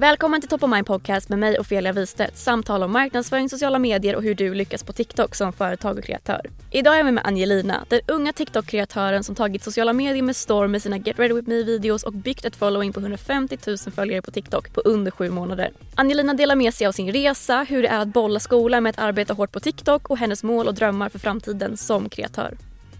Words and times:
Välkommen 0.00 0.40
till 0.40 0.50
Top 0.50 0.62
of 0.62 0.70
Mind 0.70 0.86
Podcast 0.86 1.28
med 1.28 1.38
mig 1.38 1.58
Ofelia 1.58 1.92
Wistedt. 1.92 2.36
Samtal 2.36 2.82
om 2.82 2.92
marknadsföring, 2.92 3.48
sociala 3.48 3.78
medier 3.78 4.16
och 4.16 4.22
hur 4.22 4.34
du 4.34 4.54
lyckas 4.54 4.84
på 4.84 4.92
TikTok 4.92 5.34
som 5.34 5.52
företag 5.52 5.98
och 5.98 6.04
kreatör. 6.04 6.40
Idag 6.70 6.94
är 6.94 7.04
jag 7.04 7.14
med 7.14 7.26
Angelina, 7.26 7.84
den 7.88 8.00
unga 8.08 8.32
TikTok-kreatören 8.32 9.24
som 9.24 9.34
tagit 9.34 9.64
sociala 9.64 9.92
medier 9.92 10.22
med 10.22 10.36
storm 10.36 10.72
med 10.72 10.82
sina 10.82 10.98
Get 10.98 11.18
Ready 11.18 11.34
With 11.34 11.48
Me-videos 11.48 12.02
och 12.02 12.12
byggt 12.12 12.44
ett 12.44 12.56
following 12.56 12.92
på 12.92 13.00
150 13.00 13.58
000 13.66 13.78
följare 13.78 14.22
på 14.22 14.30
TikTok 14.30 14.74
på 14.74 14.80
under 14.80 15.10
sju 15.10 15.30
månader. 15.30 15.72
Angelina 15.94 16.34
delar 16.34 16.56
med 16.56 16.74
sig 16.74 16.86
av 16.86 16.92
sin 16.92 17.12
resa, 17.12 17.66
hur 17.68 17.82
det 17.82 17.88
är 17.88 18.00
att 18.00 18.08
bolla 18.08 18.40
skolan 18.40 18.82
med 18.82 18.90
att 18.90 18.98
arbeta 18.98 19.34
hårt 19.34 19.52
på 19.52 19.60
TikTok 19.60 20.10
och 20.10 20.18
hennes 20.18 20.42
mål 20.42 20.68
och 20.68 20.74
drömmar 20.74 21.08
för 21.08 21.18
framtiden 21.18 21.76
som 21.76 22.08
kreatör. 22.08 22.56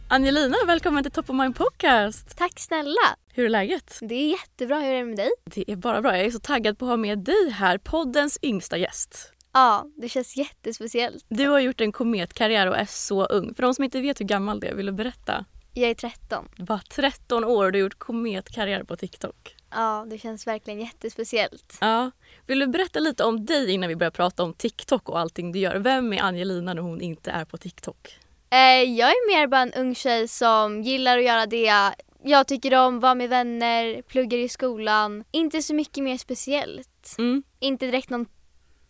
Angelina, 0.08 0.56
välkommen 0.66 1.02
till 1.02 1.12
Top 1.12 1.30
of 1.30 1.36
Mind 1.36 1.56
Podcast! 1.56 2.36
Tack 2.38 2.60
snälla! 2.60 3.16
Hur 3.40 3.46
är 3.46 3.50
läget? 3.50 3.98
Det 4.00 4.14
är 4.14 4.30
jättebra. 4.30 4.80
Hur 4.80 4.92
är 4.92 4.98
det 4.98 5.04
med 5.04 5.16
dig? 5.16 5.30
Det 5.44 5.70
är 5.70 5.76
bara 5.76 6.02
bra. 6.02 6.16
Jag 6.16 6.26
är 6.26 6.30
så 6.30 6.38
taggad 6.38 6.78
på 6.78 6.84
att 6.84 6.88
ha 6.88 6.96
med 6.96 7.18
dig 7.18 7.50
här, 7.50 7.78
poddens 7.78 8.38
yngsta 8.42 8.76
gäst. 8.78 9.32
Ja, 9.52 9.86
det 9.96 10.08
känns 10.08 10.36
jättespeciellt. 10.36 11.24
Du 11.28 11.48
har 11.48 11.60
gjort 11.60 11.80
en 11.80 11.92
kometkarriär 11.92 12.66
och 12.66 12.76
är 12.76 12.84
så 12.84 13.24
ung. 13.24 13.54
För 13.54 13.62
de 13.62 13.74
som 13.74 13.84
inte 13.84 14.00
vet 14.00 14.20
hur 14.20 14.24
gammal 14.24 14.60
du 14.60 14.66
är, 14.66 14.74
vill 14.74 14.86
du 14.86 14.92
berätta? 14.92 15.44
Jag 15.74 15.90
är 15.90 15.94
13. 15.94 16.48
Bara 16.58 16.80
13 16.90 17.44
år 17.44 17.64
och 17.64 17.72
du 17.72 17.78
har 17.78 17.82
gjort 17.82 17.98
kometkarriär 17.98 18.84
på 18.84 18.96
TikTok. 18.96 19.56
Ja, 19.70 20.06
det 20.10 20.18
känns 20.18 20.46
verkligen 20.46 20.80
jättespeciellt. 20.80 21.78
Ja. 21.80 22.10
Vill 22.46 22.58
du 22.58 22.66
berätta 22.66 22.98
lite 22.98 23.24
om 23.24 23.46
dig 23.46 23.70
innan 23.70 23.88
vi 23.88 23.96
börjar 23.96 24.10
prata 24.10 24.42
om 24.42 24.54
TikTok 24.54 25.08
och 25.08 25.18
allting 25.18 25.52
du 25.52 25.58
gör? 25.58 25.76
Vem 25.76 26.12
är 26.12 26.22
Angelina 26.22 26.74
när 26.74 26.82
hon 26.82 27.00
inte 27.00 27.30
är 27.30 27.44
på 27.44 27.56
TikTok? 27.56 28.18
Eh, 28.50 28.82
jag 28.82 29.08
är 29.08 29.36
mer 29.36 29.46
bara 29.46 29.62
en 29.62 29.72
ung 29.72 29.94
tjej 29.94 30.28
som 30.28 30.82
gillar 30.82 31.18
att 31.18 31.24
göra 31.24 31.46
det 31.46 31.94
jag 32.24 32.46
tycker 32.46 32.78
om, 32.78 33.00
vara 33.00 33.14
med 33.14 33.28
vänner, 33.28 34.02
pluggar 34.02 34.38
i 34.38 34.48
skolan. 34.48 35.24
Inte 35.30 35.62
så 35.62 35.74
mycket 35.74 36.04
mer 36.04 36.18
speciellt. 36.18 37.14
Mm. 37.18 37.42
Inte 37.58 37.86
direkt 37.86 38.10
någon 38.10 38.26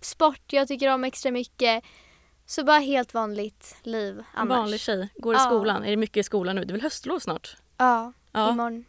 sport 0.01 0.53
jag 0.53 0.69
tycker 0.69 0.89
om 0.95 1.05
extra 1.05 1.31
mycket. 1.31 1.85
Så 2.47 2.65
bara 2.65 2.79
helt 2.79 3.15
vanligt 3.15 3.77
liv 3.83 4.19
En 4.19 4.25
annars. 4.35 4.57
vanlig 4.59 4.81
tjej, 4.81 5.09
går 5.17 5.35
i 5.35 5.37
Ja. 5.37 5.41
skolan. 5.45 5.85
Är 5.85 5.91
det 5.91 5.97
mycket 5.97 6.17
i 6.17 6.23
skolan 6.23 6.57
nu? 6.57 6.65
Det 6.65 6.71
är 6.71 6.73
väl 6.73 6.83
höstlov 6.83 7.19
snart? 7.19 7.57
Ja, 7.77 8.13
Ja. 8.33 8.51
imorgon. 8.53 8.85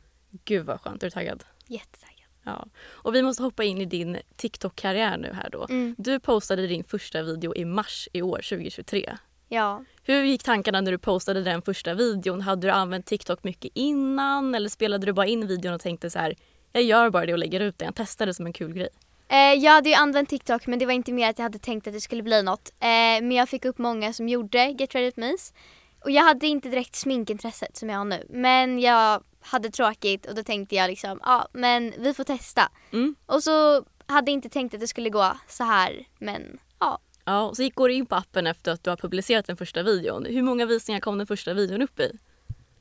Gud 0.45 0.65
vad 0.65 0.81
skönt, 0.81 1.03
är 1.03 1.07
du 1.07 1.11
taggad? 1.11 1.43
Jättetaggad. 1.67 2.07
Ja. 2.43 2.65
Och 2.87 3.15
vi 3.15 3.21
måste 3.21 3.43
hoppa 3.43 3.63
in 3.63 3.81
i 3.81 3.85
din 3.85 4.17
TikTok-karriär 4.35 5.17
nu 5.17 5.33
här 5.33 5.49
då. 5.49 5.65
Mm. 5.69 5.95
Du 5.97 6.19
postade 6.19 6.67
din 6.67 6.83
första 6.83 7.21
video 7.21 7.55
i 7.55 7.65
mars 7.65 8.07
i 8.13 8.21
år, 8.21 8.41
2023. 8.49 9.17
Ja. 9.53 9.83
Hur 10.03 10.23
gick 10.23 10.43
tankarna 10.43 10.81
när 10.81 10.91
du 10.91 10.97
postade 10.97 11.43
den 11.43 11.61
första 11.61 11.93
videon? 11.93 12.41
Hade 12.41 12.67
du 12.67 12.71
använt 12.71 13.05
TikTok 13.05 13.43
mycket 13.43 13.71
innan 13.75 14.55
eller 14.55 14.69
spelade 14.69 15.05
du 15.05 15.13
bara 15.13 15.25
in 15.25 15.47
videon 15.47 15.73
och 15.73 15.81
tänkte 15.81 16.09
så 16.09 16.19
här, 16.19 16.35
jag 16.71 16.83
gör 16.83 17.09
bara 17.09 17.25
det 17.25 17.33
och 17.33 17.39
lägger 17.39 17.59
ut 17.59 17.77
den. 17.77 17.85
Jag 17.85 17.95
testade 17.95 18.29
det 18.29 18.33
som 18.33 18.45
en 18.45 18.53
kul 18.53 18.73
grej. 18.73 18.89
Eh, 19.27 19.37
jag 19.37 19.71
hade 19.71 19.89
ju 19.89 19.95
använt 19.95 20.29
TikTok 20.29 20.67
men 20.67 20.79
det 20.79 20.85
var 20.85 20.93
inte 20.93 21.11
mer 21.11 21.29
att 21.29 21.39
jag 21.39 21.43
hade 21.43 21.59
tänkt 21.59 21.87
att 21.87 21.93
det 21.93 22.01
skulle 22.01 22.23
bli 22.23 22.43
något. 22.43 22.71
Eh, 22.79 22.87
men 22.87 23.31
jag 23.31 23.49
fick 23.49 23.65
upp 23.65 23.77
många 23.77 24.13
som 24.13 24.29
gjorde 24.29 24.65
Get 24.65 24.95
Ready 24.95 25.05
With 25.05 25.19
Me's. 25.19 25.53
Och 26.03 26.11
jag 26.11 26.23
hade 26.23 26.47
inte 26.47 26.69
direkt 26.69 26.95
sminkintresset 26.95 27.77
som 27.77 27.89
jag 27.89 27.97
har 27.97 28.05
nu. 28.05 28.25
Men 28.29 28.79
jag 28.79 29.23
hade 29.41 29.69
tråkigt 29.69 30.25
och 30.25 30.35
då 30.35 30.43
tänkte 30.43 30.75
jag 30.75 30.89
liksom, 30.89 31.19
ja 31.23 31.47
men 31.53 31.93
vi 31.97 32.13
får 32.13 32.23
testa. 32.23 32.71
Mm. 32.91 33.15
Och 33.25 33.43
så 33.43 33.85
hade 34.05 34.31
jag 34.31 34.37
inte 34.37 34.49
tänkt 34.49 34.73
att 34.73 34.79
det 34.79 34.87
skulle 34.87 35.09
gå 35.09 35.37
så 35.47 35.63
här 35.63 36.07
men 36.19 36.59
ja. 36.79 36.99
Ja, 37.31 37.41
och 37.41 37.55
så 37.55 37.63
gick, 37.63 37.75
går 37.75 37.87
du 37.87 37.93
in 37.93 38.05
på 38.05 38.15
appen 38.15 38.47
efter 38.47 38.71
att 38.71 38.83
du 38.83 38.89
har 38.89 38.97
publicerat 38.97 39.45
den 39.47 39.57
första 39.57 39.83
videon. 39.83 40.25
Hur 40.25 40.41
många 40.41 40.65
visningar 40.65 40.99
kom 41.01 41.17
den 41.17 41.27
första 41.27 41.53
videon 41.53 41.81
upp 41.81 41.99
i? 41.99 42.11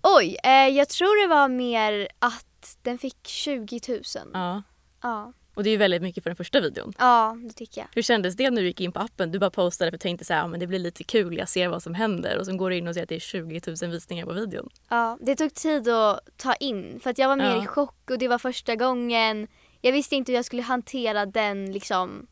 Oj, 0.03 0.37
eh, 0.45 0.51
jag 0.69 0.89
tror 0.89 1.23
det 1.29 1.35
var 1.35 1.49
mer 1.49 2.09
att 2.19 2.77
den 2.83 2.99
fick 2.99 3.17
20 3.27 3.81
000. 3.89 4.01
Ja. 4.33 4.63
Ja, 5.03 5.33
Och 5.55 5.63
det 5.65 5.69
är 5.69 5.73
ju 5.73 5.77
väldigt 5.77 6.03
mycket 6.03 6.23
för 6.23 6.31
den 6.31 6.37
första 6.37 6.61
videon. 6.61 6.93
ja 6.99 7.37
det 7.47 7.53
tycker 7.53 7.81
jag. 7.81 7.89
Hur 7.95 8.03
kändes 8.03 8.37
det 8.37 8.51
när 8.51 8.63
du 8.63 8.69
gick 8.69 8.81
in 8.81 8.93
på 8.93 9.01
appen? 9.01 9.31
Du 9.31 9.39
bara 9.39 9.51
postade 9.51 9.91
för 9.91 9.97
att 9.97 10.01
tänkte 10.01 10.25
så 10.25 10.35
här, 10.35 10.41
ja, 10.41 10.47
men 10.47 10.61
det 10.61 10.67
blir 10.67 10.79
lite 10.79 11.05
kul, 11.05 11.37
jag 11.39 11.49
ser 11.49 11.69
vad 11.69 11.83
som 11.83 11.95
händer. 11.95 12.39
Och 12.39 12.47
så 12.47 12.57
går 12.57 12.71
du 12.71 12.77
in 12.77 12.89
och 12.89 12.95
ser 12.95 13.03
att 13.03 13.09
det 13.09 13.15
är 13.15 13.21
20 13.21 13.61
000 13.83 13.91
visningar 13.91 14.27
på 14.27 14.33
videon. 14.33 14.69
Ja, 14.89 15.19
det 15.21 15.37
tog 15.37 15.55
tid 15.55 15.89
att 15.89 16.21
ta 16.37 16.55
in 16.55 17.01
för 17.03 17.11
att 17.11 17.19
jag 17.19 17.29
var 17.29 17.37
mer 17.37 17.45
Ja. 17.57 17.65
i 17.65 17.67
chock 17.67 18.11
och 18.11 18.19
det 18.19 18.29
var 18.29 18.39
första 18.39 18.77
gången. 18.77 19.49
Jag 19.81 19.93
visste 19.93 20.17
inte 20.17 20.33
hur 20.33 20.37
jag 20.37 20.45
skulle 20.45 20.63
hantera 20.63 21.27
den 21.27 21.73
liksom, 21.73 22.27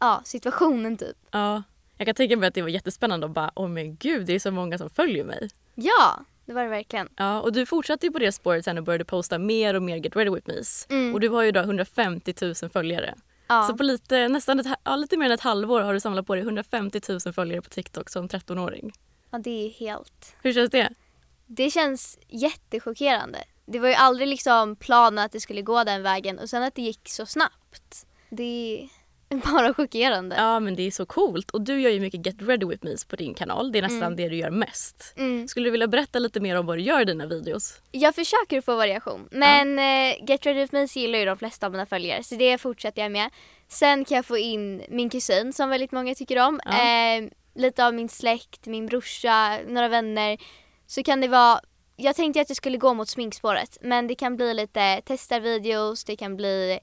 ja, 0.00 0.22
situationen 0.24 0.96
typ. 0.96 1.16
Ja. 1.30 1.62
Jag 1.96 2.06
kan 2.06 2.14
tänka 2.14 2.36
mig 2.36 2.48
att 2.48 2.54
det 2.54 2.62
var 2.62 2.68
jättespännande 2.68 3.26
och 3.26 3.32
bara, 3.32 3.50
åh 3.54 3.68
men 3.68 3.96
gud, 3.96 4.26
det 4.26 4.32
är 4.32 4.38
så 4.40 4.50
många 4.50 4.78
som 4.78 4.90
följer 4.90 5.24
mig. 5.24 5.50
Ja, 5.74 6.24
det 6.46 6.52
var 6.52 6.62
det 6.62 6.68
verkligen. 6.68 7.08
Ja, 7.16 7.40
och 7.40 7.52
du 7.52 7.66
fortsatte 7.66 8.06
ju 8.06 8.12
på 8.12 8.18
det 8.18 8.32
spåret 8.32 8.64
sen 8.64 8.78
och 8.78 8.84
började 8.84 9.04
posta 9.04 9.38
mer 9.38 9.74
och 9.74 9.82
mer 9.82 9.96
Get 9.96 10.16
Ready 10.16 10.30
With 10.30 10.48
Me's. 10.48 10.86
Mm. 10.90 11.14
Och 11.14 11.20
du 11.20 11.28
har 11.28 11.42
ju 11.42 11.52
då 11.52 11.60
150 11.60 12.34
000 12.40 12.54
följare. 12.54 13.14
Ja. 13.48 13.62
Så 13.62 13.76
på 13.76 13.82
lite, 13.82 14.28
nästan 14.28 14.60
ett, 14.60 14.66
ja, 14.84 14.96
lite 14.96 15.16
mer 15.16 15.26
än 15.26 15.32
ett 15.32 15.40
halvår 15.40 15.80
har 15.80 15.94
du 15.94 16.00
samlat 16.00 16.26
på 16.26 16.34
dig 16.34 16.44
150 16.44 17.00
000 17.08 17.20
följare 17.34 17.62
på 17.62 17.70
TikTok 17.70 18.10
som 18.10 18.28
13-åring. 18.28 18.92
ja, 19.30 19.38
det 19.38 19.66
är 19.66 19.70
helt... 19.70 20.36
Hur 20.42 20.52
känns 20.52 20.70
det? 20.70 20.88
Det 21.46 21.70
känns 21.70 22.18
jättechockerande. 22.28 23.38
Det 23.66 23.78
var 23.78 23.88
ju 23.88 23.94
aldrig 23.94 24.28
liksom 24.28 24.76
planen 24.76 25.24
att 25.24 25.32
det 25.32 25.40
skulle 25.40 25.62
gå 25.62 25.84
den 25.84 26.02
vägen 26.02 26.38
och 26.38 26.50
sen 26.50 26.62
att 26.62 26.74
det 26.74 26.82
gick 26.82 27.08
så 27.08 27.26
snabbt. 27.26 28.06
Det 28.30 28.88
bara 29.44 29.74
chockerande. 29.74 30.36
Ja 30.36 30.60
men 30.60 30.76
det 30.76 30.82
är 30.82 30.90
så 30.90 31.06
coolt. 31.06 31.50
Och 31.50 31.60
du 31.60 31.80
gör 31.80 31.90
ju 31.90 32.00
mycket 32.00 32.26
Get 32.26 32.42
Ready 32.42 32.66
With 32.66 32.84
Me's 32.84 33.08
på 33.08 33.16
din 33.16 33.34
kanal. 33.34 33.72
Det 33.72 33.78
är 33.78 33.82
nästan 33.82 34.16
det 34.16 34.28
du 34.28 34.36
gör 34.36 34.50
mest. 34.50 35.14
Mm. 35.16 35.48
Skulle 35.48 35.66
du 35.66 35.70
vilja 35.70 35.88
berätta 35.88 36.18
lite 36.18 36.40
mer 36.40 36.58
om 36.58 36.66
vad 36.66 36.78
du 36.78 36.82
gör 36.82 37.00
i 37.00 37.04
dina 37.04 37.26
videos? 37.26 37.80
Jag 37.90 38.14
försöker 38.14 38.60
få 38.60 38.76
variation 38.76 39.28
men 39.30 39.78
eh, 39.78 40.24
Get 40.28 40.46
Ready 40.46 40.60
With 40.60 40.74
Me 40.74 40.86
gillar 40.94 41.18
ju 41.18 41.24
de 41.24 41.38
flesta 41.38 41.66
av 41.66 41.72
mina 41.72 41.86
följare 41.86 42.22
så 42.22 42.34
det 42.34 42.58
fortsätter 42.58 43.02
jag 43.02 43.12
med. 43.12 43.30
Sen 43.68 44.04
kan 44.04 44.16
jag 44.16 44.26
få 44.26 44.38
in 44.38 44.82
min 44.88 45.10
kusin 45.10 45.52
som 45.52 45.70
väldigt 45.70 45.92
många 45.92 46.14
tycker 46.14 46.38
om. 46.38 46.60
Ja. 46.64 46.70
Eh, 46.70 47.24
lite 47.54 47.86
av 47.86 47.94
min 47.94 48.08
släkt, 48.08 48.66
min 48.66 48.86
brorsa, 48.86 49.58
några 49.68 49.88
vänner. 49.88 50.38
Så 50.86 51.02
kan 51.02 51.20
det 51.20 51.28
vara, 51.28 51.60
jag 51.96 52.16
tänkte 52.16 52.40
att 52.40 52.48
det 52.48 52.54
skulle 52.54 52.78
gå 52.78 52.94
mot 52.94 53.08
sminkspåret 53.08 53.78
men 53.80 54.06
det 54.06 54.14
kan 54.14 54.36
bli 54.36 54.54
lite 54.54 55.00
testarvideos, 55.04 56.04
det 56.04 56.16
kan 56.16 56.36
bli 56.36 56.80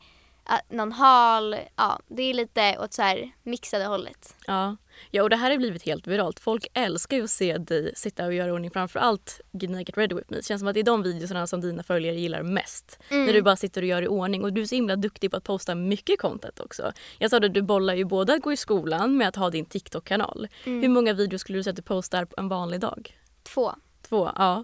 någon 0.69 0.91
hal. 0.91 1.55
Ja, 1.75 1.99
det 2.07 2.23
är 2.23 2.33
lite 2.33 2.77
åt 2.79 2.93
så 2.93 3.01
här 3.01 3.31
mixade 3.43 3.85
hållet. 3.85 4.35
Ja. 4.47 4.77
ja, 5.11 5.23
och 5.23 5.29
det 5.29 5.35
här 5.35 5.51
har 5.51 5.57
blivit 5.57 5.83
helt 5.83 6.07
viralt. 6.07 6.39
Folk 6.39 6.67
älskar 6.73 7.17
ju 7.17 7.23
att 7.23 7.29
se 7.29 7.57
dig 7.57 7.91
sitta 7.95 8.25
och 8.25 8.33
göra 8.33 8.53
ordning 8.53 8.71
framförallt 8.71 9.41
Gina 9.51 9.79
Get 9.79 9.97
Ready 9.97 10.15
With 10.15 10.31
Me. 10.31 10.37
Det 10.37 10.45
känns 10.45 10.61
som 10.61 10.67
att 10.67 10.73
det 10.73 10.79
är 10.79 10.83
de 10.83 11.03
videorna 11.03 11.47
som 11.47 11.61
dina 11.61 11.83
följare 11.83 12.15
gillar 12.15 12.43
mest. 12.43 12.99
Mm. 13.09 13.25
När 13.25 13.33
du 13.33 13.41
bara 13.41 13.55
sitter 13.55 13.81
och 13.81 13.87
gör 13.87 14.01
i 14.01 14.07
ordning 14.07 14.43
och 14.43 14.53
du 14.53 14.61
är 14.61 14.65
så 14.65 14.75
himla 14.75 14.95
duktig 14.95 15.31
på 15.31 15.37
att 15.37 15.43
posta 15.43 15.75
mycket 15.75 16.19
content 16.19 16.59
också. 16.59 16.91
Jag 17.17 17.29
sa 17.29 17.39
det, 17.39 17.49
du 17.49 17.61
bollar 17.61 17.93
ju 17.93 18.05
både 18.05 18.33
att 18.33 18.41
gå 18.41 18.53
i 18.53 18.57
skolan 18.57 19.17
med 19.17 19.27
att 19.27 19.35
ha 19.35 19.49
din 19.49 19.65
TikTok-kanal. 19.65 20.47
Mm. 20.63 20.81
Hur 20.81 20.89
många 20.89 21.13
videos 21.13 21.41
skulle 21.41 21.59
du 21.59 21.63
säga 21.63 21.71
att 21.71 21.75
du 21.75 21.81
postar 21.81 22.25
på 22.25 22.35
en 22.37 22.47
vanlig 22.47 22.79
dag? 22.79 23.17
Två. 23.43 23.73
Två, 24.09 24.31
ja. 24.35 24.63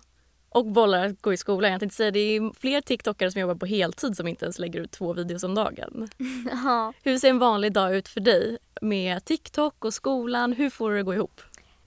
Och 0.53 0.65
bollar 0.65 1.05
att 1.05 1.21
gå 1.21 1.33
i 1.33 1.37
skolan. 1.37 1.71
Jag 1.71 1.79
tänkte 1.79 1.95
säga 1.95 2.11
det 2.11 2.19
är 2.19 2.59
fler 2.59 2.81
TikTokare 2.81 3.31
som 3.31 3.41
jobbar 3.41 3.55
på 3.55 3.65
heltid 3.65 4.17
som 4.17 4.27
inte 4.27 4.45
ens 4.45 4.59
lägger 4.59 4.79
ut 4.79 4.91
två 4.91 5.13
videos 5.13 5.43
om 5.43 5.55
dagen. 5.55 6.09
Ja. 6.63 6.93
Hur 7.03 7.17
ser 7.17 7.29
en 7.29 7.39
vanlig 7.39 7.73
dag 7.73 7.95
ut 7.95 8.07
för 8.07 8.19
dig 8.19 8.57
med 8.81 9.25
TikTok 9.25 9.85
och 9.85 9.93
skolan? 9.93 10.53
Hur 10.53 10.69
får 10.69 10.89
du 10.89 10.95
det 10.95 10.99
att 10.99 11.05
gå 11.05 11.13
ihop? 11.13 11.41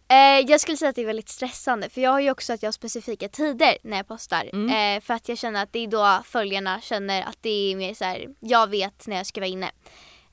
Eh, 0.09 0.51
jag 0.51 0.61
skulle 0.61 0.77
säga 0.77 0.89
att 0.89 0.97
det 0.97 1.03
är 1.03 1.07
väldigt 1.07 1.29
stressande 1.29 1.89
för 1.89 2.01
jag 2.01 2.11
har 2.11 2.21
ju 2.21 2.31
också 2.31 2.53
att 2.53 2.63
jag 2.63 2.69
har 2.69 2.73
specifika 2.73 3.29
tider 3.29 3.79
när 3.83 3.97
jag 3.97 4.09
postar. 4.09 4.51
Mm. 4.53 4.97
Eh, 4.97 5.03
för 5.03 5.15
att 5.15 5.29
jag 5.29 5.39
känner 5.39 5.63
att 5.63 5.73
det 5.73 5.79
är 5.79 5.87
då 5.87 6.23
följarna 6.25 6.81
känner 6.81 7.23
att 7.23 7.39
det 7.41 7.73
är 7.73 7.77
mer 7.77 7.95
så 7.95 8.05
här, 8.05 8.27
jag 8.41 8.71
vet 8.71 9.07
när 9.07 9.17
jag 9.17 9.27
ska 9.27 9.41
vara 9.41 9.49
inne. 9.49 9.71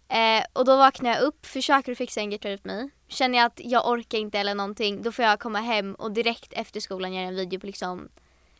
Eh, 0.07 0.43
och 0.53 0.65
då 0.65 0.77
vaknar 0.77 1.09
jag 1.09 1.21
upp, 1.21 1.45
försöker 1.45 1.95
fixa 1.95 2.21
en 2.21 2.31
Get 2.31 2.45
Ready 2.45 2.55
With 2.55 2.67
Me. 2.67 2.89
Känner 3.07 3.37
jag 3.37 3.45
att 3.45 3.61
jag 3.63 3.89
orkar 3.89 4.17
inte 4.17 4.39
eller 4.39 4.55
någonting, 4.55 5.01
då 5.01 5.11
får 5.11 5.25
jag 5.25 5.39
komma 5.39 5.59
hem 5.59 5.95
och 5.95 6.11
direkt 6.11 6.53
efter 6.53 6.79
skolan 6.79 7.13
göra 7.13 7.27
en 7.27 7.35
video 7.35 7.59
på 7.59 7.65
liksom 7.65 8.09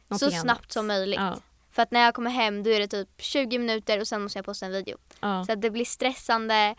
så 0.10 0.32
snabbt 0.32 0.44
annat. 0.46 0.72
som 0.72 0.88
möjligt. 0.88 1.20
Ja. 1.20 1.38
För 1.72 1.82
att 1.82 1.92
när 1.92 2.00
jag 2.04 2.14
kommer 2.14 2.32
hem 2.32 2.64
då 2.64 2.70
är 2.70 2.80
det 2.80 2.88
typ 2.88 3.10
20 3.18 3.58
minuter 3.58 4.00
och 4.00 4.08
sen 4.08 4.22
måste 4.22 4.38
jag 4.38 4.46
posta 4.46 4.66
en 4.66 4.72
video. 4.72 4.98
Ja. 5.20 5.44
Så 5.46 5.52
att 5.52 5.62
det 5.62 5.70
blir 5.70 5.86
stressande. 5.86 6.76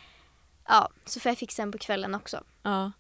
Ja, 0.69 0.89
så 1.05 1.21
får 1.21 1.31
jag 1.31 1.39
fixa 1.39 1.63
en 1.63 1.73
på 1.73 1.79
kvällen 1.79 2.15
också. 2.15 2.45
ja. 2.63 2.93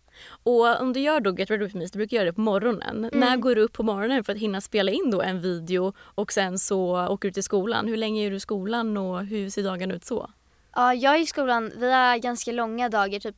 Och 0.43 0.81
om 0.81 0.93
du 0.93 1.01
gör 1.01 1.21
då 1.21 1.35
Get 1.35 1.51
Ready 1.51 1.65
With 1.65 1.77
Me, 1.77 1.89
så 1.89 1.99
brukar 1.99 2.11
du 2.11 2.17
göra 2.17 2.25
det 2.27 2.33
på 2.33 2.41
morgonen. 2.41 3.11
När 3.13 3.37
går 3.37 3.55
du 3.55 3.61
upp 3.63 3.73
på 3.73 3.83
morgonen 3.83 4.25
för 4.25 4.33
att 4.33 4.39
hinna 4.39 4.61
spela 4.61 4.93
in 4.93 5.11
då 5.11 5.23
en 5.23 5.41
video 5.41 5.93
och 5.99 6.33
sen 6.33 6.59
så 6.59 7.07
åker 7.09 7.29
du 7.29 7.33
till 7.33 7.43
skolan? 7.43 7.89
Hur 7.89 7.97
länge 7.97 8.27
är 8.27 8.31
du 8.31 8.37
i 8.37 8.41
skolan 8.41 8.97
och 8.97 9.27
hur 9.27 9.51
ser 9.51 9.63
dagen 9.63 9.91
ut 9.91 10.05
så? 10.05 10.31
Ja, 10.75 10.95
jag 10.95 11.15
är 11.15 11.19
i 11.19 11.27
skolan, 11.27 11.73
vi 11.77 11.93
har 11.93 12.17
ganska 12.19 12.53
långa 12.53 12.89
dagar 12.89 13.21
typ 13.21 13.37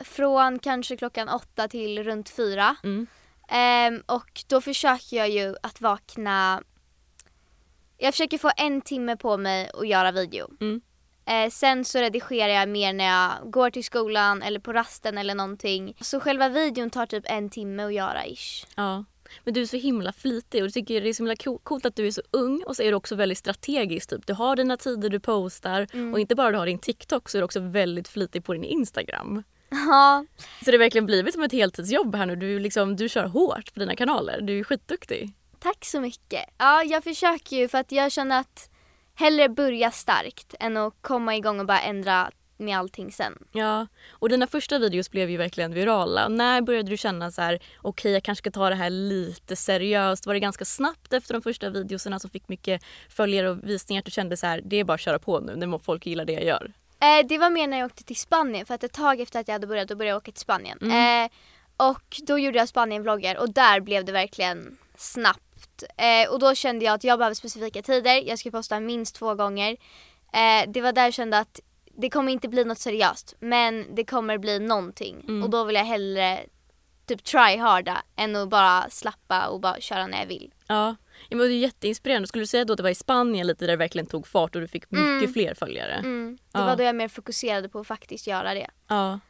från 0.00 0.58
kanske 0.58 0.96
klockan 0.96 1.28
åtta 1.28 1.68
till 1.68 2.04
runt 2.04 2.28
fyra. 2.28 2.76
Mm. 2.82 3.06
Ehm, 3.50 4.02
och 4.06 4.44
då 4.46 4.60
försöker 4.60 5.16
jag 5.16 5.30
ju 5.30 5.54
att 5.62 5.80
vakna 5.80 6.62
Jag 7.98 8.14
försöker 8.14 8.38
få 8.38 8.50
en 8.56 8.80
timme 8.80 9.16
på 9.16 9.36
mig 9.36 9.70
att 9.74 9.88
göra 9.88 10.12
video. 10.12 10.50
Mm. 10.60 10.80
Eh, 11.26 11.50
sen 11.50 11.84
så 11.84 11.98
redigerar 11.98 12.52
jag 12.52 12.68
mer 12.68 12.92
när 12.92 13.04
jag 13.04 13.50
går 13.50 13.70
till 13.70 13.84
skolan 13.84 14.42
eller 14.42 14.60
på 14.60 14.72
rasten 14.72 15.18
eller 15.18 15.34
någonting. 15.34 15.94
Så 16.00 16.20
själva 16.20 16.48
videon 16.48 16.90
tar 16.90 17.06
typ 17.06 17.24
en 17.26 17.50
timme 17.50 17.82
att 17.84 17.94
göra 17.94 18.26
ish. 18.26 18.66
Ja. 18.76 19.04
Men 19.44 19.54
du 19.54 19.62
är 19.62 19.66
så 19.66 19.76
himla 19.76 20.12
flitig 20.12 20.62
och 20.62 20.66
jag 20.66 20.74
tycker 20.74 21.00
det 21.00 21.08
är 21.08 21.12
så 21.12 21.22
himla 21.22 21.36
co- 21.36 21.58
coolt 21.58 21.86
att 21.86 21.96
du 21.96 22.06
är 22.06 22.10
så 22.10 22.22
ung 22.30 22.62
och 22.66 22.76
så 22.76 22.82
är 22.82 22.88
du 22.90 22.94
också 22.94 23.14
väldigt 23.14 23.38
strategisk. 23.38 24.10
Typ. 24.10 24.26
Du 24.26 24.32
har 24.32 24.56
dina 24.56 24.76
tider 24.76 25.08
du 25.08 25.20
postar 25.20 25.86
Mm. 25.92 26.12
och 26.14 26.20
inte 26.20 26.34
bara 26.34 26.50
du 26.50 26.58
har 26.58 26.66
din 26.66 26.78
TikTok 26.78 27.28
så 27.28 27.38
är 27.38 27.40
du 27.40 27.44
också 27.44 27.60
väldigt 27.60 28.08
flitig 28.08 28.44
på 28.44 28.52
din 28.52 28.64
Instagram. 28.64 29.42
Ja, 29.70 30.24
Så 30.58 30.64
det 30.64 30.72
har 30.72 30.78
verkligen 30.78 31.06
blivit 31.06 31.34
som 31.34 31.42
ett 31.42 31.52
heltidsjobb 31.52 32.14
här 32.14 32.26
nu. 32.26 32.36
Du, 32.36 32.58
liksom, 32.58 32.96
du 32.96 33.08
kör 33.08 33.26
hårt 33.26 33.74
på 33.74 33.80
dina 33.80 33.96
kanaler. 33.96 34.40
Du 34.40 34.58
är 34.58 34.64
skitduktig. 34.64 35.32
tack 35.58 35.84
så 35.84 36.00
mycket. 36.00 36.44
Ja, 36.58 36.82
jag 36.82 37.04
försöker 37.04 37.56
ju 37.56 37.68
för 37.68 37.78
att 37.78 37.92
jag 37.92 38.12
känner 38.12 38.40
att 38.40 38.70
hellre 39.14 39.48
börja 39.48 39.90
starkt 39.90 40.54
än 40.60 40.76
att 40.76 40.94
komma 41.00 41.36
igång 41.36 41.60
och 41.60 41.66
bara 41.66 41.80
ändra 41.80 42.30
med 42.56 42.78
allting 42.78 43.12
sen. 43.12 43.38
Ja, 43.52 43.86
och 44.10 44.28
dina 44.28 44.46
första 44.46 44.78
videos 44.78 45.10
blev 45.10 45.30
ju 45.30 45.36
verkligen 45.36 45.74
virala. 45.74 46.28
När 46.28 46.60
började 46.62 46.90
du 46.90 46.96
känna 46.96 47.30
så 47.30 47.42
här, 47.42 47.58
okej 47.82 48.12
jag 48.12 48.22
kanske 48.22 48.42
ska 48.42 48.50
ta 48.50 48.68
det 48.68 48.74
här 48.74 48.90
lite 48.90 49.56
seriöst? 49.56 50.26
Var 50.26 50.34
det 50.34 50.40
ganska 50.40 50.64
snabbt 50.64 51.12
efter 51.12 51.34
de 51.34 51.42
första 51.42 51.70
videorna 51.70 52.18
som 52.18 52.30
fick 52.30 52.48
mycket 52.48 52.82
följare 53.08 53.50
och 53.50 53.58
visningar 53.68 53.98
att 54.00 54.04
du 54.04 54.10
kände 54.10 54.36
så 54.36 54.46
här, 54.46 54.60
det 54.64 54.76
är 54.76 54.84
bara 54.84 54.94
att 54.94 55.00
köra 55.00 55.18
på 55.18 55.40
nu, 55.40 55.56
när 55.56 55.78
folk 55.78 56.06
gillar 56.06 56.24
det 56.24 56.32
jag 56.32 56.44
gör? 56.44 56.72
Eh, 57.00 57.26
det 57.26 57.38
var 57.38 57.50
mer 57.50 57.66
när 57.66 57.78
jag 57.78 57.86
åkte 57.86 58.04
till 58.04 58.16
Spanien 58.16 58.66
för 58.66 58.74
att 58.74 58.84
ett 58.84 58.92
tag 58.92 59.20
efter 59.20 59.40
att 59.40 59.48
jag 59.48 59.52
hade 59.52 59.66
börjat 59.66 59.88
då 59.88 59.94
började 59.96 60.10
jag 60.10 60.16
åka 60.16 60.32
till 60.32 60.40
Spanien. 60.40 60.78
Eh, 60.90 61.30
och 61.76 62.16
då 62.22 62.38
gjorde 62.38 62.58
jag 62.58 62.68
Spanien-vloggar 62.68 63.36
och 63.36 63.50
där 63.50 63.80
blev 63.80 64.04
det 64.04 64.12
verkligen 64.12 64.78
snabbt. 64.96 65.82
Eh, 65.96 66.30
och 66.32 66.38
då 66.38 66.54
kände 66.54 66.84
jag 66.84 66.94
att 66.94 67.04
jag 67.04 67.18
behöver 67.18 67.34
specifika 67.34 67.82
tider, 67.82 68.28
jag 68.28 68.38
ska 68.38 68.50
posta 68.50 68.80
minst 68.80 69.14
två 69.14 69.34
gånger. 69.34 69.76
Eh, 70.32 70.70
det 70.70 70.80
var 70.80 70.92
där 70.92 71.04
jag 71.04 71.14
kände 71.14 71.38
att 71.38 71.60
det 71.96 72.10
kommer 72.10 72.32
inte 72.32 72.48
bli 72.48 72.64
något 72.64 72.78
seriöst 72.78 73.34
men 73.40 73.94
det 73.94 74.04
kommer 74.04 74.38
bli 74.38 74.58
någonting. 74.58 75.42
Och 75.42 75.50
då 75.50 75.64
vill 75.64 75.76
jag 75.76 75.84
hellre 75.84 76.40
typ 77.06 77.24
try 77.24 77.56
harda 77.56 78.02
än 78.16 78.36
att 78.36 78.48
bara 78.48 78.90
slappa 78.90 79.46
och 79.48 79.60
bara 79.60 79.80
köra 79.80 80.06
när 80.06 80.18
jag 80.18 80.26
vill. 80.26 80.52
Ja, 80.66 80.96
ja 81.28 81.36
men 81.36 81.46
det 81.48 81.52
är 81.54 81.58
jätteinspirerande. 81.58 82.28
Skulle 82.28 82.42
du 82.42 82.46
säga 82.46 82.64
då 82.64 82.72
att 82.72 82.76
det 82.76 82.82
var 82.82 82.90
i 82.90 82.94
Spanien 82.94 83.46
lite 83.46 83.64
där 83.64 83.72
det 83.72 83.76
verkligen 83.76 84.06
tog 84.06 84.26
fart 84.26 84.54
och 84.54 84.60
du 84.60 84.68
fick 84.68 84.90
mycket 84.90 85.32
fler 85.32 85.54
följare? 85.54 85.92
Mm. 85.94 86.38
Det 86.52 86.58
Ja. 86.58 86.66
var 86.66 86.76
då 86.76 86.82
jag 86.82 86.96
mer 86.96 87.08
fokuserade 87.08 87.68
på 87.68 87.78
att 87.80 87.86
faktiskt 87.86 88.26
göra 88.26 88.54
det. 88.54 88.70
Ja. 88.88 89.20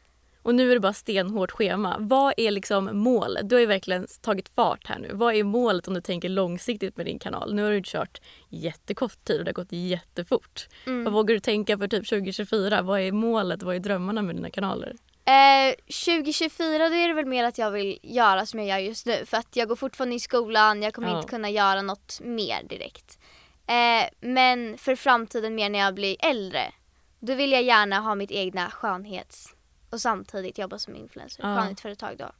Och 0.43 0.55
nu 0.55 0.69
är 0.71 0.73
det 0.73 0.79
bara 0.79 0.93
stenhårt 0.93 1.51
schema. 1.51 1.95
Vad 1.99 2.33
är 2.37 2.51
liksom 2.51 2.89
målet? 2.93 3.49
Du 3.49 3.55
har 3.55 3.59
ju 3.59 3.65
verkligen 3.65 4.07
tagit 4.21 4.49
fart 4.49 4.87
här 4.87 4.99
nu. 4.99 5.09
Vad 5.13 5.35
är 5.35 5.43
målet 5.43 5.87
om 5.87 5.93
du 5.93 6.01
tänker 6.01 6.29
långsiktigt 6.29 6.97
med 6.97 7.05
din 7.05 7.19
kanal? 7.19 7.53
Nu 7.53 7.63
har 7.63 7.71
du 7.71 7.81
kört 7.83 8.21
jättekort 8.49 9.23
tid 9.25 9.39
och 9.39 9.45
det 9.45 9.49
har 9.49 9.53
gått 9.53 9.71
jättefort. 9.71 10.67
Vad 10.85 11.13
vågar 11.13 11.33
du 11.35 11.39
tänka 11.39 11.77
för 11.77 11.87
typ 11.87 12.09
2024? 12.09 12.81
Vad 12.81 12.99
är 12.99 13.11
målet? 13.11 13.63
Vad 13.63 13.75
är 13.75 13.79
drömmarna 13.79 14.21
med 14.21 14.35
dina 14.35 14.49
kanaler? 14.49 14.95
Eh, 15.31 15.75
2024 16.05 16.89
då 16.89 16.95
är 16.95 17.07
det 17.07 17.13
väl 17.13 17.25
mer 17.25 17.43
att 17.43 17.57
jag 17.57 17.71
vill 17.71 17.99
göra 18.03 18.45
som 18.45 18.59
jag 18.59 18.67
gör 18.67 18.87
just 18.87 19.05
nu 19.05 19.25
för 19.25 19.37
att 19.37 19.55
jag 19.55 19.67
går 19.67 19.75
fortfarande 19.75 20.15
i 20.15 20.19
skolan, 20.19 20.81
jag 20.83 20.93
kommer 20.93 21.07
Ja. 21.09 21.17
inte 21.17 21.29
kunna 21.29 21.49
göra 21.49 21.81
något 21.81 22.19
mer 22.21 22.63
direkt. 22.63 23.19
Eh, 23.67 24.09
men 24.21 24.77
för 24.77 24.95
framtiden 24.95 25.55
mer 25.55 25.69
när 25.69 25.79
jag 25.79 25.93
blir 25.95 26.15
äldre, 26.19 26.71
då 27.19 27.33
vill 27.35 27.51
jag 27.51 27.63
gärna 27.63 27.99
ha 27.99 28.15
mitt 28.15 28.31
egna 28.31 28.69
skönhets 28.71 29.55
och 29.89 30.01
samtidigt 30.01 30.57
jobba 30.57 30.77
som 30.79 30.95
influencer, 30.95 31.43
Ja. 31.43 31.55
skönhetsföretag 31.57 32.17
då. 32.17 32.31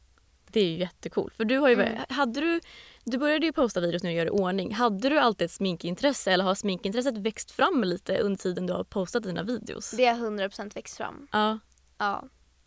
Det 0.47 0.59
är 0.59 0.65
ju 0.65 0.77
jättekul. 0.77 1.31
För 1.37 1.45
du 1.45 1.57
har 1.57 1.69
ju, 1.69 1.97
hade 2.09 2.41
du, 2.41 2.59
du 3.03 3.17
började 3.17 3.45
ju 3.45 3.53
posta 3.53 3.79
videos 3.79 4.03
nu 4.03 4.09
och 4.09 4.15
göra 4.15 4.27
i 4.27 4.31
ordning. 4.31 4.73
Hade 4.73 5.09
du 5.09 5.19
alltid 5.19 5.45
ett 5.45 5.51
sminkintresse 5.51 6.31
eller 6.31 6.44
har 6.44 6.55
sminkintresset 6.55 7.17
växt 7.17 7.51
fram 7.51 7.83
lite 7.83 8.17
under 8.17 8.37
tiden 8.37 8.67
du 8.67 8.73
har 8.73 8.83
postat 8.83 9.23
dina 9.23 9.44
videos? 9.44 9.91
Det 9.91 10.05
har 10.05 10.17
100% 10.17 10.75
växt 10.75 10.97
fram. 10.97 11.27
Ja. 11.31 11.59
Ja. 11.97 12.23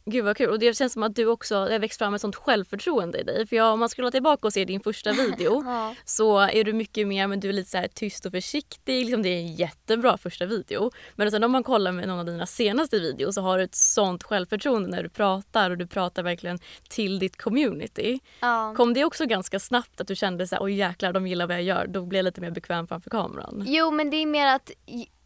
Gud 0.07 0.25
vad 0.25 0.37
kul. 0.37 0.51
Och 0.51 0.59
det 0.59 0.77
känns 0.77 0.93
som 0.93 1.03
att 1.03 1.17
du 1.17 1.27
också 1.27 1.65
det 1.65 1.79
växt 1.79 1.99
fram 1.99 2.15
ett 2.15 2.21
sånt 2.21 2.37
självförtroende 2.37 3.19
i 3.19 3.23
dig. 3.23 3.47
För 3.47 3.57
jag, 3.57 3.73
om 3.73 3.81
man 3.81 3.89
skulle 3.89 4.11
tillbaka 4.11 4.47
och 4.47 4.53
se 4.53 4.65
din 4.65 4.81
första 4.81 5.13
video 5.13 5.63
Ja. 5.67 5.95
så 6.05 6.39
är 6.39 6.65
du 6.65 6.73
mycket 6.73 7.07
mer 7.07 7.27
men 7.27 7.41
du 7.41 7.49
är 7.49 7.53
lite 7.53 7.71
så 7.71 7.85
tyst 7.95 8.27
och 8.27 8.33
försiktig. 8.33 9.05
Liksom 9.05 9.23
det 9.23 9.29
är 9.29 9.37
en 9.39 9.55
jättebra 9.55 10.17
första 10.19 10.47
video. 10.47 10.91
Men 11.15 11.31
sen 11.31 11.45
om 11.45 11.53
man 11.53 11.63
kollar 11.63 11.93
med 11.93 12.09
någon 12.09 12.19
av 12.19 12.25
dina 12.27 12.47
senaste 12.47 12.99
videos 12.99 13.35
så 13.35 13.41
har 13.41 13.59
du 13.59 13.65
ett 13.65 13.75
sånt 13.75 14.23
självförtroende 14.23 14.89
när 14.89 15.03
du 15.03 15.09
pratar 15.09 15.71
och 15.71 15.79
du 15.79 15.87
pratar 15.87 16.23
verkligen 16.23 16.59
till 16.89 17.19
ditt 17.19 17.37
community. 17.37 18.21
ja. 18.41 18.75
Kom 18.77 18.95
det 18.95 19.05
också 19.05 19.27
ganska 19.27 19.61
snabbt 19.61 20.01
att 20.01 20.07
du 20.09 20.17
kände 20.17 20.47
så 20.47 20.55
här, 20.55 20.63
oj 20.65 20.75
jäklar 20.75 21.13
de 21.13 21.27
gillar 21.27 21.47
vad 21.47 21.57
jag 21.57 21.63
gör. 21.65 21.87
Då 21.87 22.03
blir 22.07 22.19
jag 22.19 22.25
lite 22.25 22.41
mer 22.41 22.51
bekväm 22.51 22.87
framför 22.87 23.11
kameran. 23.11 23.65
Jo 23.67 23.91
men 23.91 24.11
det 24.11 24.17
är 24.17 24.27
mer 24.27 24.47
att 24.47 24.71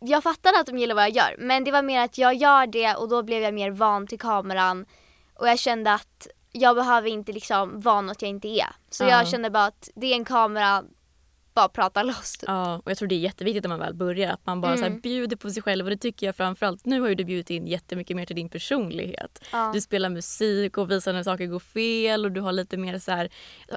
jag 0.01 0.23
fattade 0.23 0.61
att 0.61 0.67
de 0.67 0.79
gillar 0.79 0.95
vad 0.95 1.05
jag 1.05 1.11
gör 1.17 1.35
men 1.39 1.65
det 1.65 1.71
var 1.71 1.83
mer 1.83 2.01
att 2.01 2.19
jag 2.19 2.35
gör 2.35 2.67
det 2.67 2.95
och 2.95 3.09
då 3.09 3.23
blev 3.23 3.43
jag 3.43 3.55
mer 3.55 3.71
van 3.71 4.07
till 4.07 4.19
kameran 4.19 4.87
och 5.35 5.49
jag 5.49 5.59
kände 5.59 5.93
att 5.95 6.27
jag 6.53 6.77
behöver 6.77 7.09
inte 7.09 7.33
liksom 7.33 7.81
vara 7.81 8.01
något 8.01 8.23
jag 8.23 8.29
inte 8.29 8.49
är. 8.49 8.69
Så 8.91 9.05
Ja. 9.05 9.09
jag 9.11 9.29
kände 9.29 9.51
bara 9.51 9.65
att 9.65 9.89
det 9.95 10.07
är 10.07 10.15
en 10.15 10.25
kamera, 10.25 10.85
bara 11.59 11.69
prata 11.69 12.03
loss. 12.03 12.33
typ. 12.33 12.49
Ja, 12.49 12.77
och 12.85 12.91
jag 12.91 12.99
tror 12.99 13.09
det 13.09 13.15
är 13.15 13.19
jätteviktigt 13.19 13.63
när 13.65 13.69
man 13.69 13.79
väl 13.79 13.95
börjar 13.95 14.33
att 14.33 14.47
man 14.47 14.61
bara 14.61 14.77
så 14.77 14.83
här 14.83 14.89
Mm. 14.91 15.01
bjuder 15.01 15.37
på 15.37 15.51
sig 15.51 15.63
själv 15.63 15.85
och 15.85 15.91
det 15.91 15.97
tycker 15.97 16.27
jag 16.27 16.37
framförallt. 16.37 16.87
Nu 16.87 17.01
har 17.01 17.09
ju 17.09 17.15
du 17.15 17.25
bjudit 17.25 17.51
in 17.51 17.67
jättemycket 17.67 18.17
mer 18.17 18.27
till 18.27 18.37
din 18.37 18.49
personlighet. 18.49 19.45
Ja. 19.53 19.71
Du 19.75 19.81
spelar 19.81 20.09
musik 20.11 20.79
och 20.79 20.91
visar 20.91 21.13
när 21.13 21.23
saker 21.23 21.47
går 21.47 21.59
fel 21.59 22.25
och 22.25 22.33
du 22.33 22.41
har 22.41 22.53
lite 22.53 22.77
mer 22.77 22.99
så 22.99 23.13
här. 23.13 23.29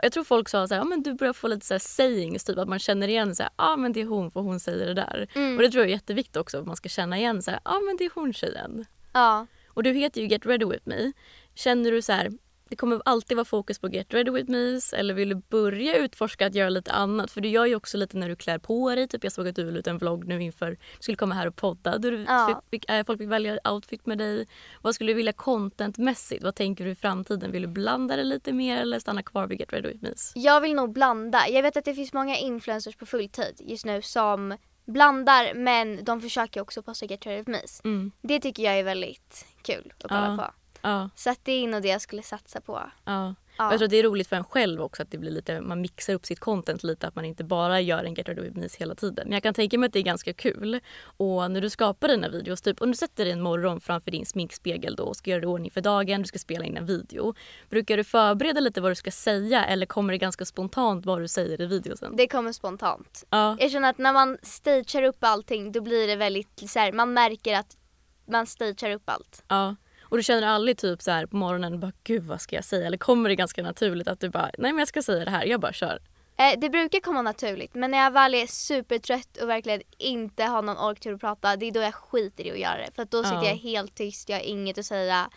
Jag 0.03 0.11
tror 0.11 0.23
folk 0.23 0.49
sa 0.49 0.67
så 0.67 0.73
här, 0.73 0.81
ja 0.81 0.85
men 0.85 1.03
du 1.03 1.13
börjar 1.13 1.33
få 1.33 1.47
lite 1.47 1.65
så 1.65 1.73
här 1.73 1.79
sayings 1.79 2.43
typ 2.43 2.57
att 2.57 2.67
man 2.69 2.79
känner 2.79 3.07
igen 3.07 3.35
så 3.35 3.43
här, 3.43 3.51
ja 3.57 3.75
men 3.75 3.93
det 3.93 4.01
är 4.01 4.05
hon 4.05 4.31
för 4.31 4.39
hon 4.41 4.59
säger 4.59 4.85
det 4.85 4.93
där. 4.93 5.27
Mm. 5.35 5.55
Och 5.57 5.61
det 5.63 5.69
tror 5.71 5.83
jag 5.83 5.89
är 5.89 5.93
jätteviktigt 5.95 6.37
också 6.37 6.57
att 6.59 6.65
man 6.65 6.75
ska 6.75 6.89
känna 6.89 7.17
igen 7.17 7.41
så 7.41 7.51
här, 7.51 7.59
ja 7.65 7.79
men 7.79 7.97
det 7.97 8.05
är 8.05 8.11
hon 8.15 8.33
tjejen. 8.33 8.85
Ja. 9.13 9.47
Och 9.67 9.83
du 9.83 9.91
heter 9.93 10.21
ju 10.21 10.27
Get 10.27 10.45
Ready 10.45 10.65
With 10.65 10.87
Me. 10.87 11.11
Känner 11.55 11.91
du 11.91 12.01
så 12.01 12.11
här, 12.13 12.31
det 12.71 12.75
kommer 12.77 13.01
alltid 13.05 13.37
vara 13.37 13.45
fokus 13.45 13.79
på 13.79 13.87
Get 13.89 14.13
Ready 14.13 14.31
With 14.31 14.49
Me 14.51 14.79
eller 14.93 15.13
vill 15.13 15.29
du 15.29 15.35
börja 15.35 15.97
utforska 15.97 16.47
att 16.47 16.55
göra 16.55 16.69
lite 16.69 16.91
annat? 16.91 17.31
För 17.31 17.41
du 17.41 17.49
gör 17.49 17.65
ju 17.65 17.75
också 17.75 17.97
lite 17.97 18.17
när 18.17 18.29
du 18.29 18.35
klär 18.35 18.57
på 18.57 18.95
dig. 18.95 19.07
Typ 19.07 19.23
jag 19.23 19.33
såg 19.33 19.47
att 19.47 19.55
du 19.55 19.71
la 19.71 19.79
ut 19.79 19.87
en 19.87 19.97
vlogg 19.97 20.27
nu 20.27 20.41
inför 20.43 20.71
du 20.71 20.77
skulle 20.99 21.15
komma 21.17 21.35
här 21.35 21.47
och 21.47 21.55
podda. 21.55 21.97
Du 21.97 22.25
Ja. 22.27 22.61
fick, 22.71 22.89
äh, 22.91 23.05
folk 23.05 23.19
fick 23.19 23.29
välja 23.29 23.59
outfit 23.71 24.05
med 24.05 24.17
dig. 24.17 24.47
Vad 24.81 24.95
skulle 24.95 25.11
du 25.11 25.15
vilja 25.15 25.33
contentmässigt? 25.33 26.43
Vad 26.43 26.55
tänker 26.55 26.85
du 26.85 26.91
i 26.91 26.95
framtiden? 26.95 27.51
Vill 27.51 27.61
du 27.61 27.67
blanda 27.67 28.15
det 28.15 28.23
lite 28.23 28.53
mer 28.53 28.81
eller 28.81 28.99
stanna 28.99 29.23
kvar 29.23 29.47
vid 29.47 29.59
Get 29.59 29.73
Ready 29.73 29.87
With 29.87 30.03
Me? 30.03 30.09
Jag 30.35 30.61
vill 30.61 30.73
nog 30.75 30.93
blanda. 30.93 31.47
Jag 31.49 31.63
vet 31.63 31.77
att 31.77 31.85
det 31.85 31.95
finns 31.95 32.13
många 32.13 32.37
influencers 32.37 32.95
på 32.95 33.05
fulltid 33.05 33.55
just 33.59 33.85
nu 33.85 34.01
som 34.01 34.57
blandar 34.85 35.53
men 35.53 36.03
de 36.03 36.21
försöker 36.21 36.61
också 36.61 36.83
posta 36.83 37.05
Get 37.05 37.25
Ready 37.25 37.37
With 37.37 37.49
Me. 37.49 37.59
Mm. 37.83 38.11
Det 38.21 38.39
tycker 38.39 38.63
jag 38.63 38.79
är 38.79 38.83
väldigt 38.83 39.45
kul 39.61 39.93
att 39.97 40.09
kolla 40.09 40.35
Ja. 40.39 40.43
på. 40.45 40.53
Ja, 40.81 41.09
Så 41.15 41.29
att 41.29 41.39
det 41.43 41.51
är 41.51 41.67
nog 41.67 41.81
det 41.81 41.87
jag 41.87 42.01
skulle 42.01 42.21
satsa 42.23 42.61
på. 42.61 42.81
ja. 43.05 43.35
Ja. 43.57 43.71
Jag 43.71 43.77
tror 43.79 43.85
att 43.85 43.89
det 43.89 43.99
är 43.99 44.03
roligt 44.03 44.27
för 44.27 44.35
en 44.35 44.43
själv 44.43 44.81
också 44.81 45.03
att 45.03 45.11
det 45.11 45.17
blir 45.17 45.31
lite, 45.31 45.61
man 45.61 45.81
mixar 45.81 46.13
upp 46.13 46.25
sitt 46.25 46.39
content 46.39 46.83
lite 46.83 47.07
att 47.07 47.15
man 47.15 47.25
inte 47.25 47.43
bara 47.43 47.81
gör 47.81 48.03
en 48.03 48.13
Me 48.53 48.67
hela 48.79 48.95
tiden. 48.95 49.23
Men 49.27 49.33
jag 49.33 49.43
kan 49.43 49.53
tänka 49.53 49.77
mig 49.77 49.87
att 49.87 49.93
det 49.93 49.99
är 49.99 50.03
ganska 50.03 50.33
kul. 50.33 50.79
Och 51.17 51.51
när 51.51 51.61
du 51.61 51.69
skapar 51.69 52.07
dina 52.07 52.29
videos, 52.29 52.61
typ 52.61 52.81
om 52.81 52.91
du 52.91 52.97
sätter 52.97 53.23
dig 53.25 53.33
en 53.33 53.41
morgon 53.41 53.81
framför 53.81 54.11
din 54.11 54.25
sminkspegel 54.25 54.95
då 54.95 55.03
och 55.03 55.15
ska 55.15 55.31
göra 55.31 55.41
i 55.41 55.45
ordning 55.45 55.71
för 55.71 55.81
dagen, 55.81 56.21
du 56.21 56.27
ska 56.27 56.39
spela 56.39 56.65
in 56.65 56.77
en 56.77 56.85
video. 56.85 57.33
Brukar 57.69 57.97
du 57.97 58.03
förbereda 58.03 58.59
lite 58.59 58.81
vad 58.81 58.91
du 58.91 58.95
ska 58.95 59.11
säga 59.11 59.65
eller 59.65 59.85
kommer 59.85 60.13
det 60.13 60.17
ganska 60.17 60.45
spontant 60.45 61.05
vad 61.05 61.21
du 61.21 61.27
säger 61.27 61.61
i 61.61 61.65
videosen? 61.65 62.15
Det 62.15 62.27
kommer 62.27 62.51
spontant. 62.51 63.23
Ja, 63.29 63.57
Jag 63.59 63.71
känner 63.71 63.89
att 63.89 63.97
när 63.97 64.13
man 64.13 64.37
stagear 64.41 65.03
upp 65.03 65.23
allting 65.23 65.71
då 65.71 65.81
blir 65.81 66.07
det 66.07 66.15
väldigt 66.15 66.69
så 66.69 66.79
här, 66.79 66.91
man 66.91 67.13
märker 67.13 67.55
att 67.55 67.77
man 68.25 68.47
stagear 68.47 68.91
upp 68.91 69.09
allt. 69.09 69.43
ja. 69.47 69.75
Och 70.11 70.17
du 70.17 70.23
känner 70.23 70.47
aldrig 70.47 70.77
typ 70.77 71.01
så 71.01 71.11
här 71.11 71.25
på 71.25 71.35
morgonen 71.35 71.79
bara 71.79 71.91
gud 72.03 72.23
vad 72.23 72.41
ska 72.41 72.55
jag 72.55 72.65
säga? 72.65 72.87
Eller 72.87 72.97
kommer 72.97 73.29
det 73.29 73.35
ganska 73.35 73.63
naturligt 73.63 74.07
att 74.07 74.19
du 74.19 74.29
bara 74.29 74.43
nej 74.57 74.71
men 74.71 74.77
jag 74.79 74.87
ska 74.87 75.01
säga 75.01 75.25
det 75.25 75.31
här, 75.31 75.45
jag 75.45 75.59
bara 75.59 75.73
kör. 75.73 75.99
Eh, 76.37 76.59
det 76.59 76.69
brukar 76.69 76.99
komma 76.99 77.21
naturligt 77.21 77.73
men 77.75 77.91
när 77.91 77.97
jag 77.97 78.11
väl 78.11 78.35
är 78.35 78.47
supertrött 78.47 79.37
och 79.41 79.49
verkligen 79.49 79.81
inte 79.97 80.43
har 80.43 80.61
någon 80.61 80.77
ork 80.77 80.99
till 80.99 81.13
att 81.13 81.21
prata 81.21 81.55
det 81.55 81.65
är 81.65 81.71
då 81.71 81.79
jag 81.81 81.95
skiter 81.95 82.43
i 82.47 82.51
att 82.51 82.59
göra 82.59 82.77
det. 82.77 82.91
För 82.95 83.03
att 83.03 83.11
då 83.11 83.23
sitter 83.23 83.35
Ja. 83.35 83.47
jag 83.47 83.55
helt 83.55 83.95
tyst, 83.95 84.29
jag 84.29 84.37
har 84.37 84.43
inget 84.43 84.77
att 84.77 84.85
säga. 84.85 85.29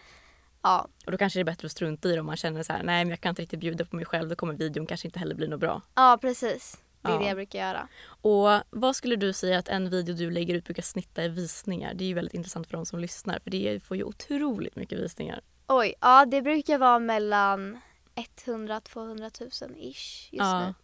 Ja, 0.63 0.89
Och 1.07 1.13
då 1.13 1.19
kanske 1.19 1.39
det 1.39 1.43
är 1.43 1.45
bättre 1.45 1.67
att 1.67 1.73
strunta 1.73 2.09
i 2.09 2.13
det 2.13 2.21
om 2.21 2.27
man 2.27 2.37
känner 2.37 2.63
så 2.63 2.73
här 2.73 2.83
nej 2.83 3.05
men 3.05 3.11
jag 3.11 3.21
kan 3.21 3.31
inte 3.31 3.43
riktigt 3.43 3.61
bjuda 3.61 3.85
på 3.85 3.97
mig 3.97 4.05
själv, 4.05 4.29
då 4.29 4.35
kommer 4.37 4.55
videon 4.55 4.87
kanske 4.87 5.09
inte 5.09 5.19
heller 5.19 5.35
bli 5.35 5.49
något 5.49 5.61
bra. 5.61 5.83
ja 5.95 6.19
precis. 6.21 6.79
Det 7.05 7.11
är 7.11 7.13
Ja. 7.13 7.19
det 7.19 7.27
jag 7.27 7.37
brukar 7.37 7.59
göra. 7.59 7.89
Och 8.07 8.49
vad 8.71 8.97
skulle 8.97 9.17
du 9.17 9.33
säga 9.33 9.59
att 9.59 9.69
en 9.69 9.91
video 9.91 10.15
du 10.15 10.31
lägger 10.31 10.55
ut 10.55 10.65
brukar 10.65 10.83
snitta 10.83 11.25
i 11.25 11.29
visningar? 11.29 11.95
Det 11.95 12.05
är 12.05 12.09
ju 12.09 12.15
väldigt 12.15 12.35
intressant 12.35 12.67
för 12.67 12.77
de 12.77 12.87
som 12.87 12.99
lyssnar 12.99 13.39
för 13.39 13.51
det 13.51 13.81
får 13.83 13.97
ju 13.97 14.05
otroligt 14.05 14.77
mycket 14.77 14.99
visningar. 14.99 15.41
Oj, 15.69 15.95
ja 16.01 16.27
det 16.27 16.43
brukar 16.43 16.79
vara 16.79 16.99
mellan 16.99 17.81
100-200 18.47 19.31
tusen 19.31 19.77
ish 19.77 20.29
just 20.33 20.53
nu. 20.55 20.75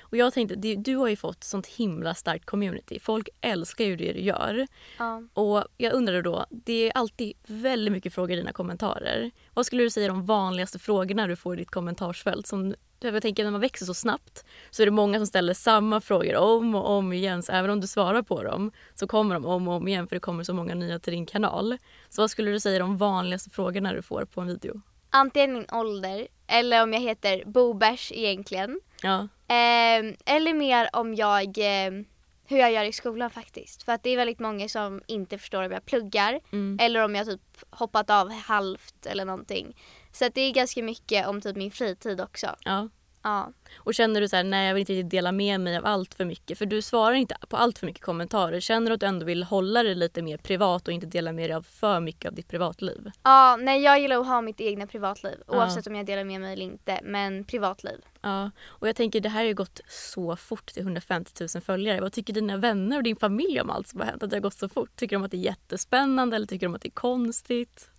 Och 0.00 0.16
jag 0.16 0.32
tänkte, 0.32 0.54
du 0.76 0.96
har 0.96 1.08
ju 1.08 1.16
fått 1.16 1.44
sånt 1.44 1.66
himla 1.66 2.14
starkt 2.14 2.46
community. 2.46 3.00
Folk 3.00 3.28
älskar 3.40 3.84
ju 3.84 3.96
det 3.96 4.12
du 4.12 4.20
gör. 4.20 4.66
Ja. 4.98 5.22
Och 5.34 5.64
jag 5.76 5.92
undrade 5.92 6.22
då, 6.22 6.46
det 6.50 6.72
är 6.88 6.92
alltid 6.96 7.32
väldigt 7.46 7.92
mycket 7.92 8.14
frågor 8.14 8.32
i 8.32 8.36
dina 8.36 8.52
kommentarer. 8.52 9.30
Vad 9.54 9.66
skulle 9.66 9.82
du 9.82 9.90
säga 9.90 10.04
är 10.04 10.08
de 10.08 10.26
vanligaste 10.26 10.78
frågorna 10.78 11.26
du 11.26 11.36
får 11.36 11.54
i 11.54 11.58
ditt 11.58 11.70
kommentarsfält? 11.70 12.46
Som, 12.46 12.74
jag 13.00 13.22
tänker 13.22 13.44
när 13.44 13.50
man 13.50 13.60
växer 13.60 13.86
så 13.86 13.94
snabbt 13.94 14.44
så 14.70 14.82
är 14.82 14.86
det 14.86 14.90
många 14.92 15.18
som 15.18 15.26
ställer 15.26 15.54
samma 15.54 16.00
frågor 16.00 16.36
om 16.36 16.74
och 16.74 16.90
om 16.90 17.12
igen. 17.12 17.42
Så 17.42 17.52
även 17.52 17.70
om 17.70 17.80
du 17.80 17.86
svarar 17.86 18.22
på 18.22 18.42
dem 18.42 18.72
så 18.94 19.06
kommer 19.06 19.34
de 19.34 19.44
om 19.46 19.68
och 19.68 19.74
om 19.74 19.88
igen 19.88 20.06
för 20.08 20.16
det 20.16 20.20
kommer 20.20 20.44
så 20.44 20.54
många 20.54 20.74
nya 20.74 20.98
till 20.98 21.12
din 21.12 21.26
kanal. 21.26 21.78
Så 22.08 22.22
vad 22.22 22.30
skulle 22.30 22.50
du 22.50 22.60
säga 22.60 22.76
är 22.76 22.80
de 22.80 22.96
vanligaste 22.96 23.50
frågorna 23.50 23.92
du 23.92 24.02
får 24.02 24.24
på 24.24 24.40
en 24.40 24.46
video? 24.46 24.80
Antingen 25.10 25.52
min 25.52 25.66
ålder 25.72 26.28
eller 26.46 26.82
om 26.82 26.92
jag 26.92 27.00
heter 27.00 27.42
Bobers 27.46 28.12
egentligen. 28.12 28.80
Ja, 29.02 29.28
Ehm, 29.48 30.16
eller 30.26 30.54
mer 30.54 30.88
om 30.92 31.14
jag, 31.14 31.54
ehm, 31.58 32.04
hur 32.46 32.58
jag 32.58 32.72
gör 32.72 32.84
i 32.84 32.92
skolan 32.92 33.30
faktiskt. 33.30 33.82
För 33.82 33.92
att 33.92 34.02
det 34.02 34.10
är 34.10 34.16
väldigt 34.16 34.38
många 34.38 34.68
som 34.68 35.02
inte 35.06 35.38
förstår 35.38 35.62
om 35.62 35.72
jag 35.72 35.84
pluggar 35.86 36.40
Mm. 36.52 36.78
eller 36.80 37.04
om 37.04 37.14
jag 37.14 37.26
typ 37.26 37.40
hoppat 37.70 38.10
av 38.10 38.30
halvt 38.32 39.06
eller 39.06 39.24
någonting. 39.24 39.76
Så 40.12 40.24
att 40.26 40.34
det 40.34 40.40
är 40.40 40.52
ganska 40.52 40.82
mycket 40.82 41.26
om 41.28 41.40
typ 41.40 41.56
min 41.56 41.70
fritid 41.70 42.20
också. 42.20 42.56
ja. 42.64 42.88
Ja. 43.22 43.52
Och 43.78 43.94
känner 43.94 44.20
du 44.20 44.28
så 44.28 44.36
här, 44.36 44.44
nej 44.44 44.66
jag 44.66 44.74
vill 44.74 44.80
inte 44.80 44.92
riktigt 44.92 45.10
dela 45.10 45.32
med 45.32 45.60
mig 45.60 45.76
av 45.76 45.86
allt 45.86 46.14
för 46.14 46.24
mycket. 46.24 46.58
För 46.58 46.66
du 46.66 46.82
svarar 46.82 47.14
inte 47.14 47.36
på 47.48 47.56
allt 47.56 47.78
för 47.78 47.86
mycket 47.86 48.02
kommentarer. 48.02 48.60
Känner 48.60 48.90
du 48.90 48.94
att 48.94 49.00
du 49.00 49.06
ändå 49.06 49.26
vill 49.26 49.42
hålla 49.42 49.82
det 49.82 49.94
lite 49.94 50.22
mer 50.22 50.36
privat 50.36 50.88
och 50.88 50.94
inte 50.94 51.06
dela 51.06 51.32
med 51.32 51.50
dig 51.50 51.56
av 51.56 51.62
för 51.62 52.00
mycket 52.00 52.28
av 52.28 52.34
ditt 52.34 52.48
privatliv? 52.48 53.10
Ja, 53.22 53.56
nej 53.60 53.82
jag 53.82 54.00
gillar 54.00 54.20
att 54.20 54.26
ha 54.26 54.40
mitt 54.40 54.60
egna 54.60 54.86
privatliv 54.86 55.34
Ja. 55.46 55.56
oavsett 55.56 55.86
om 55.86 55.94
jag 55.96 56.06
delar 56.06 56.24
med 56.24 56.40
mig 56.40 56.52
eller 56.52 56.64
inte. 56.64 57.00
Men 57.02 57.44
privatliv. 57.44 58.00
Ja, 58.20 58.50
och 58.66 58.88
jag 58.88 58.96
tänker 58.96 59.20
det 59.20 59.28
här 59.28 59.40
har 59.40 59.46
ju 59.46 59.54
gått 59.54 59.80
så 59.88 60.36
fort 60.36 60.66
till 60.66 60.82
150 60.82 61.46
000 61.54 61.62
följare. 61.62 62.00
Vad 62.00 62.12
tycker 62.12 62.32
dina 62.32 62.56
vänner 62.56 62.96
och 62.96 63.02
din 63.02 63.16
familj 63.16 63.60
om 63.60 63.70
allt 63.70 63.88
som 63.88 64.00
har 64.00 64.06
hänt? 64.06 64.22
Att 64.22 64.30
det 64.30 64.36
har 64.36 64.40
gått 64.42 64.54
så 64.58 64.68
fort? 64.68 64.96
Tycker 64.96 65.16
de 65.16 65.24
att 65.24 65.30
det 65.30 65.36
är 65.36 65.38
jättespännande 65.44 66.36
eller 66.36 66.46
tycker 66.46 66.66
de 66.66 66.74
att 66.74 66.82
det 66.82 66.88
är 66.88 66.90
konstigt? 66.90 67.90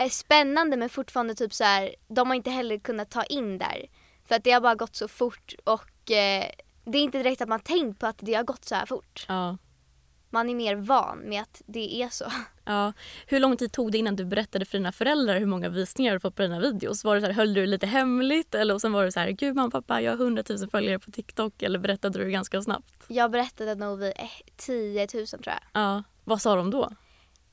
Är 0.00 0.08
spännande 0.08 0.76
men 0.76 0.88
fortfarande 0.88 1.34
typ 1.34 1.54
så 1.54 1.64
här, 1.64 1.94
de 2.08 2.28
har 2.28 2.34
inte 2.34 2.50
heller 2.50 2.78
kunnat 2.78 3.10
ta 3.10 3.22
in 3.22 3.58
där. 3.58 3.86
För 4.24 4.34
att 4.34 4.44
det 4.44 4.50
har 4.50 4.60
bara 4.60 4.74
gått 4.74 4.96
så 4.96 5.08
fort 5.08 5.54
och 5.64 6.10
eh, 6.10 6.50
det 6.84 6.98
är 6.98 7.02
inte 7.02 7.18
direkt 7.18 7.42
att 7.42 7.48
man 7.48 7.60
tänkt 7.60 8.00
på 8.00 8.06
att 8.06 8.18
det 8.18 8.34
har 8.34 8.44
gått 8.44 8.64
så 8.64 8.74
här 8.74 8.86
fort. 8.86 9.24
Ja. 9.28 9.56
Man 10.30 10.50
är 10.50 10.54
mer 10.54 10.76
van 10.76 11.18
med 11.18 11.42
att 11.42 11.62
det 11.66 12.02
är 12.02 12.08
så. 12.08 12.24
ja. 12.64 12.92
Hur 13.26 13.40
lång 13.40 13.56
tid 13.56 13.72
tog 13.72 13.92
det 13.92 13.98
innan 13.98 14.16
du 14.16 14.24
berättade 14.24 14.64
för 14.64 14.78
dina 14.78 14.92
föräldrar 14.92 15.38
hur 15.38 15.46
många 15.46 15.68
visningar 15.68 16.12
du 16.12 16.20
fått 16.20 16.36
på 16.36 16.42
dina 16.42 16.60
videos? 16.60 17.04
Var 17.04 17.14
det 17.14 17.20
så 17.20 17.26
här, 17.26 17.34
höll 17.34 17.54
du 17.54 17.60
det 17.60 17.66
lite 17.66 17.86
hemligt 17.86 18.54
eller 18.54 18.74
och 18.74 18.80
sen 18.80 18.92
var 18.92 19.04
det 19.04 19.12
så 19.12 19.20
här, 19.20 19.30
gud 19.30 19.56
mamma 19.56 19.70
pappa 19.70 20.00
jag 20.00 20.12
har 20.12 20.24
100 20.24 20.42
000 20.48 20.68
följare 20.70 20.98
på 20.98 21.10
TikTok 21.10 21.62
eller 21.62 21.78
berättade 21.78 22.18
du 22.18 22.24
det 22.24 22.30
ganska 22.30 22.62
snabbt? 22.62 23.04
Jag 23.08 23.30
berättade 23.30 23.74
nog 23.74 23.98
vid 23.98 24.12
eh, 24.16 24.30
10 24.56 25.08
000 25.14 25.26
tror 25.26 25.42
jag. 25.44 25.60
Ja. 25.72 26.02
Vad 26.24 26.42
sa 26.42 26.56
de 26.56 26.70
då? 26.70 26.90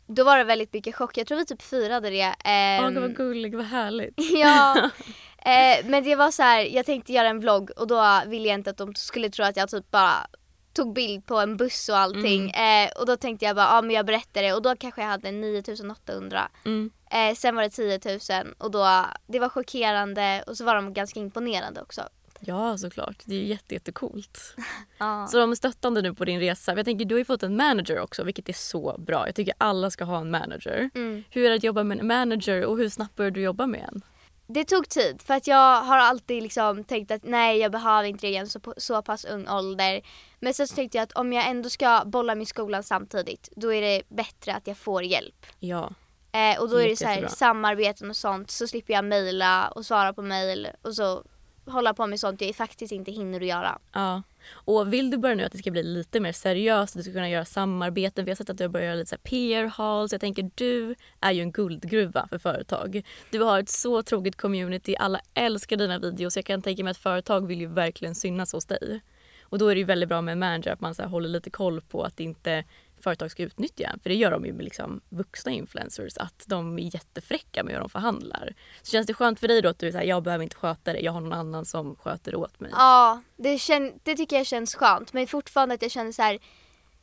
Då 0.07 0.23
var 0.23 0.37
det 0.37 0.43
väldigt 0.43 0.73
mycket 0.73 0.95
chock. 0.95 1.17
Jag 1.17 1.27
tror 1.27 1.37
vi 1.37 1.45
typ 1.45 1.61
firade 1.61 2.09
det. 2.09 2.15
Ja, 2.15 2.33
Ehm, 2.43 2.93
gud 2.93 3.01
vad 3.01 3.15
gullig, 3.15 3.55
vad 3.55 3.65
härligt. 3.65 4.13
ja. 4.33 4.89
Eh, 5.37 5.85
men 5.85 6.03
det 6.03 6.15
var 6.15 6.31
så 6.31 6.43
här, 6.43 6.61
jag 6.61 6.85
tänkte 6.85 7.13
göra 7.13 7.27
en 7.27 7.39
vlogg 7.39 7.71
och 7.77 7.87
då 7.87 8.21
ville 8.25 8.47
jag 8.47 8.55
inte 8.55 8.69
att 8.69 8.77
de 8.77 8.95
skulle 8.95 9.29
tro 9.29 9.45
att 9.45 9.57
jag 9.57 9.69
typ 9.69 9.91
bara 9.91 10.27
tog 10.73 10.93
bild 10.93 11.25
på 11.25 11.37
en 11.39 11.57
buss 11.57 11.89
och 11.89 11.97
allting. 11.97 12.49
Eh, 12.49 12.89
och 12.99 13.05
då 13.05 13.17
tänkte 13.17 13.45
jag 13.45 13.55
bara, 13.55 13.65
ja 13.65 13.81
men 13.81 13.95
jag 13.95 14.05
berättar 14.05 14.41
det 14.41 14.53
och 14.53 14.61
då 14.61 14.75
kanske 14.75 15.01
jag 15.01 15.07
hade 15.07 15.31
9800. 15.31 16.49
Mm. 16.65 16.91
Eh, 17.11 17.35
sen 17.35 17.55
var 17.55 17.63
det 17.63 17.69
10 17.69 17.99
000 18.43 18.53
och 18.57 18.71
då, 18.71 19.05
det 19.27 19.39
var 19.39 19.49
chockerande 19.49 20.43
och 20.47 20.57
så 20.57 20.65
var 20.65 20.75
de 20.75 20.93
ganska 20.93 21.19
imponerande 21.19 21.81
också. 21.81 22.01
Ja, 22.39 22.77
såklart. 22.77 23.23
Det 23.25 23.35
är 23.35 23.39
ju 23.39 23.45
jätte, 23.45 23.73
jättecoolt. 23.73 24.55
Ja. 24.99 25.27
Så 25.27 25.37
de 25.37 25.51
är 25.51 25.55
stöttande 25.55 26.01
nu 26.01 26.13
på 26.13 26.25
din 26.25 26.39
resa. 26.39 26.75
Jag 26.75 26.85
tänker, 26.85 27.05
du 27.05 27.15
har 27.15 27.19
ju 27.19 27.25
fått 27.25 27.43
en 27.43 27.55
manager 27.55 27.99
också, 27.99 28.23
vilket 28.23 28.49
är 28.49 28.53
så 28.53 28.95
bra. 28.97 29.25
Jag 29.25 29.35
tycker 29.35 29.53
alla 29.57 29.91
ska 29.91 30.03
ha 30.03 30.19
en 30.19 30.31
manager. 30.31 30.89
Mm. 30.95 31.23
Hur 31.29 31.45
är 31.45 31.49
det 31.49 31.55
att 31.55 31.63
jobba 31.63 31.83
med 31.83 31.99
en 31.99 32.07
manager 32.07 32.65
och 32.65 32.77
hur 32.77 32.89
snabbt 32.89 33.15
började 33.15 33.39
du 33.39 33.41
jobba 33.41 33.67
med 33.67 33.89
en? 33.93 34.01
Det 34.47 34.63
tog 34.63 34.89
tid 34.89 35.21
för 35.21 35.33
att 35.33 35.47
jag 35.47 35.81
har 35.81 35.97
alltid 35.97 36.43
liksom 36.43 36.83
tänkt 36.83 37.11
att 37.11 37.23
nej 37.23 37.57
jag 37.57 37.71
behöver 37.71 38.03
inte 38.03 38.27
det 38.27 38.31
i 38.31 38.35
en 38.35 38.47
så, 38.47 38.59
så 38.77 39.01
pass 39.01 39.25
ung 39.25 39.49
ålder. 39.49 40.01
Men 40.39 40.53
sen 40.53 40.67
så 40.67 40.75
tänkte 40.75 40.97
jag 40.97 41.03
att 41.03 41.13
om 41.13 41.33
jag 41.33 41.49
ändå 41.49 41.69
ska 41.69 42.03
bolla 42.05 42.35
med 42.35 42.47
skolan 42.47 42.83
samtidigt 42.83 43.49
då 43.55 43.73
är 43.73 43.81
det 43.81 44.03
bättre 44.09 44.55
att 44.55 44.67
jag 44.67 44.77
får 44.77 45.03
hjälp. 45.03 45.45
Ja, 45.59 45.93
Eh, 46.31 46.61
och 46.61 46.69
då 46.69 46.77
är 46.77 46.89
det 46.89 46.95
så 46.95 47.05
här, 47.05 47.27
samarbeten 47.27 48.09
och 48.09 48.15
sånt 48.15 48.51
så 48.51 48.67
slipper 48.67 48.93
jag 48.93 49.05
mejla 49.05 49.67
och 49.67 49.85
svara 49.85 50.13
på 50.13 50.21
mejl 50.21 50.67
och 50.81 50.95
så 50.95 51.23
hålla 51.67 51.93
på 51.93 52.07
med 52.07 52.19
sånt 52.19 52.41
jag 52.41 52.55
faktiskt 52.55 52.91
inte 52.91 53.11
hinner 53.11 53.41
att 53.41 53.47
göra. 53.47 53.79
ja. 53.93 54.23
Och 54.51 54.93
vill 54.93 55.11
du 55.11 55.17
börja 55.17 55.35
nu 55.35 55.43
att 55.43 55.51
det 55.51 55.57
ska 55.57 55.71
bli 55.71 55.83
lite 55.83 56.19
mer 56.19 56.31
seriöst, 56.31 56.95
att 56.95 56.99
du 56.99 57.03
ska 57.03 57.13
kunna 57.13 57.29
göra 57.29 57.45
samarbeten. 57.45 58.25
Vi 58.25 58.31
har 58.31 58.35
sett 58.35 58.49
att 58.49 58.57
du 58.57 58.63
har 58.63 58.69
börjat 58.69 58.85
göra 58.85 58.95
lite 58.95 59.09
så 59.09 59.17
PR 59.17 59.63
halls. 59.63 60.11
Jag 60.11 60.21
tänker 60.21 60.51
du 60.55 60.95
är 61.21 61.31
ju 61.31 61.41
en 61.41 61.51
guldgruva 61.51 62.27
för 62.29 62.37
företag. 62.37 63.01
Du 63.31 63.39
har 63.39 63.59
ett 63.59 63.69
så 63.69 64.03
troget 64.03 64.35
community, 64.35 64.95
alla 64.95 65.19
älskar 65.33 65.77
dina 65.77 65.99
videos. 65.99 66.35
Jag 66.35 66.45
kan 66.45 66.61
tänka 66.61 66.83
mig 66.83 66.91
att 66.91 66.97
företag 66.97 67.47
vill 67.47 67.61
ju 67.61 67.67
verkligen 67.67 68.15
synas 68.15 68.53
hos 68.53 68.65
dig. 68.65 69.01
Och 69.41 69.57
då 69.57 69.67
är 69.67 69.75
det 69.75 69.79
ju 69.79 69.85
väldigt 69.85 70.09
bra 70.09 70.21
med 70.21 70.31
en 70.31 70.39
manager 70.39 70.71
att 70.71 70.81
man 70.81 70.95
så 70.95 71.01
här 71.01 71.09
håller 71.09 71.29
lite 71.29 71.49
koll 71.49 71.81
på 71.81 72.03
att 72.03 72.19
inte 72.19 72.63
företag 73.01 73.31
ska 73.31 73.43
utnyttja. 73.43 73.95
För 74.03 74.09
det 74.09 74.15
gör 74.15 74.31
de 74.31 74.45
ju 74.45 74.53
med 74.53 74.63
liksom 74.65 75.01
vuxna 75.09 75.51
influencers. 75.51 76.17
Att 76.17 76.43
de 76.47 76.79
är 76.79 76.93
jättefräcka 76.95 77.63
med 77.63 77.73
hur 77.73 77.79
de 77.79 77.89
förhandlar. 77.89 78.53
Så 78.81 78.91
känns 78.91 79.07
det 79.07 79.13
skönt 79.13 79.39
för 79.39 79.47
dig 79.47 79.61
då 79.61 79.69
att 79.69 79.79
du 79.79 79.87
är 79.87 79.91
så 79.91 79.97
här, 79.97 80.05
jag 80.05 80.23
behöver 80.23 80.43
inte 80.43 80.55
sköta 80.55 80.93
det. 80.93 80.99
Jag 80.99 81.11
har 81.11 81.21
någon 81.21 81.33
annan 81.33 81.65
som 81.65 81.95
sköter 81.95 82.31
det 82.31 82.37
åt 82.37 82.59
mig. 82.59 82.71
Ja, 82.73 83.21
det, 83.37 83.55
kän- 83.57 83.99
det 84.03 84.15
tycker 84.15 84.35
jag 84.37 84.45
känns 84.45 84.75
skönt 84.75 85.13
men 85.13 85.27
fortfarande 85.27 85.75
att 85.75 85.81
jag 85.81 85.91
känner 85.91 86.11
så 86.11 86.21
här. 86.21 86.39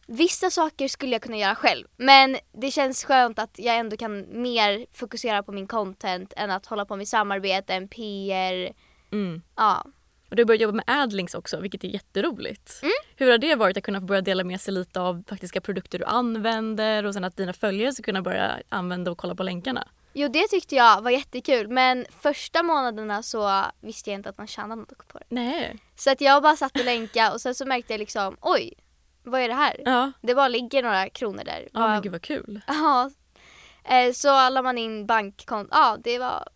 Vissa 0.06 0.50
saker 0.50 0.88
skulle 0.88 1.12
jag 1.12 1.22
kunna 1.22 1.36
göra 1.36 1.54
själv 1.54 1.86
men 1.96 2.36
det 2.52 2.70
känns 2.70 3.04
skönt 3.04 3.38
att 3.38 3.58
jag 3.58 3.76
ändå 3.76 3.96
kan 3.96 4.42
mer 4.42 4.86
fokusera 4.92 5.42
på 5.42 5.52
min 5.52 5.66
content 5.66 6.32
än 6.36 6.50
att 6.50 6.66
hålla 6.66 6.84
på 6.84 6.96
med 6.96 7.08
samarbeten, 7.08 7.88
PR. 7.88 8.72
Mm. 9.12 9.42
Ja. 9.56 9.84
Och 10.34 10.36
du 10.36 10.42
har 10.42 10.46
börjat 10.46 10.60
jobba 10.60 10.74
med 10.76 10.84
adlinks 10.86 11.34
också 11.34 11.60
vilket 11.60 11.84
är 11.84 11.88
jätteroligt. 11.88 12.78
Mm. 12.82 12.92
Hur 13.16 13.30
har 13.30 13.38
det 13.38 13.54
varit 13.54 13.76
att 13.76 13.82
kunna 13.82 14.00
börja 14.00 14.20
dela 14.20 14.44
med 14.44 14.60
sig 14.60 14.74
lite 14.74 15.00
av 15.00 15.24
faktiska 15.28 15.60
produkter 15.60 15.98
du 15.98 16.04
använder 16.04 17.04
och 17.06 17.14
sen 17.14 17.24
att 17.24 17.36
dina 17.36 17.52
följare 17.52 17.92
ska 17.92 18.02
kunna 18.02 18.22
börja 18.22 18.58
använda 18.68 19.10
och 19.10 19.18
kolla 19.18 19.34
på 19.34 19.42
länkarna? 19.42 19.88
Jo 20.12 20.28
det 20.28 20.48
tyckte 20.48 20.74
jag 20.74 21.02
var 21.02 21.10
jättekul 21.10 21.68
men 21.68 22.06
första 22.22 22.62
månaderna 22.62 23.22
så 23.22 23.62
visste 23.80 24.10
jag 24.10 24.18
inte 24.18 24.28
att 24.28 24.38
man 24.38 24.46
tjänade 24.46 24.74
något 24.80 25.08
på 25.08 25.18
det. 25.18 25.24
Nej. 25.28 25.78
Så 25.96 26.10
att 26.10 26.20
jag 26.20 26.42
bara 26.42 26.56
satt 26.56 26.78
och 26.78 26.84
länka 26.84 27.32
och 27.32 27.40
sen 27.40 27.54
så 27.54 27.66
märkte 27.66 27.92
jag 27.92 27.98
liksom 27.98 28.36
oj, 28.40 28.72
vad 29.22 29.40
är 29.40 29.48
det 29.48 29.54
här? 29.54 29.80
Ja. 29.84 30.12
Det 30.20 30.34
bara 30.34 30.48
ligger 30.48 30.82
några 30.82 31.08
kronor 31.08 31.44
där. 31.44 31.68
Ja 31.72 31.88
men 31.88 32.02
gud 32.02 32.12
vad 32.12 32.22
kul. 32.22 32.60
Ja. 32.66 33.10
Eh, 33.84 34.12
Så 34.12 34.48
la 34.50 34.62
man 34.62 34.78
in 34.78 35.06
bankkonto, 35.06 35.68
ja 35.72 35.96
det 36.04 36.18
var 36.18 36.48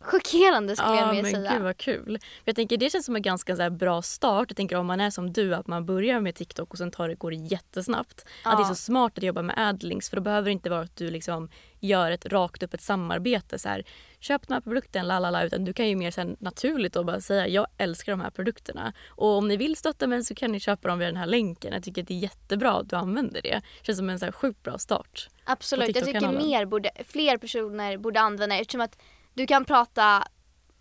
chockerande 0.00 0.76
skulle 0.76 0.96
jag 0.96 1.08
Ja 1.08 1.12
mer 1.12 1.22
men 1.22 1.32
säga. 1.32 1.52
gud 1.52 1.62
vad 1.62 1.76
kul. 1.76 2.18
Jag 2.44 2.56
tänker 2.56 2.76
det 2.76 2.90
känns 2.90 3.06
som 3.06 3.16
en 3.16 3.22
ganska 3.22 3.56
så 3.56 3.70
bra 3.70 4.02
start. 4.02 4.44
Jag 4.50 4.56
tänker 4.56 4.76
om 4.76 4.86
man 4.86 5.00
är 5.00 5.10
som 5.10 5.32
du 5.32 5.54
att 5.54 5.66
man 5.66 5.86
börjar 5.86 6.20
med 6.20 6.34
TikTok 6.34 6.70
och 6.72 6.78
sen 6.78 6.90
tar 6.90 7.08
det, 7.08 7.14
går 7.14 7.30
det 7.30 7.36
jättesnabbt. 7.36 8.24
Att 8.44 8.56
det 8.58 8.62
är 8.62 8.66
Ja. 8.66 8.68
så 8.68 8.74
smart 8.74 9.18
att 9.18 9.24
jobba 9.24 9.42
med 9.42 9.54
adlinks 9.58 10.10
för 10.10 10.16
då 10.16 10.22
behöver 10.22 10.44
det 10.46 10.52
inte 10.52 10.70
vara 10.70 10.80
att 10.80 10.96
du 10.96 11.10
liksom 11.10 11.48
gör 11.80 12.10
ett 12.10 12.26
rakt 12.26 12.62
upp 12.62 12.74
ett 12.74 12.82
samarbete 12.82 13.58
så 13.58 13.68
här 13.68 13.84
köp 14.20 14.48
den 14.48 14.54
här 14.54 14.60
produkten 14.60 15.08
lalala 15.08 15.44
utan 15.44 15.64
du 15.64 15.72
kan 15.72 15.88
ju 15.88 15.96
mer 15.96 16.14
här, 16.16 16.36
naturligt 16.38 16.92
då 16.92 17.04
bara 17.04 17.20
säga 17.20 17.48
jag 17.48 17.66
älskar 17.76 18.12
de 18.12 18.20
här 18.20 18.30
produkterna 18.30 18.92
och 19.08 19.28
om 19.38 19.48
ni 19.48 19.56
vill 19.56 19.76
stötta 19.76 20.06
mig 20.06 20.24
så 20.24 20.34
kan 20.34 20.52
ni 20.52 20.60
köpa 20.60 20.88
dem 20.88 20.98
via 20.98 21.08
den 21.08 21.16
här 21.16 21.26
länken. 21.26 21.72
Jag 21.72 21.82
tycker 21.82 22.02
att 22.02 22.08
det 22.08 22.14
är 22.14 22.18
jättebra 22.18 22.72
att 22.72 22.88
du 22.88 22.96
använder 22.96 23.42
det. 23.42 23.62
känns 23.82 23.98
som 23.98 24.10
en 24.10 24.18
så 24.18 24.24
här 24.24 24.32
sjukt 24.32 24.62
bra 24.62 24.78
start. 24.78 25.28
Absolut, 25.44 25.96
jag 25.96 26.04
tycker 26.04 26.32
mer 26.32 26.64
borde, 26.64 26.90
fler 27.06 27.36
personer 27.38 27.96
borde 27.96 28.20
använda 28.20 28.54
det 28.56 28.60
eftersom 28.60 28.80
att 28.80 28.98
du 29.34 29.46
kan 29.46 29.64
prata 29.64 30.24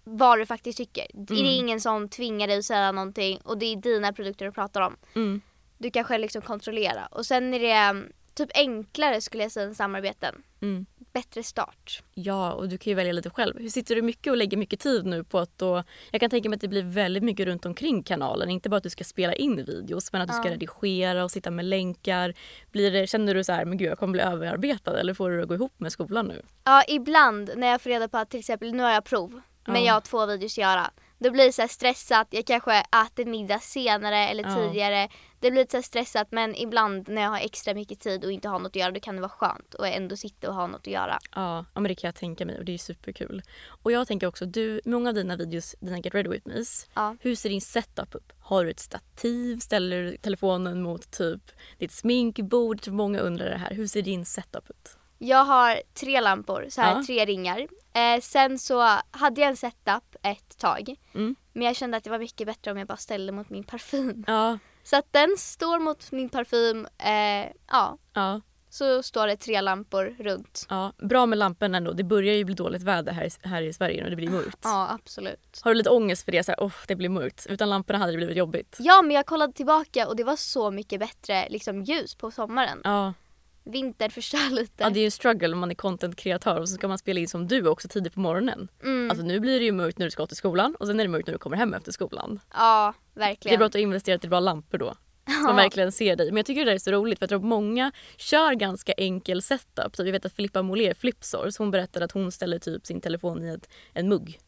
vad 0.03 0.39
du 0.39 0.45
faktiskt 0.45 0.77
tycker. 0.77 1.05
Det 1.13 1.33
Mm. 1.33 1.45
är 1.45 1.57
ingen 1.57 1.81
som 1.81 2.09
tvingar 2.09 2.47
dig 2.47 2.57
att 2.57 2.65
säga 2.65 2.91
någonting 2.91 3.39
och 3.43 3.57
det 3.57 3.65
är 3.65 3.75
dina 3.75 4.13
produkter 4.13 4.45
du 4.45 4.51
pratar 4.51 4.81
om. 4.81 4.95
Mm. 5.15 5.41
Du 5.77 5.91
kan 5.91 6.03
själv 6.03 6.21
liksom 6.21 6.41
kontrollera. 6.41 7.05
Och 7.05 7.25
sen 7.25 7.53
är 7.53 7.59
det 7.59 7.71
mm, 7.71 8.11
typ 8.33 8.49
enklare 8.53 9.21
skulle 9.21 9.43
jag 9.43 9.51
säga 9.51 9.65
än 9.67 9.75
samarbeten. 9.75 10.43
Mm. 10.61 10.85
Bättre 11.13 11.43
start. 11.43 12.03
Ja, 12.13 12.53
och 12.53 12.69
du 12.69 12.77
kan 12.77 12.91
ju 12.91 12.95
välja 12.95 13.13
lite 13.13 13.29
själv. 13.29 13.59
Hur 13.59 13.69
sitter 13.69 13.95
du 13.95 14.01
mycket 14.01 14.31
och 14.31 14.37
lägger 14.37 14.57
mycket 14.57 14.79
tid 14.79 15.05
nu 15.05 15.23
på 15.23 15.39
att 15.39 15.57
då... 15.57 15.83
Jag 16.11 16.21
kan 16.21 16.29
tänka 16.29 16.49
mig 16.49 16.55
att 16.55 16.61
det 16.61 16.67
blir 16.67 16.83
väldigt 16.83 17.23
mycket 17.23 17.45
runt 17.45 17.65
omkring 17.65 18.03
kanalen. 18.03 18.49
Inte 18.49 18.69
bara 18.69 18.77
att 18.77 18.83
du 18.83 18.89
ska 18.89 19.03
spela 19.03 19.33
in 19.33 19.55
videos, 19.65 20.11
men 20.13 20.21
att 20.21 20.27
du 20.27 20.33
ska 20.33 20.47
Ja. 20.47 20.53
redigera 20.53 21.23
och 21.23 21.31
sitta 21.31 21.51
med 21.51 21.65
länkar. 21.65 22.33
Blir 22.71 22.91
det, 22.91 23.07
känner 23.07 23.33
du 23.35 23.43
så 23.43 23.51
här, 23.53 23.65
men 23.65 23.77
gud 23.77 23.91
jag 23.91 23.99
kommer 23.99 24.11
bli 24.11 24.21
överarbetad 24.21 24.99
eller 24.99 25.13
får 25.13 25.29
du 25.29 25.35
det 25.37 25.41
att 25.43 25.47
gå 25.49 25.55
ihop 25.55 25.73
med 25.77 25.91
skolan 25.91 26.27
nu? 26.27 26.41
Ja, 26.63 26.83
ibland 26.87 27.51
när 27.55 27.67
jag 27.67 27.81
får 27.81 27.89
reda 27.89 28.07
på 28.07 28.17
att 28.17 28.29
till 28.29 28.39
exempel 28.39 28.73
nu 28.73 28.83
har 28.83 28.91
jag 28.91 29.03
prov 29.03 29.41
men 29.65 29.75
Ja. 29.81 29.87
jag 29.87 29.93
har 29.93 30.01
två 30.01 30.25
videos 30.25 30.53
att 30.53 30.57
göra. 30.57 30.91
Då 31.21 31.31
blir 31.31 31.45
det 31.45 31.53
så 31.53 31.67
stressat, 31.67 32.27
jag 32.29 32.45
kanske 32.45 32.73
äter 33.05 33.25
middag 33.25 33.59
senare 33.59 34.17
eller 34.27 34.43
Ja. 34.43 34.55
tidigare. 34.55 35.09
Det 35.39 35.51
blir 35.51 35.61
lite 35.61 35.77
så 35.77 35.83
stressat 35.83 36.27
men 36.31 36.55
ibland 36.55 37.09
när 37.09 37.21
jag 37.21 37.29
har 37.29 37.37
extra 37.39 37.73
mycket 37.73 37.99
tid 37.99 38.25
och 38.25 38.31
inte 38.31 38.47
har 38.49 38.59
något 38.59 38.67
att 38.69 38.75
göra 38.75 38.91
då 38.91 38.99
kan 38.99 39.15
det 39.15 39.21
vara 39.21 39.29
skönt 39.29 39.73
och 39.73 39.87
ändå 39.87 40.15
sitta 40.15 40.49
och 40.49 40.55
ha 40.55 40.67
något 40.67 40.79
att 40.81 40.87
göra. 40.87 41.19
Ja, 41.35 41.65
men 41.73 41.83
det 41.83 41.95
kan 41.95 42.07
jag 42.07 42.15
tänka 42.15 42.45
mig 42.45 42.57
och 42.57 42.65
det 42.65 42.73
är 42.73 42.77
superkul. 42.77 43.41
Och 43.83 43.91
jag 43.91 44.07
tänker 44.07 44.27
också, 44.27 44.45
du, 44.45 44.81
många 44.85 45.09
av 45.09 45.15
dina 45.15 45.35
videos, 45.35 45.75
dina 45.79 45.97
Get 45.99 46.13
Ready 46.15 46.29
With 46.29 46.47
Me's, 46.47 46.87
Ja. 46.93 47.15
hur 47.21 47.35
ser 47.35 47.49
din 47.49 47.61
setup 47.61 48.15
upp? 48.15 48.31
Har 48.39 48.65
du 48.65 48.71
ett 48.71 48.79
stativ? 48.79 49.59
Ställer 49.59 50.01
du 50.03 50.17
telefonen 50.17 50.81
mot 50.81 51.11
typ 51.11 51.41
ditt 51.77 51.91
sminkbord? 51.91 52.81
Tror 52.81 52.93
många 52.93 53.19
undrar 53.19 53.49
det 53.49 53.57
här. 53.57 53.73
Hur 53.73 53.87
ser 53.87 54.01
din 54.01 54.25
setup 54.25 54.69
ut? 54.69 54.95
Jag 55.21 55.45
har 55.45 55.81
tre 55.93 56.21
lampor, 56.21 56.65
så 56.69 56.81
här 56.81 56.95
Ja. 56.95 57.03
tre 57.07 57.25
ringar. 57.25 57.67
Eh, 57.93 58.21
sen 58.21 58.59
så 58.59 58.79
hade 59.11 59.41
jag 59.41 59.49
en 59.49 59.57
setup 59.57 60.15
ett 60.23 60.57
tag. 60.57 60.95
Mm. 61.13 61.35
Men 61.53 61.63
jag 61.67 61.75
kände 61.75 61.97
att 61.97 62.03
det 62.03 62.09
var 62.09 62.19
mycket 62.19 62.47
bättre 62.47 62.71
om 62.71 62.77
jag 62.77 62.87
bara 62.87 62.97
ställde 62.97 63.31
mot 63.31 63.49
min 63.49 63.63
parfym. 63.63 64.23
Ja, 64.27 64.57
Så 64.89 64.95
att 64.97 65.07
den 65.13 65.35
står 65.37 65.79
mot 65.79 66.11
min 66.11 66.29
parfym, 66.29 66.87
eh, 66.97 67.51
ja. 67.71 67.97
ja. 68.13 68.41
Så 68.71 69.03
står 69.03 69.27
det 69.27 69.35
tre 69.35 69.61
lampor 69.61 70.15
runt. 70.19 70.65
Ja, 70.69 70.93
bra 70.97 71.25
med 71.25 71.37
lamporna 71.37 71.77
ändå. 71.77 71.91
Det 71.91 72.03
börjar 72.03 72.33
ju 72.35 72.43
bli 72.43 72.55
dåligt 72.55 72.81
väder 72.83 73.11
här, 73.11 73.25
i- 73.25 73.47
här 73.47 73.61
i 73.61 73.73
Sverige 73.73 74.03
och 74.03 74.09
det 74.09 74.15
blir 74.15 74.29
mörkt. 74.29 74.59
Ja, 74.63 74.87
absolut. 74.91 75.61
Har 75.63 75.71
du 75.71 75.77
lite 75.77 75.89
ångest 75.89 76.25
för 76.25 76.31
det? 76.31 76.43
Så 76.43 76.51
här, 76.51 76.59
oh, 76.59 76.73
det 76.87 76.95
blir 76.95 77.09
mörkt. 77.09 77.45
Utan 77.49 77.69
lamporna 77.69 77.99
hade 77.99 78.11
det 78.11 78.17
blivit 78.17 78.37
jobbigt. 78.37 78.75
Ja, 78.79 79.01
men 79.01 79.15
jag 79.15 79.25
kollade 79.25 79.53
tillbaka 79.53 80.07
och 80.07 80.15
det 80.15 80.23
var 80.23 80.35
så 80.35 80.71
mycket 80.71 80.99
bättre 80.99 81.47
liksom, 81.49 81.83
ljus 81.83 82.15
på 82.15 82.31
sommaren. 82.31 82.81
Ja. 82.83 83.13
Vinter 83.63 84.09
förstör 84.09 84.49
lite. 84.55 84.83
ja, 84.83 84.89
det 84.89 84.99
är 84.99 85.01
ju 85.01 85.05
en 85.05 85.11
struggle 85.11 85.53
om 85.53 85.59
man 85.59 85.71
är 85.71 85.75
content-kreatör 85.75 86.59
och 86.61 86.69
så 86.69 86.75
ska 86.75 86.87
man 86.87 86.97
spela 86.97 87.19
in 87.19 87.27
som 87.27 87.47
du 87.47 87.67
också 87.67 87.87
tidigt 87.87 88.13
på 88.13 88.19
morgonen. 88.19 88.67
mm. 88.83 89.09
Alltså 89.11 89.25
nu 89.25 89.39
blir 89.39 89.59
det 89.59 89.65
ju 89.65 89.71
mörkt 89.71 89.97
när 89.97 90.05
du 90.05 90.11
ska 90.11 90.27
till 90.27 90.37
skolan 90.37 90.75
och 90.79 90.87
sen 90.87 90.99
är 90.99 91.03
det 91.03 91.09
mörkt 91.09 91.27
när 91.27 91.33
du 91.33 91.37
kommer 91.39 91.57
hem 91.57 91.73
efter 91.73 91.91
skolan. 91.91 92.39
ja, 92.53 92.93
Det 93.13 93.19
är 93.21 93.27
verkligen. 93.27 93.57
bra 93.57 93.65
att 93.65 93.71
du 93.71 93.77
har 93.77 93.83
investerat 93.83 94.25
i 94.25 94.27
bra 94.27 94.39
lampor 94.39 94.77
då. 94.77 94.93
Så 95.25 95.43
man 95.43 95.55
verkligen 95.55 95.91
ser 95.91 96.15
dig. 96.15 96.27
Men 96.27 96.37
jag 96.37 96.45
tycker 96.45 96.61
det 96.65 96.71
där 96.71 96.75
är 96.75 96.79
så 96.79 96.91
roligt 96.91 97.19
för 97.19 97.23
jag 97.23 97.29
tror 97.29 97.39
att 97.39 97.45
många 97.45 97.91
kör 98.17 98.53
ganska 98.53 98.91
enkel 98.97 99.41
setup. 99.41 99.95
Så 99.95 100.03
vi 100.03 100.11
vet 100.11 100.25
att 100.25 100.33
Filippa 100.33 100.61
Moler, 100.61 100.93
Flipsource, 100.93 101.55
hon 101.57 101.71
berättade 101.71 102.05
att 102.05 102.11
hon 102.11 102.31
ställer 102.31 102.59
typ 102.59 102.85
sin 102.85 103.01
telefon 103.01 103.43
i 103.43 103.49
ett, 103.49 103.69
en 103.93 104.09
mugg. 104.09 104.39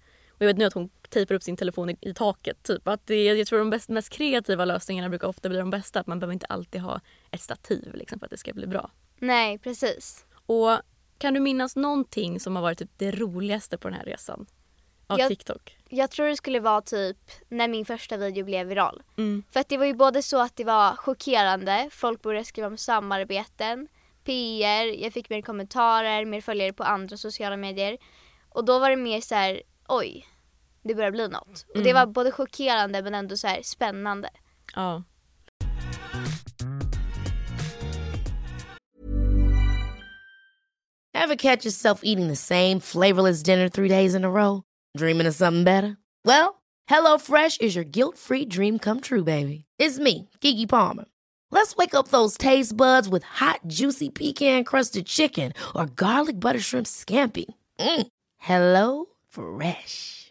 Och 0.42 0.46
jag 0.46 0.48
vet 0.48 0.58
nu 0.58 0.66
att 0.66 0.74
hon 0.74 0.90
tejpar 1.10 1.36
upp 1.36 1.44
sin 1.44 1.58
telefon 1.58 1.90
i, 1.90 1.98
i 2.02 2.14
taket. 2.14 2.64
Typ. 2.64 2.88
Att 2.88 3.08
det, 3.08 3.24
jag 3.26 3.48
tror 3.48 3.60
de 3.60 3.70
bäst, 3.70 3.90
mest 3.90 4.10
kreativa 4.10 4.66
lösningarna 4.66 5.10
brukar 5.10 5.28
ofta 5.28 5.50
bli 5.50 5.58
de 5.58 5.70
bästa. 5.70 6.00
Att 6.00 6.08
man 6.08 6.20
behöver 6.20 6.34
inte 6.34 6.46
alltid 6.46 6.82
ha 6.82 7.02
ett 7.32 7.42
stativ 7.42 7.96
liksom, 7.96 8.20
för 8.20 8.26
att 8.26 8.32
det 8.32 8.38
ska 8.38 8.54
bli 8.54 8.68
bra. 8.68 8.92
Nej, 9.20 9.58
precis. 9.58 10.26
Och 10.46 10.78
kan 11.18 11.34
du 11.34 11.40
minnas 11.40 11.76
någonting 11.76 12.40
som 12.40 12.56
har 12.56 12.64
varit 12.64 12.80
typ 12.80 12.90
det 12.98 13.12
roligaste 13.12 13.78
på 13.78 13.88
den 13.88 13.98
här 13.98 14.06
resan? 14.06 14.46
Av 15.08 15.20
Jag- 15.20 15.28
TikTok? 15.28 15.78
Jag 15.90 16.12
tror 16.12 16.28
det 16.28 16.36
skulle 16.36 16.60
vara 16.60 16.82
typ 16.82 17.18
när 17.50 17.68
min 17.68 17.86
första 17.86 18.18
video 18.18 18.46
blev 18.46 18.68
viral. 18.68 19.04
Mm. 19.18 19.44
För 19.52 19.60
att 19.60 19.70
det 19.70 19.78
var 19.78 19.86
ju 19.86 19.94
både 19.94 20.22
så 20.24 20.42
att 20.42 20.56
det 20.56 20.64
var 20.64 20.96
chockerande, 20.96 21.90
folk 21.92 22.22
började 22.22 22.46
skriva 22.46 22.68
om 22.68 22.78
samarbeten, 22.78 23.88
PR, 24.24 25.04
jag 25.04 25.14
fick 25.14 25.30
mer 25.30 25.42
kommentarer, 25.42 26.26
mer 26.26 26.42
följare 26.42 26.74
på 26.74 26.84
andra 26.84 27.18
sociala 27.18 27.58
medier. 27.58 27.98
Och 28.50 28.66
då 28.66 28.80
var 28.80 28.90
det 28.90 28.96
mer 28.96 29.22
så 29.22 29.36
här: 29.36 29.62
oj, 29.88 30.26
det 30.84 30.96
börjar 30.96 31.12
bli 31.12 31.28
något. 31.28 31.66
Och 31.76 31.82
det 31.82 31.94
var 31.94 32.06
både 32.06 32.32
chockerande 32.32 33.02
men 33.02 33.16
ändå 33.16 33.38
så 33.38 33.48
här 33.48 33.62
spännande. 33.64 34.30
Ja. 34.76 35.04
Ever 41.14 41.36
catch 41.36 41.66
yourself 41.66 42.00
eating 42.04 42.28
the 42.28 42.36
same 42.36 42.80
flavorless 42.80 43.44
dinner 43.44 43.70
three 43.70 43.90
days 43.90 44.16
in 44.16 44.26
a 44.26 44.30
row? 44.30 44.64
Dreaming 44.98 45.28
of 45.28 45.36
something 45.36 45.64
better? 45.64 45.98
Well, 46.26 46.62
hello 46.88 47.20
fresh 47.20 47.58
is 47.60 47.76
your 47.76 47.86
guilt-free 47.86 48.46
dream 48.46 48.80
come 48.80 49.02
true, 49.02 49.24
baby. 49.24 49.66
It's 49.78 50.00
me, 50.00 50.30
Gigi 50.42 50.66
Palmer. 50.66 51.06
Let's 51.52 51.76
wake 51.76 51.94
up 51.94 52.08
those 52.08 52.38
taste 52.38 52.76
buds 52.76 53.08
with 53.08 53.24
hot, 53.24 53.60
juicy 53.68 54.10
pecan-crusted 54.10 55.06
chicken 55.06 55.54
or 55.76 55.86
garlic 55.86 56.40
butter 56.40 56.60
shrimp 56.60 56.88
scampi. 56.88 57.46
Mm. 57.80 58.08
Hello 58.38 59.06
Fresh. 59.30 60.31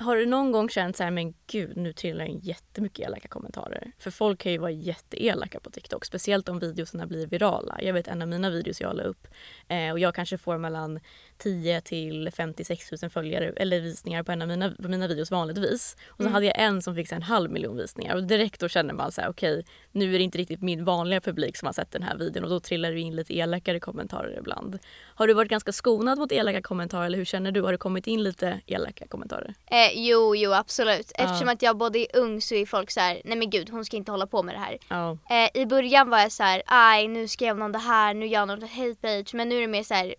Har 0.00 0.16
du 0.16 0.26
någon 0.26 0.52
gång 0.52 0.68
känt 0.68 0.96
så 0.96 1.02
här, 1.02 1.10
men 1.10 1.34
gud 1.46 1.76
nu 1.76 1.92
trillar 1.92 2.24
in 2.24 2.40
jättemycket 2.42 3.06
elaka 3.06 3.28
kommentarer? 3.28 3.92
För 3.98 4.10
folk 4.10 4.40
kan 4.40 4.52
ju 4.52 4.58
vara 4.58 4.70
jätteelaka 4.70 5.60
på 5.60 5.70
TikTok, 5.70 6.04
speciellt 6.04 6.48
om 6.48 6.58
videorna 6.58 7.06
blir 7.06 7.26
virala. 7.26 7.78
Jag 7.82 7.92
vet 7.92 8.08
en 8.08 8.22
av 8.22 8.28
mina 8.28 8.50
videos 8.50 8.80
jag 8.80 8.96
la 8.96 9.02
upp 9.02 9.26
eh, 9.68 9.92
och 9.92 9.98
jag 9.98 10.14
kanske 10.14 10.38
får 10.38 10.58
mellan 10.58 11.00
10 11.38 11.80
till 11.80 12.30
56 12.36 12.92
000 13.02 13.10
följare 13.10 13.52
eller 13.56 13.80
visningar 13.80 14.22
på 14.22 14.32
en 14.32 14.42
av 14.42 14.48
mina, 14.48 14.70
på 14.82 14.88
mina 14.88 15.06
videos 15.06 15.30
vanligtvis. 15.30 15.96
Och 16.08 16.24
så 16.24 16.30
hade 16.30 16.46
jag 16.46 16.58
en 16.58 16.82
som 16.82 16.94
fick 16.94 17.12
en 17.12 17.22
halv 17.22 17.50
miljon 17.50 17.76
visningar 17.76 18.16
och 18.16 18.24
direkt 18.24 18.60
då 18.60 18.68
känner 18.68 18.94
man 18.94 19.12
så 19.12 19.20
här, 19.20 19.30
okej 19.30 19.64
nu 19.92 20.14
är 20.14 20.18
det 20.18 20.24
inte 20.24 20.38
riktigt 20.38 20.62
min 20.62 20.84
vanliga 20.84 21.20
publik 21.20 21.56
som 21.56 21.66
har 21.66 21.72
sett 21.72 21.92
den 21.92 22.02
här 22.02 22.16
videon 22.16 22.44
och 22.44 22.50
då 22.50 22.60
trillar 22.60 22.92
det 22.92 23.00
in 23.00 23.16
lite 23.16 23.34
elakare 23.36 23.80
kommentarer 23.80 24.38
ibland. 24.38 24.78
Har 25.14 25.26
du 25.26 25.34
varit 25.34 25.50
ganska 25.50 25.72
skonad 25.72 26.18
mot 26.18 26.32
elaka 26.32 26.62
kommentarer 26.62 27.06
eller 27.06 27.18
hur 27.18 27.24
känner 27.24 27.52
du? 27.52 27.62
Har 27.62 27.72
det 27.72 27.78
kommit 27.78 28.06
in 28.06 28.22
lite 28.22 28.60
elaka 28.66 29.06
kommentarer? 29.06 29.54
Eh, 29.66 29.92
jo, 29.94 30.36
jo 30.36 30.52
absolut. 30.52 31.12
Eftersom 31.14 31.48
att 31.48 31.62
jag 31.62 31.76
både 31.76 31.98
är 31.98 32.06
ung 32.16 32.40
så 32.40 32.54
är 32.54 32.66
folk 32.66 32.90
så 32.90 33.00
här: 33.00 33.20
nej 33.24 33.38
men 33.38 33.50
gud 33.50 33.70
hon 33.70 33.84
ska 33.84 33.96
inte 33.96 34.10
hålla 34.10 34.26
på 34.26 34.42
med 34.42 34.54
det 34.54 34.58
här. 34.58 34.78
Ja. 34.88 35.18
Eh, 35.30 35.62
I 35.62 35.66
början 35.66 36.10
var 36.10 36.18
jag 36.18 36.32
så 36.32 36.42
här, 36.42 36.62
aj 36.66 37.08
nu 37.08 37.28
skrev 37.28 37.56
någon 37.56 37.72
det 37.72 37.78
här, 37.78 38.14
nu 38.14 38.26
gör 38.26 38.46
någon 38.46 38.62
hate 38.62 38.94
page. 39.00 39.34
Men 39.34 39.48
nu 39.48 39.56
är 39.56 39.60
det 39.60 39.66
mer 39.66 39.82
så 39.82 39.94
här, 39.94 40.14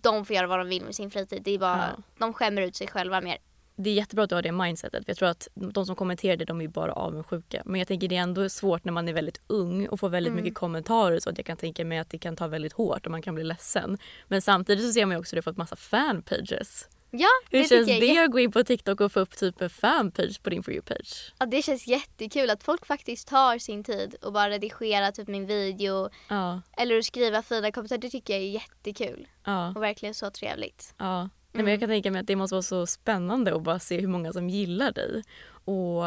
de 0.00 0.24
får 0.24 0.36
göra 0.36 0.46
vad 0.46 0.58
de 0.58 0.68
vill 0.68 0.84
med 0.84 0.94
sin 0.94 1.10
fritid. 1.10 1.42
Det 1.42 1.50
är 1.54 1.58
bara, 1.58 1.94
Ja. 1.96 2.02
de 2.18 2.32
skämmer 2.32 2.62
ut 2.62 2.76
sig 2.76 2.86
själva 2.86 3.20
mer. 3.20 3.38
det 3.78 3.90
är 3.90 3.94
jättebra 3.94 4.24
att 4.24 4.28
du 4.30 4.34
har 4.34 4.42
det 4.42 4.52
mindsetet. 4.52 5.04
För 5.04 5.10
jag 5.10 5.16
tror 5.16 5.28
att 5.28 5.48
de 5.54 5.86
som 5.86 5.96
kommenterar 5.96 6.36
det 6.36 6.44
de 6.44 6.60
är 6.60 6.68
bara 6.68 6.92
avundsjuka. 6.92 7.62
Men 7.64 7.78
jag 7.78 7.88
tänker 7.88 8.08
det 8.08 8.16
är 8.16 8.20
ändå 8.20 8.48
svårt 8.48 8.84
när 8.84 8.92
man 8.92 9.08
är 9.08 9.12
väldigt 9.12 9.40
ung 9.46 9.88
och 9.88 10.00
får 10.00 10.08
väldigt 10.08 10.32
mycket 10.32 10.54
kommentarer 10.54 11.18
så 11.20 11.30
att 11.30 11.38
jag 11.38 11.46
kan 11.46 11.56
tänka 11.56 11.84
mig 11.84 11.98
att 11.98 12.10
det 12.10 12.18
kan 12.18 12.36
ta 12.36 12.46
väldigt 12.46 12.72
hårt 12.72 13.06
och 13.06 13.10
man 13.12 13.22
kan 13.22 13.34
bli 13.34 13.44
ledsen. 13.44 13.98
Men 14.28 14.42
samtidigt 14.42 14.84
så 14.86 14.92
ser 14.92 15.06
man 15.06 15.16
också 15.16 15.28
att 15.28 15.30
du 15.34 15.38
har 15.48 15.52
fått 15.52 15.56
massa 15.56 15.76
fanpages. 15.76 16.88
Ja, 17.18 17.28
Hur 17.50 17.58
det 17.58 17.68
känns 17.68 17.86
det 17.86 18.18
att 18.18 18.30
gå 18.30 18.38
in 18.38 18.52
på 18.52 18.64
TikTok 18.64 19.00
och 19.00 19.12
få 19.12 19.20
upp 19.20 19.36
typ 19.36 19.60
en 19.60 19.70
fanpage 19.70 20.42
på 20.42 20.50
din 20.50 20.62
For 20.62 20.72
You-page? 20.74 21.32
ja, 21.38 21.46
det 21.46 21.62
känns 21.62 21.86
jättekul 21.86 22.50
att 22.50 22.62
folk 22.62 22.86
faktiskt 22.86 23.28
tar 23.28 23.58
sin 23.58 23.84
tid 23.84 24.14
och 24.22 24.32
bara 24.32 24.50
redigerar 24.50 25.10
typ 25.12 25.28
min 25.28 25.46
video 25.46 26.08
Ja, 26.28 26.60
eller 26.76 26.98
att 26.98 27.04
skriva 27.04 27.42
fina 27.42 27.72
kommentarer. 27.72 28.00
Det 28.00 28.10
tycker 28.10 28.34
jag 28.34 28.42
är 28.42 28.46
jättekul 28.50 29.28
ja, 29.44 29.68
och 29.76 29.82
verkligen 29.82 30.14
så 30.14 30.30
trevligt. 30.30 30.94
ja. 30.98 31.20
Nej, 31.22 31.60
Mm. 31.60 31.64
men 31.64 31.72
jag 31.72 31.80
kan 31.80 31.88
tänka 31.88 32.10
mig 32.10 32.20
att 32.20 32.26
det 32.26 32.36
måste 32.36 32.54
vara 32.54 32.62
så 32.62 32.86
spännande 32.86 33.56
att 33.56 33.62
bara 33.62 33.78
se 33.78 34.00
hur 34.00 34.08
många 34.08 34.32
som 34.32 34.48
gillar 34.50 34.92
dig. 34.92 35.22
Och 35.66 36.04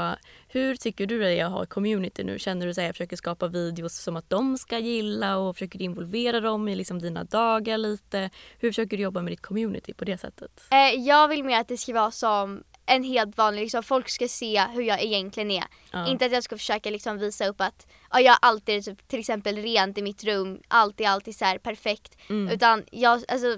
hur 0.48 0.76
tycker 0.76 1.06
du 1.06 1.42
att 1.42 1.52
ha 1.52 1.64
ett 1.64 1.70
community 1.70 2.24
nu? 2.24 2.40
Känner 2.40 2.66
du 2.66 2.72
att 2.72 2.78
jag 2.78 2.96
försöker 2.96 3.16
skapa 3.16 3.48
videos 3.48 3.98
som 3.98 4.16
att 4.16 4.30
de 4.30 4.58
ska 4.58 4.80
gilla 4.80 5.38
och 5.38 5.56
försöker 5.56 5.82
involvera 5.82 6.40
dem 6.40 6.68
i 6.68 6.76
liksom 6.76 7.00
dina 7.00 7.24
dagar 7.24 7.78
lite? 7.78 8.30
Hur 8.60 8.72
försöker 8.72 8.98
du 8.98 9.04
jobba 9.04 9.22
med 9.22 9.32
ditt 9.32 9.42
community 9.42 9.94
på 9.94 10.06
det 10.06 10.18
sättet? 10.18 10.64
Eh, 10.72 11.02
jag 11.02 11.28
vill 11.28 11.44
mer 11.44 11.60
att 11.60 11.68
det 11.68 11.78
ska 11.78 11.94
vara 11.94 12.12
som 12.12 12.64
en 12.86 13.04
helt 13.04 13.38
vanlig, 13.38 13.62
liksom, 13.62 13.84
folk 13.84 14.10
ska 14.10 14.28
se 14.28 14.66
hur 14.74 14.82
jag 14.82 15.04
egentligen 15.04 15.52
är. 15.52 15.64
Ja. 15.92 16.08
Inte 16.08 16.26
att 16.26 16.32
jag 16.32 16.44
ska 16.44 16.58
försöka 16.58 16.90
liksom 16.90 17.18
visa 17.18 17.48
upp 17.48 17.62
att 17.62 17.88
ja, 18.12 18.20
jag 18.20 18.38
alltid 18.42 18.76
är 18.76 18.82
typ, 18.82 19.08
till 19.08 19.20
exempel 19.20 19.58
rent 19.58 19.98
i 19.98 20.02
mitt 20.02 20.24
rum, 20.24 20.62
alltid, 20.68 21.08
alltid 21.08 21.36
så 21.36 21.46
här 21.46 21.58
perfekt. 21.58 22.18
Mm. 22.30 22.54
Utan 22.54 22.84
jag, 22.92 23.24
alltså 23.28 23.58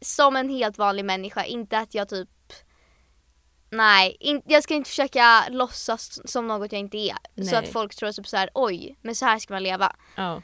som 0.00 0.36
en 0.36 0.48
helt 0.48 0.78
vanlig 0.78 1.04
människa, 1.04 1.44
inte 1.44 1.78
att 1.78 1.94
jag 1.94 2.08
typ 2.08 2.28
Nej, 3.70 4.16
in, 4.20 4.42
jag 4.46 4.62
ska 4.62 4.74
inte 4.74 4.90
försöka 4.90 5.44
låtsas 5.48 6.30
som 6.30 6.46
något 6.46 6.72
jag 6.72 6.80
inte 6.80 6.98
är. 6.98 7.16
Nej. 7.34 7.46
Så 7.46 7.56
att 7.56 7.68
folk 7.68 7.94
tror 7.94 8.12
typ 8.12 8.26
så 8.26 8.36
här, 8.36 8.50
oj, 8.54 8.98
men 9.02 9.14
så 9.14 9.24
här 9.24 9.38
ska 9.38 9.54
man 9.54 9.62
leva. 9.62 9.96
Ja. 10.14 10.42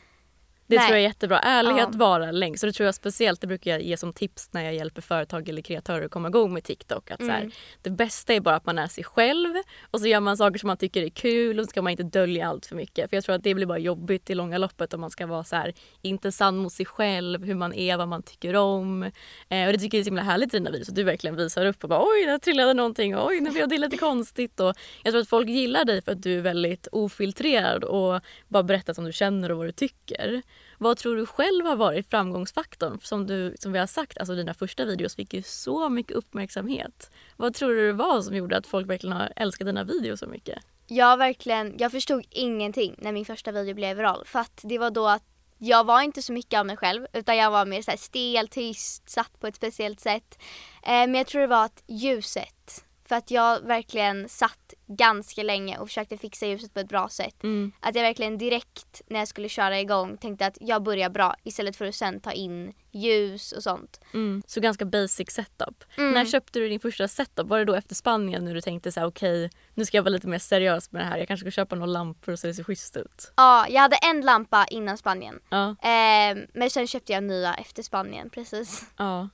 Det 0.73 0.79
Nej. 0.79 0.87
tror 0.87 0.97
jag 0.97 1.05
är 1.05 1.09
jättebra. 1.09 1.39
Ärlighet 1.39 1.89
Ja. 1.93 1.99
varar 1.99 2.33
längst. 2.33 2.63
Det 2.65 2.73
tror 2.73 2.85
jag 2.85 2.95
speciellt 2.95 3.41
det 3.41 3.47
brukar 3.47 3.71
jag 3.71 3.83
ge 3.83 3.97
som 3.97 4.13
tips 4.13 4.49
när 4.53 4.65
jag 4.65 4.75
hjälper 4.75 5.03
företag 5.03 5.49
eller 5.49 5.63
kreatörer 5.63 6.05
att 6.05 6.11
komma 6.11 6.29
igång 6.29 6.53
med 6.55 6.65
TikTok. 6.65 7.11
Att 7.11 7.21
så 7.21 7.31
här, 7.31 7.39
Mm. 7.41 7.51
det 7.83 7.91
bästa 7.91 8.35
är 8.35 8.41
bara 8.41 8.55
att 8.57 8.67
man 8.67 8.79
är 8.79 8.87
sig 8.87 9.05
själv 9.05 9.55
och 9.91 10.01
så 10.01 10.07
gör 10.07 10.21
man 10.21 10.37
saker 10.37 10.59
som 10.59 10.67
man 10.67 10.77
tycker 10.77 11.03
är 11.03 11.09
kul 11.09 11.59
och 11.59 11.65
så 11.65 11.71
ska 11.71 11.83
man 11.83 11.91
inte 11.91 12.03
dölja 12.03 12.49
allt 12.49 12.67
för 12.67 12.77
mycket. 12.77 13.11
För 13.11 13.17
jag 13.17 13.25
tror 13.25 13.35
att 13.35 13.43
det 13.43 13.55
blir 13.55 13.67
bara 13.67 13.79
jobbigt 13.79 14.31
i 14.31 14.35
långa 14.35 14.59
loppet 14.59 14.95
om 14.95 15.01
man 15.01 15.11
ska 15.11 15.27
vara 15.27 15.45
så 15.45 15.57
här, 15.57 15.73
inte 16.03 16.33
sann 16.33 16.57
mot 16.57 16.73
sig 16.73 16.87
själv, 16.87 17.45
hur 17.45 17.55
man 17.55 17.73
är, 17.75 17.97
vad 17.97 18.09
man 18.09 18.23
tycker 18.23 18.57
om. 18.57 19.03
Eh, 19.49 19.67
och 19.67 19.73
det 19.73 19.79
tycker 19.79 19.99
jag 19.99 20.01
är 20.01 20.05
så 20.05 20.09
himla 20.09 20.23
härligt 20.23 20.55
i 20.55 20.57
dina 20.59 20.71
videos 20.71 20.89
att 20.89 20.95
du 20.95 21.03
verkligen 21.03 21.37
visar 21.37 21.67
upp 21.67 21.83
och 21.83 21.89
bara 21.89 22.03
oj, 22.03 22.27
där 22.27 22.39
trillade 22.39 22.75
någonting, 22.75 23.17
oj, 23.19 23.41
nu 23.41 23.51
blev 23.51 23.69
det 23.69 23.79
lite 23.79 23.97
konstigt. 23.97 24.61
Och 24.61 24.75
jag 25.03 25.13
tror 25.13 25.21
att 25.23 25.29
folk 25.29 25.49
gillar 25.49 25.85
dig 25.85 26.03
för 26.03 26.13
att 26.13 26.23
du 26.23 26.37
är 26.39 26.41
väldigt 26.41 26.89
ofiltrerad 26.93 27.85
och 27.85 28.21
bara 28.49 28.63
berättar 28.63 28.93
som 28.95 29.05
du 29.05 29.13
känner 29.13 29.53
och 29.53 29.59
vad 29.59 29.67
du 29.67 29.73
tycker. 29.73 30.43
Vad 30.83 30.97
tror 30.97 31.16
du 31.16 31.27
själv 31.27 31.66
har 31.66 31.77
varit 31.77 32.11
framgångsfaktorn? 32.11 32.99
Som, 33.03 33.27
du, 33.27 33.55
som 33.59 33.73
vi 33.73 33.79
har 33.79 33.87
sagt, 33.87 34.18
alltså 34.18 34.35
dina 34.35 34.55
första 34.55 34.85
videos 34.85 35.16
fick 35.16 35.35
ju 35.35 35.42
så 35.42 35.88
mycket 35.88 36.16
uppmärksamhet. 36.16 37.11
Vad 37.37 37.55
tror 37.55 37.75
du 37.75 37.87
det 37.87 37.92
var 37.92 38.23
som 38.23 38.37
gjorde 38.37 38.57
att 38.57 38.66
folk 38.66 38.90
verkligen 38.90 39.16
har 39.16 39.33
älskat 39.37 39.66
dina 39.66 39.85
videos 39.85 40.21
så 40.21 40.27
mycket? 40.27 40.59
Jag 40.87 41.16
verkligen, 41.16 41.75
jag 41.79 41.92
förstod 41.92 42.25
ingenting 42.31 42.95
när 42.99 43.12
min 43.12 43.25
första 43.25 43.53
video 43.53 43.75
blev 43.75 43.97
viral. 43.97 44.23
För 44.27 44.38
att 44.38 44.61
det 44.62 44.79
var 44.79 44.90
då 44.90 45.09
att 45.09 45.23
jag 45.59 45.85
var 45.85 46.03
inte 46.03 46.23
så 46.23 46.33
mycket 46.33 46.61
av 46.61 46.66
mig 46.66 46.77
själv 46.77 47.07
utan 47.12 47.37
jag 47.37 47.51
var 47.51 47.66
mer 47.66 47.83
så 47.83 47.90
här 47.90 47.99
stel, 47.99 48.49
tyst, 48.49 49.11
satt 49.11 49.40
på 49.40 49.47
ett 49.47 49.57
speciellt 49.57 50.01
sätt. 50.01 50.38
Eh, 50.83 50.90
men 50.90 51.14
jag 51.14 51.27
tror 51.27 51.40
det 51.40 51.47
var 51.47 51.64
att 51.64 51.83
ljuset. 51.87 52.85
För 53.09 53.17
att 53.17 53.31
jag 53.31 53.61
verkligen 53.61 54.29
satt 54.29 54.75
ganska 54.87 55.43
länge 55.43 55.79
och 55.79 55.88
försökte 55.88 56.17
fixa 56.19 56.47
ljuset 56.47 56.75
på 56.75 56.81
ett 56.81 56.88
bra 56.88 57.09
sätt. 57.09 57.43
Mm. 57.43 57.73
Att 57.81 57.95
jag 57.95 58.03
verkligen 58.03 58.38
direkt 58.38 59.03
när 59.07 59.19
jag 59.19 59.29
skulle 59.29 59.49
köra 59.49 59.81
igång 59.81 60.17
tänkte 60.17 60.47
att 60.47 60.59
jag 60.61 60.83
börjar 60.83 61.11
bra 61.11 61.35
istället 61.43 61.77
för 61.77 61.87
att 61.87 61.95
sen 61.95 62.21
ta 62.21 62.33
in 62.33 62.73
ljus 62.91 63.53
och 63.53 63.62
sånt. 63.62 64.01
Mm. 64.15 64.43
Så 64.47 64.61
ganska 64.61 64.85
basic 64.85 65.31
setup. 65.31 65.85
Mm. 65.97 66.12
När 66.12 66.25
köpte 66.25 66.59
du 66.59 66.69
din 66.69 66.81
första 66.81 67.09
setup? 67.09 67.49
Var 67.49 67.59
det 67.59 67.65
då 67.65 67.75
efter 67.75 67.95
Spanien 67.95 68.45
när 68.45 68.55
du 68.55 68.61
tänkte 68.61 68.93
så 68.93 69.01
här: 69.01 69.07
okej 69.07 69.51
nu 69.75 69.85
ska 69.85 69.97
jag 69.97 70.03
vara 70.03 70.12
lite 70.12 70.29
mer 70.29 70.38
seriös 70.38 70.93
med 70.93 71.03
det 71.03 71.07
här. 71.07 71.19
Jag 71.19 71.29
kanske 71.29 71.45
ska 71.45 71.51
köpa 71.51 71.75
några 71.75 71.87
lampor 71.93 72.37
så 72.37 72.47
det 72.47 72.55
ser 72.55 72.65
schysst 72.65 72.97
ut. 72.97 73.33
Ja, 73.37 73.67
jag 73.69 73.81
hade 73.81 73.97
en 73.97 74.21
lampa 74.21 74.67
innan 74.71 74.99
Spanien. 74.99 75.41
Ja, 75.51 75.77
Eh, 75.83 76.38
men 76.55 76.71
sen 76.71 76.87
köpte 76.87 77.12
jag 77.12 77.25
nya 77.25 77.55
efter 77.55 77.83
Spanien, 77.83 78.31
precis. 78.31 78.85
ja. 78.97 79.29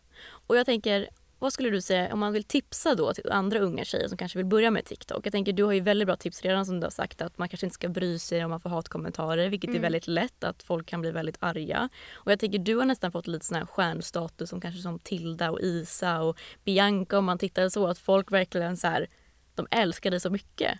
Och 0.47 0.57
jag 0.57 0.67
tänker, 0.67 1.09
vad 1.39 1.53
skulle 1.53 1.71
du 1.71 1.81
säga 1.81 2.13
om 2.13 2.19
man 2.19 2.33
vill 2.33 2.45
tipsa 2.45 2.95
då 2.95 3.15
till 3.15 3.31
andra 3.31 3.59
unga 3.59 3.85
tjejer 3.85 4.09
som 4.09 4.19
kanske 4.19 4.39
vill 4.39 4.47
börja 4.47 4.71
med 4.71 4.85
TikTok? 4.85 5.27
Jag 5.27 5.33
tänker 5.33 5.53
du 5.53 5.65
har 5.65 5.73
ju 5.73 5.81
väldigt 5.81 6.07
bra 6.07 6.17
tips 6.17 6.43
redan 6.43 6.67
som 6.67 6.81
du 6.81 6.87
har 6.87 6.91
sagt 6.91 7.23
att 7.23 7.39
man 7.39 7.49
kanske 7.49 7.67
inte 7.67 7.75
ska 7.75 7.89
bry 7.89 8.19
sig 8.19 8.45
om 8.45 8.51
man 8.51 8.61
får 8.61 8.71
hatkommentarer 8.71 9.49
vilket 9.49 9.75
är 9.75 9.79
väldigt 9.79 10.07
lätt 10.07 10.45
att 10.45 10.63
folk 10.63 10.87
kan 10.87 11.01
bli 11.01 11.11
väldigt 11.11 11.37
arga. 11.41 11.89
Och 12.13 12.33
jag 12.33 12.39
tänker 12.39 12.59
du 12.59 12.77
har 12.77 12.85
nästan 12.85 13.13
fått 13.13 13.27
lite 13.27 13.47
sån 13.47 13.57
här 13.57 13.67
stjärnstatus 13.67 14.51
som 14.51 14.61
kanske 14.61 14.83
som 14.83 14.99
Tilda 14.99 15.51
och 15.51 15.61
Isa 15.61 16.21
och 16.23 16.39
Bianca 16.65 17.19
om 17.19 17.25
man 17.25 17.39
tittar 17.39 17.69
så 17.69 17.87
att 17.87 17.99
folk 17.99 18.33
verkligen 18.33 18.77
så 18.77 18.87
här, 18.87 19.07
de 19.55 19.67
älskar 19.71 20.11
dig 20.11 20.21
så 20.21 20.31
mycket. 20.31 20.79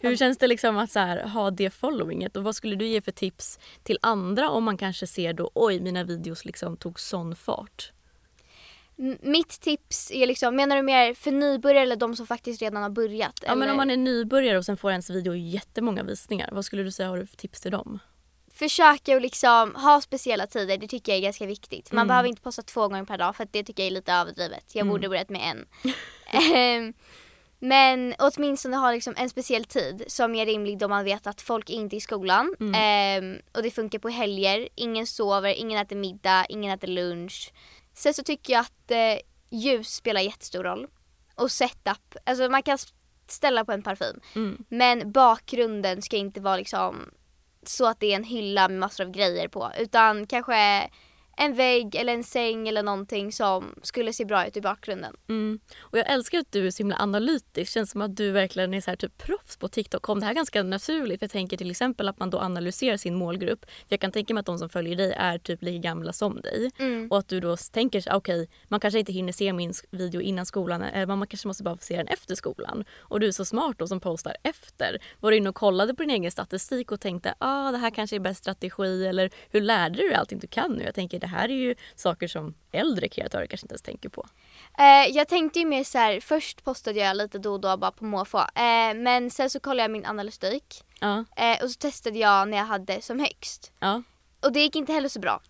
Hur 0.00 0.16
känns 0.16 0.38
det 0.38 0.46
liksom 0.46 0.78
att 0.78 0.94
här, 0.94 1.28
ha 1.28 1.50
det 1.50 1.70
followinget 1.70 2.36
och 2.36 2.44
vad 2.44 2.56
skulle 2.56 2.76
du 2.76 2.86
ge 2.86 3.00
för 3.00 3.12
tips 3.12 3.58
till 3.82 3.98
andra 4.02 4.50
om 4.50 4.64
man 4.64 4.76
kanske 4.76 5.06
ser 5.06 5.32
då 5.32 5.50
oj 5.54 5.80
mina 5.80 6.04
videos 6.04 6.44
liksom 6.44 6.76
tog 6.76 7.00
sån 7.00 7.36
fart? 7.36 7.92
Mitt 9.22 9.60
tips 9.60 10.10
är 10.10 10.26
liksom, 10.26 10.56
menar 10.56 10.76
du 10.76 10.82
mer 10.82 11.14
för 11.14 11.30
nybörjare 11.32 11.82
eller 11.82 11.96
de 11.96 12.16
som 12.16 12.26
faktiskt 12.26 12.62
redan 12.62 12.82
har 12.82 12.90
börjat? 12.90 13.40
Ja 13.46 13.54
men 13.54 13.62
eller? 13.62 13.70
om 13.72 13.76
man 13.76 13.90
är 13.90 13.96
nybörjare 13.96 14.58
och 14.58 14.64
sen 14.64 14.76
får 14.76 14.90
ens 14.90 15.10
video 15.10 15.34
jättemånga 15.34 16.02
visningar, 16.02 16.48
vad 16.52 16.64
skulle 16.64 16.82
du 16.82 16.90
säga 16.92 17.08
har 17.08 17.18
du 17.18 17.26
för 17.26 17.36
tips 17.36 17.60
till 17.60 17.70
dem? 17.70 17.98
Försöka 18.54 19.16
att 19.16 19.22
liksom 19.22 19.74
ha 19.74 20.00
speciella 20.00 20.46
tider, 20.46 20.76
det 20.78 20.88
tycker 20.88 21.12
jag 21.12 21.18
är 21.18 21.22
ganska 21.22 21.46
viktigt. 21.46 21.92
Man 21.92 21.98
Mm. 21.98 22.08
behöver 22.08 22.28
inte 22.28 22.42
posta 22.42 22.62
två 22.62 22.88
gånger 22.88 23.04
per 23.04 23.18
dag 23.18 23.36
för 23.36 23.44
att 23.44 23.52
det 23.52 23.64
tycker 23.64 23.82
jag 23.82 23.86
är 23.86 23.94
lite 23.94 24.12
överdrivet. 24.12 24.64
Jag 24.74 24.80
Mm. 24.82 24.88
borde 24.92 25.08
börjat 25.08 25.28
med 25.30 25.40
en. 25.50 25.66
Ehm, 26.54 26.92
Men 27.58 28.14
åtminstone 28.18 28.76
ha 28.76 28.92
liksom 28.92 29.14
en 29.16 29.30
speciell 29.30 29.64
tid 29.64 30.04
som 30.06 30.34
är 30.34 30.46
rimlig 30.46 30.78
då 30.78 30.88
man 30.88 31.04
vet 31.04 31.26
att 31.26 31.40
folk 31.40 31.70
inte 31.70 31.96
är 31.96 31.98
i 31.98 32.00
skolan. 32.00 32.54
Mm. 32.60 32.74
Ehm, 32.74 33.40
och 33.54 33.62
det 33.62 33.70
funkar 33.70 33.98
på 33.98 34.08
helger. 34.08 34.68
Ingen 34.74 35.06
sover, 35.06 35.54
ingen 35.54 35.78
äter 35.80 35.96
middag, 35.96 36.46
ingen 36.48 36.72
äter 36.74 36.88
lunch. 36.88 37.52
Sen 37.96 38.14
så 38.14 38.22
tycker 38.22 38.52
jag 38.52 38.60
att 38.60 38.90
eh, 38.90 39.18
ljus 39.50 39.94
spelar 39.94 40.20
jättestor 40.20 40.64
roll. 40.64 40.86
Och 41.34 41.50
setup. 41.50 42.16
Alltså 42.24 42.48
man 42.48 42.62
kan 42.62 42.78
ställa 43.28 43.64
på 43.64 43.72
en 43.72 43.82
parfym. 43.82 44.20
Mm. 44.34 44.64
Men 44.68 45.12
bakgrunden 45.12 46.02
ska 46.02 46.16
inte 46.16 46.40
vara 46.40 46.56
liksom 46.56 47.10
så 47.62 47.86
att 47.86 48.00
det 48.00 48.12
är 48.12 48.16
en 48.16 48.24
hylla 48.24 48.68
med 48.68 48.78
massor 48.78 49.04
av 49.04 49.10
grejer 49.10 49.48
på. 49.48 49.70
Utan 49.78 50.26
kanske 50.26 50.90
en 51.36 51.54
vägg 51.54 51.94
eller 51.94 52.14
en 52.14 52.24
säng 52.24 52.68
eller 52.68 52.82
någonting 52.82 53.32
som 53.32 53.74
skulle 53.82 54.12
se 54.12 54.24
bra 54.24 54.46
ut 54.46 54.56
i 54.56 54.60
bakgrunden. 54.60 55.16
Mm. 55.28 55.60
Och 55.78 55.98
jag 55.98 56.12
älskar 56.12 56.38
att 56.38 56.52
du 56.52 56.66
är 56.66 56.70
så 56.70 56.78
himla 56.78 56.96
analytisk. 56.96 57.72
känns 57.72 57.90
som 57.90 58.02
att 58.02 58.16
du 58.16 58.30
verkligen 58.30 58.74
är 58.74 58.80
så 58.80 58.90
här 58.90 58.96
typ 58.96 59.18
proffs 59.18 59.56
på 59.56 59.68
TikTok. 59.68 60.02
Kom 60.02 60.20
det 60.20 60.26
här 60.26 60.34
ganska 60.34 60.62
naturligt? 60.62 61.22
Jag 61.22 61.30
tänker 61.30 61.56
till 61.56 61.70
exempel 61.70 62.08
att 62.08 62.18
man 62.18 62.30
då 62.30 62.38
analyserar 62.38 62.96
sin 62.96 63.14
målgrupp. 63.14 63.64
För 63.64 63.86
jag 63.88 64.00
kan 64.00 64.12
tänka 64.12 64.34
mig 64.34 64.40
att 64.40 64.46
de 64.46 64.58
som 64.58 64.68
följer 64.68 64.96
dig 64.96 65.12
är 65.12 65.38
typ 65.38 65.62
lika 65.62 65.78
gamla 65.78 66.12
som 66.12 66.40
dig. 66.40 66.70
Mm. 66.78 67.10
Och 67.10 67.18
att 67.18 67.28
du 67.28 67.40
då 67.40 67.56
tänker 67.56 68.04
okej, 68.12 68.48
man 68.68 68.80
kanske 68.80 68.98
inte 68.98 69.12
hinner 69.12 69.32
se 69.32 69.52
min 69.52 69.72
video 69.90 70.20
innan 70.20 70.46
skolan. 70.46 70.82
Eller 70.82 71.06
man 71.06 71.26
kanske 71.26 71.48
måste 71.48 71.62
bara 71.62 71.76
få 71.76 71.82
se 71.82 71.96
den 71.96 72.08
efter 72.08 72.34
skolan. 72.34 72.84
Och 72.98 73.20
du 73.20 73.26
är 73.26 73.32
så 73.32 73.44
smart 73.44 73.78
då 73.78 73.86
som 73.86 74.00
postar 74.00 74.36
efter. 74.42 74.98
Var 75.20 75.30
du 75.30 75.36
inne 75.36 75.48
och 75.48 75.54
kollade 75.54 75.94
på 75.94 76.02
din 76.02 76.10
egen 76.10 76.30
statistik 76.30 76.92
och 76.92 77.00
tänkte, 77.00 77.34
ah 77.38 77.70
det 77.70 77.78
här 77.78 77.90
kanske 77.90 78.16
är 78.16 78.20
bäst 78.20 78.40
strategi. 78.40 79.06
Eller 79.06 79.30
hur 79.50 79.60
lärde 79.60 79.98
du 79.98 80.08
dig 80.08 80.14
allting 80.14 80.38
du 80.38 80.46
kan 80.46 80.72
nu? 80.72 80.84
Jag 80.84 80.94
tänker 80.94 81.25
det 81.26 81.30
här 81.30 81.48
är 81.48 81.54
ju 81.54 81.74
saker 81.94 82.28
som 82.28 82.54
äldre 82.72 83.08
kreatörer 83.08 83.46
kanske 83.46 83.64
inte 83.64 83.72
ens 83.72 83.82
tänker 83.82 84.08
på. 84.08 84.26
Eh, 84.78 85.16
jag 85.16 85.28
tänkte 85.28 85.58
ju 85.58 85.64
mer 85.66 85.84
så 85.84 85.98
här, 85.98 86.20
först 86.20 86.64
postade 86.64 87.00
jag 87.00 87.16
lite 87.16 87.38
då 87.38 87.52
och 87.52 87.60
då 87.60 87.76
bara 87.76 87.90
på 87.90 88.04
måfå. 88.04 88.38
Eh, 88.38 88.94
men 88.94 89.30
sen 89.30 89.50
så 89.50 89.60
kollade 89.60 89.82
jag 89.82 89.90
min 89.90 90.06
analystik. 90.06 90.84
Ja, 91.00 91.24
Eh, 91.36 91.62
och 91.64 91.70
så 91.70 91.78
testade 91.78 92.18
jag 92.18 92.48
när 92.48 92.56
jag 92.56 92.64
hade 92.64 93.02
som 93.02 93.20
högst. 93.20 93.72
ja. 93.80 94.02
Och 94.40 94.52
det 94.52 94.60
gick 94.60 94.76
inte 94.76 94.92
heller 94.92 95.08
så 95.08 95.20
bra. 95.20 95.40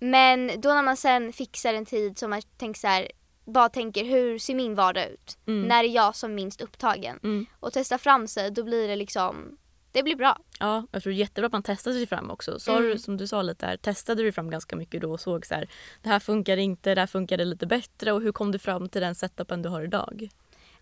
Men 0.00 0.60
då 0.60 0.68
när 0.68 0.82
man 0.82 0.96
sen 0.96 1.32
fixar 1.32 1.74
en 1.74 1.86
tid 1.86 2.18
som 2.18 2.30
man 2.30 2.42
tänker 2.58 2.80
så 2.80 2.86
här, 2.86 3.08
bara 3.44 3.68
tänker 3.68 4.04
hur 4.04 4.38
ser 4.38 4.54
min 4.54 4.74
vardag 4.74 5.08
ut? 5.10 5.38
Mm. 5.46 5.68
När 5.68 5.84
är 5.84 5.88
jag 5.88 6.16
som 6.16 6.34
minst 6.34 6.60
upptagen? 6.60 7.20
Mm. 7.22 7.46
Och 7.60 7.72
testar 7.72 7.98
fram 7.98 8.28
sig, 8.28 8.50
då 8.50 8.64
blir 8.64 8.88
det 8.88 8.96
liksom, 8.96 9.58
det 9.94 10.02
blir 10.02 10.16
bra. 10.16 10.38
Ja, 10.60 10.86
jag 10.92 11.02
tror 11.02 11.10
det 11.12 11.16
är 11.16 11.20
jättebra 11.20 11.46
att 11.46 11.52
man 11.52 11.62
testar 11.62 11.92
sig 11.92 12.06
fram 12.06 12.30
också. 12.30 12.58
Sa 12.60 12.72
Mm. 12.78 12.84
du, 12.90 12.98
som 12.98 13.16
du 13.16 13.26
sa 13.26 13.42
lite 13.42 13.66
där, 13.66 13.76
testade 13.76 14.22
du 14.22 14.32
fram 14.32 14.50
ganska 14.50 14.76
mycket 14.76 15.00
då 15.00 15.12
och 15.12 15.20
såg 15.20 15.46
så 15.46 15.54
här, 15.54 15.68
det 16.02 16.08
här 16.08 16.20
funkar 16.20 16.56
inte, 16.56 16.94
det 16.94 17.00
här 17.00 17.06
funkade 17.06 17.44
lite 17.44 17.66
bättre 17.66 18.12
och 18.12 18.22
hur 18.22 18.32
kom 18.32 18.52
du 18.52 18.58
fram 18.58 18.88
till 18.88 19.00
den 19.00 19.14
setupen 19.14 19.62
du 19.62 19.68
har 19.68 19.82
idag? 19.82 20.28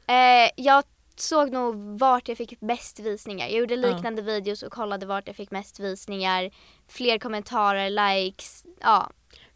Eh, 0.07 0.51
jag 0.57 0.85
såg 1.17 1.53
nog 1.53 1.99
vart 1.99 2.29
jag 2.29 2.39
fick 2.39 2.61
bäst 2.61 3.01
visningar. 3.01 3.47
Jag 3.49 3.59
gjorde 3.59 3.75
Ja. 3.75 3.95
liknande 3.95 4.23
videos 4.23 4.63
och 4.63 4.73
kollade 4.73 5.07
vart 5.07 5.27
jag 5.27 5.37
fick 5.37 5.51
mest 5.51 5.81
visningar. 5.81 6.51
Fler 6.89 7.19
kommentarer, 7.19 7.91
likes, 7.91 8.67
ja. 8.81 9.11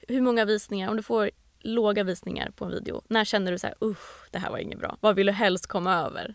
Hur 0.08 0.20
många 0.20 0.44
visningar, 0.44 0.88
om 0.90 0.96
du 0.96 1.02
får 1.02 1.30
låga 1.60 2.04
visningar 2.04 2.50
på 2.50 2.64
en 2.64 2.70
video, 2.70 3.02
när 3.08 3.24
känner 3.24 3.52
du 3.52 3.58
så 3.58 3.66
här, 3.66 3.76
usch, 3.84 4.28
det 4.30 4.38
här 4.38 4.50
var 4.50 4.58
inget 4.58 4.78
bra? 4.78 4.96
Vad 5.00 5.16
vill 5.16 5.26
du 5.26 5.32
helst 5.32 5.66
komma 5.66 5.94
över? 5.94 6.34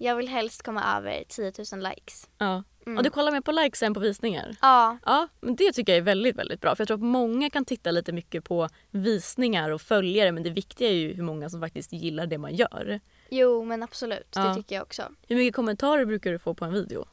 Jag 0.00 0.16
vill 0.16 0.28
helst 0.28 0.62
komma 0.62 0.96
över 0.96 1.24
10 1.28 1.52
000 1.72 1.82
likes. 1.90 2.28
Ja. 2.38 2.64
Mm. 2.86 2.96
Och 2.98 3.04
du 3.04 3.10
kollar 3.10 3.32
mer 3.32 3.40
på 3.40 3.52
likes 3.52 3.82
än 3.82 3.94
på 3.94 4.00
visningar? 4.00 4.56
Ja, 4.62 4.98
Ja, 5.06 5.28
men 5.40 5.56
det 5.56 5.72
tycker 5.72 5.92
jag 5.92 5.96
är 5.98 6.02
väldigt, 6.02 6.36
väldigt 6.36 6.60
bra. 6.60 6.76
För 6.76 6.80
jag 6.82 6.86
tror 6.88 6.96
att 6.96 7.02
många 7.04 7.50
kan 7.50 7.64
titta 7.64 7.90
lite 7.90 8.12
mycket 8.12 8.44
på 8.44 8.68
visningar 8.90 9.70
och 9.70 9.80
följare 9.80 10.32
men 10.32 10.42
det 10.42 10.50
viktiga 10.50 10.88
är 10.88 10.92
ju 10.92 11.12
hur 11.14 11.22
många 11.22 11.50
som 11.50 11.60
faktiskt 11.60 11.92
gillar 11.92 12.26
det 12.26 12.38
man 12.38 12.54
gör. 12.54 13.00
jo 13.30 13.64
men 13.64 13.82
absolut. 13.82 14.32
Ja. 14.34 14.42
Det 14.48 14.54
tycker 14.54 14.74
jag 14.74 14.82
också. 14.82 15.02
Hur 15.28 15.36
mycket 15.36 15.56
kommentarer 15.56 16.04
brukar 16.04 16.32
du 16.32 16.38
få 16.38 16.54
på 16.54 16.64
en 16.64 16.72
video? 16.72 17.04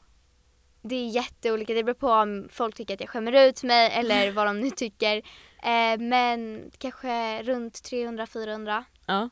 Det 0.82 0.94
är 0.96 1.08
jätteolika. 1.08 1.74
Det 1.74 1.84
beror 1.84 1.94
på 1.94 2.08
om 2.10 2.48
folk 2.50 2.74
tycker 2.74 2.94
att 2.94 3.00
jag 3.00 3.08
skämmer 3.10 3.48
ut 3.48 3.62
mig 3.62 3.90
eller 3.92 4.32
vad 4.36 4.46
de 4.46 4.60
nu 4.60 4.70
tycker. 4.70 5.16
Eh, 5.62 5.98
men 5.98 6.70
kanske 6.78 7.42
runt 7.42 7.74
300-400. 7.74 8.84
Ja, 9.06 9.28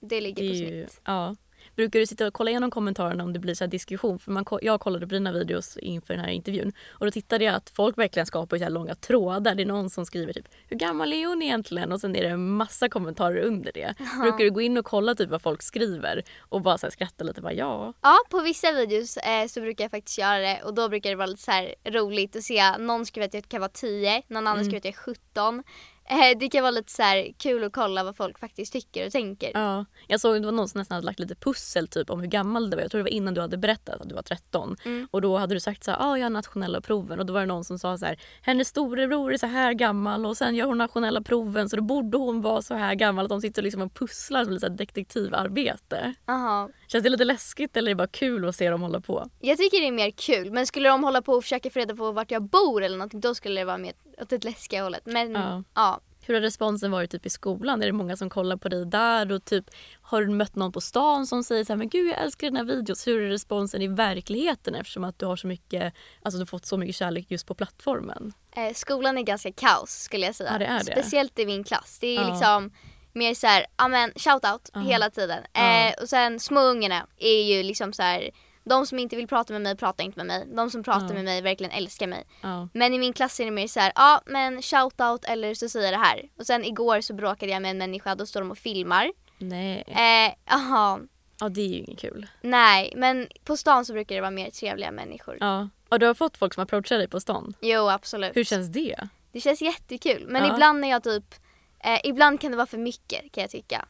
Det 0.00 0.20
ligger 0.20 0.42
det 0.42 0.48
på 0.48 0.54
är 0.54 0.58
ju, 0.58 0.86
snitt. 0.86 1.00
ja. 1.04 1.36
Brukar 1.78 2.00
du 2.00 2.06
sitta 2.06 2.26
och 2.26 2.34
kolla 2.34 2.50
igenom 2.50 2.70
kommentarerna 2.70 3.24
om 3.24 3.32
det 3.32 3.38
blir 3.38 3.54
så 3.54 3.66
diskussion? 3.66 4.18
För 4.18 4.32
man, 4.32 4.44
jag 4.62 4.80
kollade 4.80 5.06
på 5.06 5.14
dina 5.14 5.32
videos 5.32 5.76
inför 5.76 6.14
den 6.14 6.24
här 6.24 6.30
intervjun 6.30 6.72
och 6.90 7.06
då 7.06 7.10
tittade 7.10 7.44
jag 7.44 7.54
att 7.54 7.70
folk 7.70 7.98
verkligen 7.98 8.26
skapar 8.26 8.58
så 8.58 8.64
här 8.64 8.70
långa 8.70 8.94
trådar. 8.94 9.54
Det 9.54 9.62
är 9.62 9.66
någon 9.66 9.90
som 9.90 10.06
skriver 10.06 10.32
typ 10.32 10.48
“Hur 10.68 10.76
gammal 10.76 11.12
är 11.12 11.26
hon 11.26 11.42
egentligen?” 11.42 11.92
och 11.92 12.00
sen 12.00 12.16
är 12.16 12.22
det 12.22 12.28
en 12.28 12.50
massa 12.50 12.88
kommentarer 12.88 13.40
under 13.40 13.72
det. 13.72 13.94
Brukar 14.22 14.44
du 14.44 14.50
gå 14.50 14.60
in 14.60 14.78
och 14.78 14.84
kolla 14.84 15.14
typ 15.14 15.30
vad 15.30 15.42
folk 15.42 15.62
skriver 15.62 16.22
och 16.38 16.62
bara 16.62 16.78
så 16.78 16.86
här 16.86 16.90
skratta 16.90 17.24
lite? 17.24 17.40
Bara, 17.40 17.52
ja. 17.52 17.92
Ja, 18.02 18.18
på 18.30 18.40
vissa 18.40 18.72
videos 18.72 19.16
eh, 19.16 19.46
så 19.46 19.60
brukar 19.60 19.84
jag 19.84 19.90
faktiskt 19.90 20.18
göra 20.18 20.38
det 20.38 20.60
och 20.64 20.74
då 20.74 20.88
brukar 20.88 21.10
det 21.10 21.16
vara 21.16 21.26
lite 21.26 21.42
så 21.42 21.90
roligt 21.90 22.36
att 22.36 22.42
se 22.42 22.78
någon 22.78 23.06
skriver 23.06 23.26
att 23.26 23.34
jag 23.34 23.48
kan 23.48 23.60
vara 23.60 23.70
10, 23.70 24.22
någon 24.28 24.46
annan 24.46 24.64
skriver 24.64 24.78
att 24.78 24.84
jag 24.84 24.94
är 24.94 24.98
17. 24.98 25.62
Eh, 26.10 26.38
det 26.38 26.48
kan 26.48 26.62
vara 26.62 26.70
lite 26.70 26.92
så 26.92 27.26
kul 27.38 27.64
att 27.64 27.72
kolla 27.72 28.04
vad 28.04 28.16
folk 28.16 28.38
faktiskt 28.38 28.72
tycker 28.72 29.06
och 29.06 29.12
tänker. 29.12 29.50
Ja, 29.54 29.84
jag 30.06 30.20
såg 30.20 30.42
det 30.42 30.46
var 30.46 30.52
någon 30.52 30.68
som 30.68 30.78
nästan 30.78 30.94
hade 30.94 31.06
lagt 31.06 31.18
lite 31.18 31.34
pussel 31.34 31.88
typ 31.88 32.10
om 32.10 32.20
hur 32.20 32.26
gammal 32.26 32.70
du 32.70 32.76
var. 32.76 32.82
Jag 32.82 32.90
tror 32.90 32.98
det 32.98 33.02
var 33.02 33.10
innan 33.10 33.34
du 33.34 33.40
hade 33.40 33.56
berättat 33.56 34.00
att 34.00 34.08
du 34.08 34.14
var 34.14 34.22
13. 34.22 34.76
Mm. 34.84 35.08
Och 35.10 35.20
då 35.20 35.36
hade 35.36 35.54
du 35.54 35.60
sagt 35.60 35.84
så 35.84 35.90
här, 35.90 35.98
ah, 36.00 36.16
jag 36.16 36.24
har 36.24 36.30
nationella 36.30 36.80
proven. 36.80 37.18
Och 37.18 37.26
då 37.26 37.32
var 37.32 37.40
det 37.40 37.46
någon 37.46 37.64
som 37.64 37.78
sa 37.78 37.98
så 37.98 38.06
här, 38.06 38.18
hennes 38.42 38.68
storebror 38.68 39.32
är 39.32 39.38
så 39.38 39.46
här 39.46 39.72
gammal 39.72 40.26
och 40.26 40.36
sen 40.36 40.54
gör 40.54 40.66
hon 40.66 40.78
nationella 40.78 41.22
proven 41.22 41.68
så 41.68 41.76
då 41.76 41.82
borde 41.82 42.18
hon 42.18 42.40
vara 42.40 42.62
så 42.62 42.74
här 42.74 42.94
gammal. 42.94 43.24
Att 43.24 43.28
de 43.28 43.40
sitter 43.40 43.62
liksom 43.62 43.82
och 43.82 43.94
pusslar 43.94 44.44
som 44.44 44.52
lite 44.52 44.66
här 44.66 44.76
detektivarbete. 44.76 46.14
Aha. 46.28 46.70
Känns 46.88 47.02
det 47.04 47.10
lite 47.10 47.24
läskigt 47.24 47.76
eller 47.76 47.90
är 47.90 47.94
det 47.94 47.96
bara 47.98 48.06
kul 48.08 48.48
att 48.48 48.56
se 48.56 48.70
dem 48.70 48.82
hålla 48.82 49.00
på? 49.00 49.30
Jag 49.40 49.58
tycker 49.58 49.80
det 49.80 49.86
är 49.88 49.92
mer 49.92 50.10
kul 50.10 50.50
men 50.52 50.66
skulle 50.66 50.88
de 50.88 51.04
hålla 51.04 51.22
på 51.22 51.32
och 51.32 51.42
försöka 51.42 51.70
få 51.70 51.78
reda 51.78 51.94
på 51.96 52.12
vart 52.12 52.30
jag 52.30 52.42
bor 52.42 52.82
eller 52.82 52.96
någonting 52.96 53.20
då 53.20 53.34
skulle 53.34 53.60
det 53.60 53.64
vara 53.64 53.78
mer 53.78 53.92
åt 54.22 54.28
det 54.28 54.44
läskiga 54.44 54.82
hållet. 54.82 55.02
Men 55.06 55.32
Ja. 55.32 55.62
ja. 55.74 56.00
Hur 56.26 56.34
har 56.34 56.40
responsen 56.40 56.90
varit 56.90 57.10
typ 57.10 57.26
i 57.26 57.30
skolan? 57.30 57.82
Är 57.82 57.86
det 57.86 57.92
många 57.92 58.16
som 58.16 58.30
kollar 58.30 58.56
på 58.56 58.68
dig 58.68 58.86
där? 58.86 59.32
Och 59.32 59.44
typ, 59.44 59.64
har 60.02 60.22
du 60.22 60.28
mött 60.28 60.56
någon 60.56 60.72
på 60.72 60.80
stan 60.80 61.26
som 61.26 61.44
säger 61.44 61.64
så 61.64 61.72
här, 61.72 61.78
men 61.78 61.88
gud 61.88 62.08
jag 62.08 62.18
älskar 62.22 62.46
dina 62.46 62.62
videos. 62.64 63.06
Hur 63.06 63.22
är 63.22 63.28
responsen 63.28 63.82
i 63.82 63.86
verkligheten 63.88 64.74
eftersom 64.74 65.04
att 65.04 65.18
du 65.18 65.26
har 65.26 65.36
så 65.36 65.46
mycket, 65.46 65.94
alltså 66.22 66.40
du 66.40 66.46
fått 66.46 66.66
så 66.66 66.76
mycket 66.76 66.96
kärlek 66.96 67.26
just 67.30 67.46
på 67.46 67.54
plattformen? 67.54 68.32
Eh, 68.56 68.74
skolan 68.74 69.18
är 69.18 69.22
ganska 69.22 69.52
kaos 69.52 69.90
skulle 69.90 70.26
jag 70.26 70.34
säga. 70.34 70.52
Ja, 70.52 70.58
det 70.58 70.64
är 70.66 70.78
det. 70.78 70.84
Speciellt 70.92 71.38
i 71.38 71.46
min 71.46 71.64
klass. 71.64 71.98
Det 72.00 72.06
är 72.16 72.20
Ja. 72.22 72.28
liksom 72.30 72.70
mer 73.12 73.34
så 73.34 73.46
här, 73.46 73.66
ja 73.76 73.88
men 73.88 74.12
shout 74.16 74.44
out 74.52 74.70
Ja. 74.74 74.80
hela 74.80 75.10
tiden. 75.10 75.42
Ja. 75.52 75.86
Eh, 75.88 75.94
och 76.02 76.08
sen 76.08 76.40
små 76.40 76.60
ungarna 76.60 77.06
är 77.18 77.42
ju 77.42 77.62
liksom 77.62 77.92
så 77.92 78.02
här, 78.02 78.30
de 78.64 78.86
som 78.86 78.98
inte 78.98 79.16
vill 79.16 79.26
prata 79.28 79.52
med 79.52 79.62
mig 79.62 79.76
pratar 79.76 80.04
inte 80.04 80.18
med 80.18 80.26
mig. 80.26 80.46
De 80.56 80.70
som 80.70 80.82
pratar 80.82 81.06
Ja. 81.08 81.14
med 81.14 81.24
mig 81.24 81.42
verkligen 81.42 81.72
älskar 81.72 82.06
mig. 82.06 82.24
Men 82.72 82.94
i 82.94 82.98
min 82.98 83.12
klass 83.12 83.40
är 83.40 83.44
det 83.44 83.50
mer 83.50 83.66
så 83.68 83.80
här, 83.80 83.92
ja 83.94 84.22
men 84.26 84.62
shout 84.62 85.00
out 85.00 85.24
eller 85.24 85.54
så 85.54 85.68
säger 85.68 85.86
jag 85.92 85.94
det 86.00 86.04
här. 86.06 86.22
Och 86.38 86.46
sen 86.46 86.64
igår 86.64 87.00
så 87.00 87.14
bråkade 87.14 87.52
jag 87.52 87.62
med 87.62 87.70
en 87.70 87.78
människa, 87.78 88.14
då 88.14 88.26
står 88.26 88.40
de 88.40 88.50
och 88.50 88.58
filmar. 88.58 89.12
Nej, 89.38 89.84
Eh, 89.86 90.34
Jaha, 90.50 91.00
ja, 91.40 91.48
det 91.48 91.60
är 91.60 91.66
ju 91.68 91.74
inget 91.74 91.98
kul. 92.00 92.26
nej 92.40 92.92
men 92.96 93.28
på 93.44 93.56
stan 93.56 93.84
så 93.84 93.92
brukar 93.92 94.14
det 94.14 94.20
vara 94.20 94.30
mer 94.30 94.50
trevliga 94.50 94.90
människor. 94.90 95.36
Ja. 95.40 95.68
Och 95.88 95.98
du 95.98 96.06
har 96.06 96.14
fått 96.14 96.36
folk 96.36 96.54
som 96.54 96.62
approachar 96.62 96.98
dig 96.98 97.08
på 97.08 97.20
stan. 97.20 97.54
Jo 97.60 97.88
absolut. 97.88 98.36
Hur 98.36 98.44
känns 98.44 98.68
det? 98.72 99.08
Det 99.32 99.40
känns 99.40 99.62
jättekul. 99.62 100.24
Men 100.28 100.44
ibland 100.54 100.80
när 100.80 100.88
jag 100.88 101.02
typ, 101.02 101.34
eh, 101.80 102.00
ibland 102.04 102.40
kan 102.40 102.50
det 102.50 102.56
vara 102.56 102.66
för 102.66 102.78
mycket 102.78 103.32
kan 103.32 103.42
jag 103.42 103.50
tycka. 103.50 103.84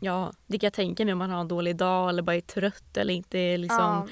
Ja, 0.00 0.32
det 0.46 0.58
kan 0.58 0.66
jag 0.66 0.72
tänka 0.72 1.04
mig 1.04 1.12
om 1.12 1.18
man 1.18 1.30
har 1.30 1.40
en 1.40 1.48
dålig 1.48 1.76
dag 1.76 2.08
eller 2.08 2.22
bara 2.22 2.36
är 2.36 2.40
trött 2.40 2.96
eller 2.96 3.14
inte 3.14 3.56
liksom 3.56 3.78
Ja. 3.78 4.08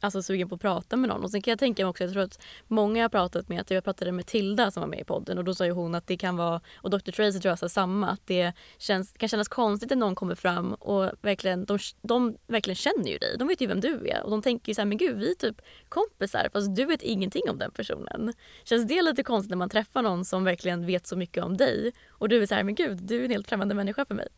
Alltså, 0.00 0.22
sugen 0.22 0.48
på 0.48 0.54
att 0.54 0.60
prata 0.60 0.96
med 0.96 1.08
någon. 1.08 1.24
Och 1.24 1.30
sen 1.30 1.42
kan 1.42 1.52
jag 1.52 1.58
tänka 1.58 1.82
mig 1.82 1.90
också, 1.90 2.04
jag 2.04 2.12
tror 2.12 2.22
att 2.22 2.42
många 2.68 2.98
jag 2.98 3.04
har 3.04 3.08
pratat 3.08 3.48
med, 3.48 3.60
att 3.60 3.70
jag 3.70 3.84
pratade 3.84 4.12
med 4.12 4.26
Tilda 4.26 4.70
som 4.70 4.80
var 4.80 4.88
med 4.88 5.00
i 5.00 5.04
podden 5.04 5.38
och 5.38 5.44
då 5.44 5.54
sa 5.54 5.64
ju 5.64 5.70
hon 5.72 5.94
att 5.94 6.06
det 6.06 6.16
kan 6.16 6.36
vara, 6.36 6.60
och 6.76 6.90
Dr 6.90 7.10
Tracy 7.10 7.40
tror 7.40 7.50
jag 7.50 7.58
sa 7.58 7.68
samma, 7.68 8.10
att 8.10 8.26
det 8.26 8.52
känns, 8.78 9.12
kan 9.12 9.28
kännas 9.28 9.48
konstigt 9.48 9.90
när 9.90 9.96
någon 9.96 10.14
kommer 10.14 10.34
fram 10.34 10.74
och 10.74 11.10
verkligen, 11.22 11.64
de, 11.64 11.78
de 12.02 12.36
verkligen 12.46 12.76
känner 12.76 13.10
ju 13.10 13.18
dig. 13.18 13.36
De 13.38 13.48
vet 13.48 13.60
ju 13.60 13.66
vem 13.66 13.80
du 13.80 14.08
är 14.08 14.22
och 14.22 14.30
de 14.30 14.42
tänker 14.42 14.70
ju 14.70 14.74
så 14.74 14.80
här, 14.80 14.86
men 14.86 14.98
gud 14.98 15.18
vi 15.18 15.30
är 15.30 15.34
typ 15.34 15.60
kompisar 15.88 16.48
fast 16.52 16.76
du 16.76 16.84
vet 16.84 17.02
ingenting 17.02 17.42
om 17.50 17.58
den 17.58 17.70
personen. 17.70 18.32
Känns 18.64 18.88
det 18.88 19.02
lite 19.02 19.22
konstigt 19.22 19.50
när 19.50 19.56
man 19.56 19.68
träffar 19.68 20.02
någon 20.02 20.24
som 20.24 20.44
verkligen 20.44 20.86
vet 20.86 21.06
så 21.06 21.16
mycket 21.16 21.44
om 21.44 21.56
dig 21.56 21.92
och 22.08 22.28
du 22.28 22.42
är 22.42 22.46
så 22.46 22.54
här, 22.54 22.62
men 22.62 22.74
gud 22.74 23.02
du 23.02 23.20
är 23.20 23.24
en 23.24 23.30
helt 23.30 23.48
främmande 23.48 23.74
människa 23.74 24.04
för 24.04 24.14
mig. 24.14 24.28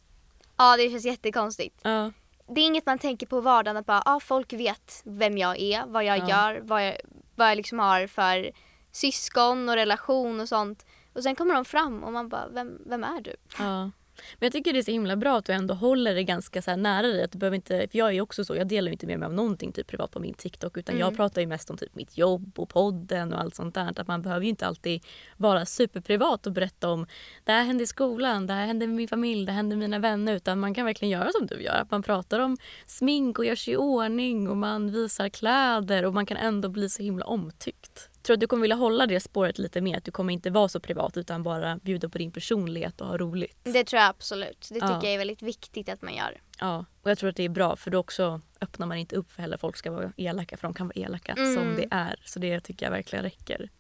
Ja 0.57 0.77
det 0.77 0.91
känns 0.91 1.05
jättekonstigt. 1.05 1.81
Ja. 1.83 2.13
Det 2.49 2.61
är 2.61 2.65
inget 2.65 2.87
man 2.87 2.99
tänker 2.99 3.27
på 3.27 3.39
i 3.39 3.41
vardagen 3.41 3.77
att 3.77 3.87
bara, 3.87 4.03
ah, 4.07 4.21
folk 4.21 4.53
vet 4.53 5.03
vem 5.05 5.39
jag 5.39 5.59
är, 5.61 5.87
vad 5.87 6.05
jag 6.05 6.19
Ja. 6.19 6.29
gör, 6.29 6.61
vad 6.63 6.87
jag, 6.87 6.97
vad 7.37 7.51
jag 7.51 7.57
liksom 7.57 7.79
har 7.79 8.07
för 8.07 8.51
syskon 8.93 9.69
och 9.69 9.75
relation 9.75 10.41
och 10.41 10.49
sånt. 10.49 10.87
Och 11.13 11.23
sen 11.23 11.35
kommer 11.37 11.55
de 11.55 11.65
fram 11.65 12.05
och 12.05 12.13
man 12.13 12.29
bara, 12.29 12.49
vem, 12.49 12.79
vem 12.87 13.05
är 13.05 13.21
du? 13.21 13.37
Ja. 13.59 13.91
Men 14.39 14.47
jag 14.47 14.53
tycker 14.53 14.73
det 14.73 14.79
är 14.79 14.83
så 14.83 14.91
himla 14.91 15.17
bra 15.17 15.39
att 15.39 15.45
du 15.45 15.53
ändå 15.53 15.75
håller 15.75 16.15
det 16.15 16.25
ganska 16.25 16.63
så 16.63 16.77
nära 16.77 17.07
dig. 17.07 17.23
Att 17.23 17.33
du 17.33 17.39
behöver 17.39 17.55
inte, 17.55 17.89
för 17.91 17.99
jag 17.99 18.15
är 18.15 18.21
också 18.21 18.45
så, 18.45 18.57
jag 18.57 18.69
delar 18.69 18.93
inte 18.93 19.07
med 19.07 19.19
mig 19.19 19.27
av 19.27 19.35
någonting 19.35 19.73
typ 19.73 19.87
privat 19.87 20.11
på 20.11 20.21
min 20.21 20.35
TikTok 20.35 20.77
utan 20.77 20.99
jag 20.99 21.17
pratar 21.17 21.41
ju 21.41 21.47
mest 21.47 21.71
om 21.71 21.77
typ 21.77 21.95
mitt 21.95 22.19
jobb 22.19 22.59
och 22.59 22.69
podden 22.69 23.33
och 23.33 23.41
allt 23.41 23.55
sånt 23.55 23.75
där. 23.75 24.01
Att 24.01 24.09
man 24.09 24.23
behöver 24.23 24.43
ju 24.43 24.49
inte 24.49 24.67
alltid 24.67 25.03
vara 25.37 25.67
superprivat 25.67 26.47
och 26.47 26.53
berätta 26.53 26.89
om 26.91 27.07
det 27.45 27.53
här 27.53 27.65
hände 27.65 27.85
i 27.85 27.87
skolan, 27.87 28.47
det 28.47 28.55
här 28.55 28.67
hände 28.67 28.87
med 28.87 28.97
min 28.97 29.09
familj, 29.09 29.47
det 29.47 29.53
hände 29.53 29.77
med 29.77 29.91
mina 29.91 29.99
vänner. 29.99 30.35
Utan 30.35 30.61
man 30.61 30.75
kan 30.75 30.85
verkligen 30.85 31.13
göra 31.13 31.33
som 31.33 31.47
du 31.47 31.63
gör. 31.63 31.75
Att 31.75 31.91
man 31.91 32.03
pratar 32.03 32.41
om 32.41 32.57
smink 32.87 33.39
och 33.39 33.45
gör 33.45 33.55
sig 33.55 33.75
i 33.75 33.77
ordning 33.77 34.49
och 34.49 34.57
man 34.57 34.91
visar 34.91 35.29
kläder 35.29 36.05
och 36.05 36.15
man 36.15 36.27
kan 36.27 36.37
ändå 36.37 36.69
bli 36.69 36.89
så 36.89 37.03
himla 37.03 37.25
omtyckt. 37.25 38.11
Tror 38.27 38.35
att 38.35 38.41
du 38.41 38.47
kommer 38.47 38.63
vilja 38.63 38.77
hålla 38.77 39.07
det 39.07 39.21
spåret 39.21 39.59
lite 39.59 39.81
mer. 39.81 39.97
Att 39.97 40.05
du 40.05 40.11
kommer 40.11 40.33
inte 40.33 40.51
vara 40.51 40.69
så 40.69 40.81
privat 40.81 41.17
utan 41.17 41.43
bara 41.43 41.77
bjuda 41.83 42.09
på 42.09 42.19
din 42.19 42.33
personlighet 42.33 43.01
och 43.01 43.07
ha 43.07 43.17
roligt. 43.19 43.59
Det 43.65 43.85
tror 43.85 44.01
jag 44.01 44.09
absolut. 44.09 44.61
Det 44.69 44.75
tycker 44.75 44.87
Ja. 44.87 45.01
jag 45.03 45.13
är 45.15 45.19
väldigt 45.19 45.43
viktigt 45.43 45.89
att 45.89 46.03
man 46.03 46.15
gör. 46.15 46.41
Ja, 46.61 46.85
och 47.03 47.11
jag 47.11 47.19
tror 47.19 47.31
att 47.31 47.37
det 47.37 47.43
är 47.43 47.49
bra 47.49 47.77
för 47.77 47.91
då 47.91 47.99
också 47.99 48.41
öppnar 48.61 48.87
man 48.87 48.97
inte 48.99 49.17
upp 49.17 49.33
för 49.33 49.43
heller 49.43 49.57
folk 49.57 49.77
ska 49.77 49.91
vara 49.91 50.13
elaka 50.17 50.57
för 50.57 50.63
de 50.69 50.75
kan 50.75 50.87
vara 50.87 50.95
elaka 51.07 51.33
Mm. 51.33 51.55
som 51.55 51.75
det 51.77 51.89
är. 51.91 52.21
Så 52.25 52.39
det 52.39 52.61
tycker 52.61 52.87
jag 52.87 52.91
verkligen 52.91 53.23
räcker. 53.23 53.71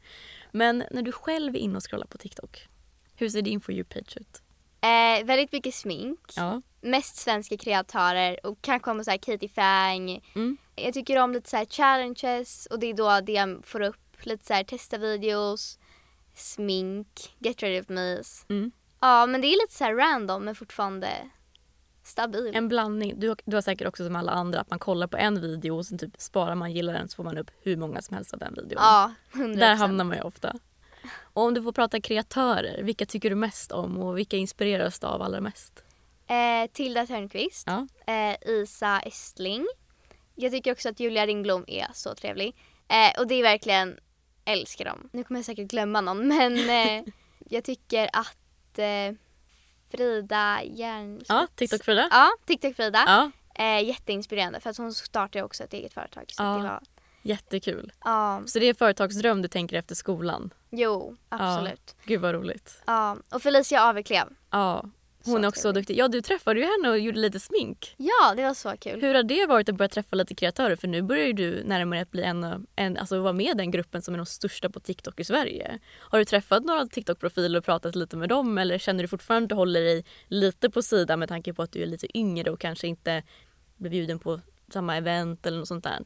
Men 0.52 0.84
när 0.90 1.02
du 1.02 1.12
själv 1.12 1.54
är 1.54 1.58
inne 1.58 1.76
och 1.76 1.90
scrollar 1.90 2.06
på 2.06 2.18
TikTok, 2.18 2.68
hur 3.16 3.28
ser 3.28 3.42
din 3.42 3.60
For 3.60 3.74
You-page 3.74 4.16
ut? 4.20 4.42
Eh, 4.80 5.24
väldigt 5.26 5.52
mycket 5.52 5.74
smink. 5.74 6.20
Ja. 6.36 6.62
Mest 6.80 7.16
svenska 7.16 7.56
kreatörer 7.56 8.46
och 8.46 8.58
kanske 8.60 8.90
om 8.90 9.04
så 9.04 9.10
här 9.10 9.18
Katie 9.18 9.48
Fang. 9.48 10.10
Mm. 10.34 10.56
Jag 10.76 10.94
tycker 10.94 11.18
om 11.18 11.32
lite 11.32 11.50
så 11.50 11.64
challenges 11.70 12.66
och 12.66 12.78
det 12.78 12.86
är 12.86 12.94
då 12.94 13.20
det 13.26 13.32
jag 13.32 13.60
får 13.64 13.80
upp. 13.80 13.96
Lite 14.22 14.46
så 14.46 14.54
här 14.54 14.64
testa 14.64 14.98
videos, 14.98 15.78
smink, 16.34 17.34
get 17.38 17.62
ready 17.62 17.80
with 17.80 17.90
me. 17.92 18.22
Mm. 18.48 18.70
Ja 19.00 19.26
men 19.26 19.40
det 19.40 19.46
är 19.46 19.62
lite 19.64 19.74
så 19.74 19.84
här 19.84 19.94
random 19.94 20.44
men 20.44 20.54
fortfarande 20.54 21.08
stabil. 22.04 22.52
En 22.54 22.68
blandning. 22.68 23.20
Du, 23.20 23.28
har- 23.28 23.38
du 23.44 23.56
har 23.56 23.62
säkert 23.62 23.88
också 23.88 24.04
som 24.06 24.16
alla 24.16 24.32
andra 24.32 24.60
att 24.60 24.70
man 24.70 24.78
kollar 24.78 25.06
på 25.06 25.16
en 25.16 25.40
video 25.40 25.76
och 25.76 25.86
sen 25.86 25.98
typ 25.98 26.10
sparar 26.18 26.54
man 26.54 26.72
gillar 26.72 26.92
den 26.92 27.08
så 27.08 27.16
får 27.16 27.24
man 27.24 27.38
upp 27.38 27.50
hur 27.62 27.76
många 27.76 28.02
som 28.02 28.16
helst 28.16 28.32
av 28.32 28.38
den 28.38 28.54
videon. 28.54 28.70
Ja, 28.82 29.12
100%. 29.32 29.56
Där 29.56 29.74
hamnar 29.74 30.04
man 30.04 30.16
ju 30.16 30.22
ofta. 30.22 30.54
Och 31.22 31.42
om 31.42 31.54
du 31.54 31.62
får 31.62 31.72
prata 31.72 32.00
kreatörer, 32.00 32.82
vilka 32.82 33.06
tycker 33.06 33.30
du 33.30 33.36
mest 33.36 33.72
om 33.72 33.98
och 33.98 34.18
vilka 34.18 34.36
inspireras 34.36 34.98
du 35.00 35.06
av 35.06 35.22
allra 35.22 35.40
mest? 35.40 35.82
Eh, 36.26 36.70
Tilda 36.72 37.06
Törnqvist, 37.06 37.66
Ja. 37.66 37.86
eh, 38.12 38.48
Isa 38.50 39.00
Estling. 39.00 39.66
Jag 40.34 40.52
tycker 40.52 40.72
också 40.72 40.88
att 40.88 41.00
Julia 41.00 41.26
Ringblom 41.26 41.64
är 41.68 41.86
så 41.94 42.14
trevlig. 42.14 42.56
Eh, 42.88 43.20
och 43.20 43.26
det 43.26 43.34
är 43.34 43.42
verkligen, 43.42 43.98
älskar 44.46 44.84
dem. 44.84 45.08
Nu 45.12 45.24
kommer 45.24 45.38
jag 45.38 45.44
säkert 45.44 45.68
glömma 45.68 46.00
någon 46.00 46.28
men 46.36 46.56
eh, 46.70 47.04
jag 47.48 47.64
tycker 47.64 48.10
att 48.12 48.78
eh, 48.78 49.14
Frida 49.90 50.62
Järnstedt. 50.64 51.28
Ja, 51.28 51.46
TikTok-Frida? 51.56 52.08
Ja, 52.10 52.30
TikTok-Frida. 52.46 53.04
Ja, 53.06 53.30
Eh, 53.58 53.84
jätteinspirerande 53.84 54.60
för 54.60 54.70
att 54.70 54.76
hon 54.76 54.94
startar 54.94 55.40
ju 55.40 55.44
också 55.44 55.64
ett 55.64 55.72
eget 55.72 55.94
företag. 55.94 56.24
Så 56.28 56.42
Ja. 56.42 56.56
det 56.56 56.62
var, 56.62 56.82
jättekul. 57.22 57.92
ja, 58.04 58.42
Så 58.46 58.58
det 58.58 58.66
är 58.66 58.74
företagsdröm 58.74 59.42
du 59.42 59.48
tänker 59.48 59.76
efter 59.76 59.94
skolan? 59.94 60.50
jo 60.70 61.16
absolut. 61.28 61.94
Ja, 61.98 62.02
gud 62.04 62.20
vad 62.20 62.34
roligt. 62.34 62.82
Ja. 62.86 63.16
Och 63.30 63.42
Felicia 63.42 63.82
Aveklev. 63.88 64.26
Ja, 64.50 64.84
hon 65.26 65.34
Så 65.40 65.42
är 65.44 65.48
också 65.48 65.60
trevlig. 65.62 65.82
duktig. 65.82 65.98
Ja, 65.98 66.08
du 66.08 66.20
träffade 66.20 66.60
ju 66.60 66.66
henne 66.66 66.88
och 66.90 66.98
gjorde 66.98 67.18
lite 67.18 67.40
smink. 67.40 67.94
Ja, 67.96 68.34
det 68.36 68.42
var 68.42 68.54
så 68.54 68.74
kul. 68.80 69.00
Hur 69.00 69.14
har 69.14 69.22
det 69.22 69.46
varit 69.46 69.68
att 69.68 69.74
börja 69.76 69.88
träffa 69.88 70.16
lite 70.16 70.34
kreatörer? 70.34 70.76
För 70.76 70.88
nu 70.88 71.02
börjar 71.02 71.26
ju 71.26 71.32
du 71.32 71.62
närmare 71.64 72.00
att 72.00 72.10
bli 72.10 72.22
en, 72.22 72.66
en 72.76 72.96
alltså 72.96 73.20
vara 73.20 73.32
med 73.32 73.46
i 73.46 73.54
den 73.54 73.70
gruppen 73.70 74.02
som 74.02 74.14
är 74.14 74.18
de 74.18 74.26
största 74.26 74.70
på 74.70 74.80
TikTok 74.80 75.20
i 75.20 75.24
Sverige. 75.24 75.78
Har 75.98 76.18
du 76.18 76.24
träffat 76.24 76.64
några 76.64 76.86
TikTok-profiler 76.86 77.58
och 77.58 77.64
pratat 77.64 77.94
lite 77.96 78.16
med 78.16 78.28
dem 78.28 78.58
eller 78.58 78.78
känner 78.78 79.02
du 79.04 79.08
fortfarande 79.08 79.44
att 79.44 79.48
du 79.48 79.54
håller 79.54 79.80
dig 79.80 80.04
lite 80.28 80.70
på 80.70 80.82
sidan 80.82 81.18
med 81.18 81.28
tanke 81.28 81.54
på 81.54 81.62
att 81.62 81.72
du 81.72 81.82
är 81.82 81.86
lite 81.86 82.18
yngre 82.18 82.50
och 82.50 82.60
kanske 82.60 82.86
inte 82.86 83.22
blir 83.76 83.90
bjuden 83.90 84.18
på 84.18 84.40
samma 84.72 84.96
event 84.96 85.46
eller 85.46 85.58
något 85.58 85.68
sånt 85.68 85.84
där? 85.84 85.98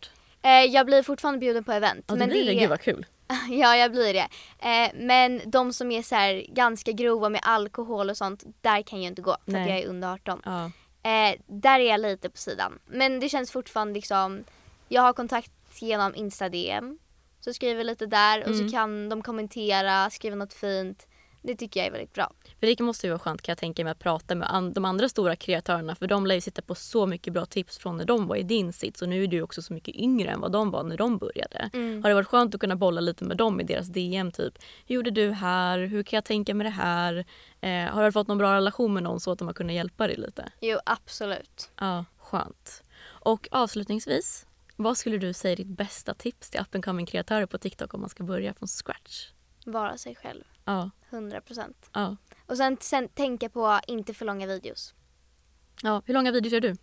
Eh, 0.43 0.51
jag 0.65 0.87
blir 0.87 1.03
fortfarande 1.03 1.39
bjuden 1.41 1.65
på 1.65 1.73
event. 1.73 2.05
Ja, 2.09 2.15
det 2.15 2.27
blir 2.27 2.45
det. 2.47 2.55
Gud 2.55 2.69
vad 2.71 2.81
kul. 2.81 3.07
ja, 3.51 3.77
jag 3.77 3.93
blir 3.93 4.15
det. 4.15 4.29
Eh, 4.59 4.91
men 4.95 5.41
de 5.51 5.73
som 5.73 5.91
är 5.91 6.03
så 6.03 6.53
ganska 6.53 6.93
grova 6.93 7.29
med 7.29 7.41
alkohol 7.45 8.11
och 8.11 8.17
sånt, 8.17 8.45
där 8.61 8.83
kan 8.83 9.03
jag 9.03 9.11
inte 9.11 9.23
gå 9.23 9.37
för 9.45 9.53
Nej. 9.53 9.63
att 9.63 9.69
jag 9.69 9.79
är 9.79 9.87
under 9.87 10.13
18. 10.13 10.43
Ja. 10.45 10.65
Eh, 11.11 11.37
där 11.47 11.81
är 11.81 11.85
jag 11.91 12.01
lite 12.01 12.31
på 12.31 12.37
sidan. 12.39 12.79
Men 12.87 13.21
det 13.21 13.29
känns 13.29 13.51
fortfarande 13.51 13.95
liksom, 13.95 14.45
jag 14.89 15.03
har 15.03 15.13
kontakt 15.13 15.53
genom 15.79 16.15
Insta-DM. 16.15 16.99
Så 17.41 17.53
skriver 17.55 17.85
lite 17.85 18.07
där 18.07 18.41
och 18.41 18.47
Mm. 18.51 18.59
så 18.69 18.75
kan 18.77 19.09
de 19.09 19.23
kommentera, 19.23 20.11
skriva 20.11 20.37
något 20.37 20.53
fint. 20.55 21.07
Det 21.43 21.57
tycker 21.57 21.81
jag 21.81 21.87
är 21.87 21.91
väldigt 21.91 22.13
bra. 22.13 22.33
För 22.61 22.67
det 22.67 22.81
måste 22.81 23.07
ju 23.07 23.11
vara 23.11 23.19
skönt 23.19 23.43
kan 23.43 23.53
jag 23.53 23.59
tänka 23.59 23.85
mig 23.85 23.91
att 23.91 23.99
prata 23.99 24.35
med 24.35 24.73
de 24.75 24.85
andra 24.85 25.09
stora 25.09 25.37
kreatörerna 25.37 25.95
för 25.95 26.07
de 26.07 26.27
lär 26.27 26.35
ju 26.35 26.41
sitta 26.41 26.63
på 26.63 26.75
så 26.75 27.07
mycket 27.07 27.33
bra 27.33 27.47
tips 27.47 27.79
från 27.79 27.97
när 27.97 28.05
de 28.05 28.27
var 28.27 28.37
i 28.37 28.43
din 28.43 28.73
sits 28.73 29.03
och 29.03 29.09
nu 29.09 29.25
är 29.25 29.27
du 29.27 29.43
också 29.43 29.63
så 29.63 29.73
mycket 29.73 29.95
yngre 29.95 30.31
än 30.31 30.41
vad 30.41 30.53
de 30.53 30.71
var 30.71 30.83
när 30.83 30.97
de 30.97 31.19
började. 31.19 31.71
Mm. 31.73 32.03
Har 32.03 32.09
det 32.09 32.15
varit 32.15 32.27
skönt 32.27 32.55
att 32.55 32.61
kunna 32.61 32.77
bolla 32.77 33.01
lite 33.01 33.25
med 33.25 33.37
dem 33.37 33.61
i 33.61 33.65
deras 33.65 33.87
DM 33.87 34.33
typ? 34.33 34.59
Hur 34.87 34.95
gjorde 34.95 35.11
du 35.11 35.31
här? 35.31 35.79
Hur 35.79 36.03
kan 36.03 36.17
jag 36.17 36.25
tänka 36.25 36.55
med 36.55 36.67
det 36.67 36.71
här? 36.71 37.25
Eh, 37.61 37.85
har 37.85 38.05
du 38.05 38.13
fått 38.13 38.29
någon 38.29 38.39
bra 38.39 38.55
relation 38.55 38.95
med 38.95 39.03
någon 39.03 39.21
så 39.21 39.33
att 39.33 39.39
de 39.39 39.49
har 39.49 39.55
kunnat 39.55 39.75
hjälpa 39.75 40.07
dig 40.07 40.17
lite? 40.17 40.53
Jo, 40.61 40.79
absolut. 40.87 41.71
Ja, 41.81 42.05
skönt. 42.19 42.83
Och 43.03 43.49
avslutningsvis, 43.51 44.47
vad 44.77 44.99
skulle 44.99 45.19
du 45.19 45.33
säga 45.33 45.53
är 45.53 45.57
ditt 45.57 45.67
bästa 45.67 46.15
tips 46.15 46.51
till 46.51 46.61
up 46.61 46.75
and 46.75 46.85
coming 46.85 47.07
kreatörer 47.07 47.47
på 47.47 47.59
TikTok 47.59 47.95
om 47.95 48.01
man 48.01 48.11
ska 48.11 48.25
börja 48.25 48.55
från 48.55 48.69
scratch? 48.69 49.29
Vara 49.65 49.97
sig 49.97 50.15
själv. 50.15 50.45
Ja, 50.71 50.91
100%. 51.11 51.75
ja. 51.93 52.17
Och 52.47 52.57
sen, 52.57 52.77
sen 52.81 53.09
tänka 53.09 53.49
på 53.49 53.81
inte 53.87 54.15
för 54.15 54.25
långa 54.27 54.47
videos. 54.47 54.95
ja. 55.83 56.03
Hur 56.07 56.15
långa 56.15 56.33
videos 56.33 56.53
gör 56.53 56.61
du 56.61 56.77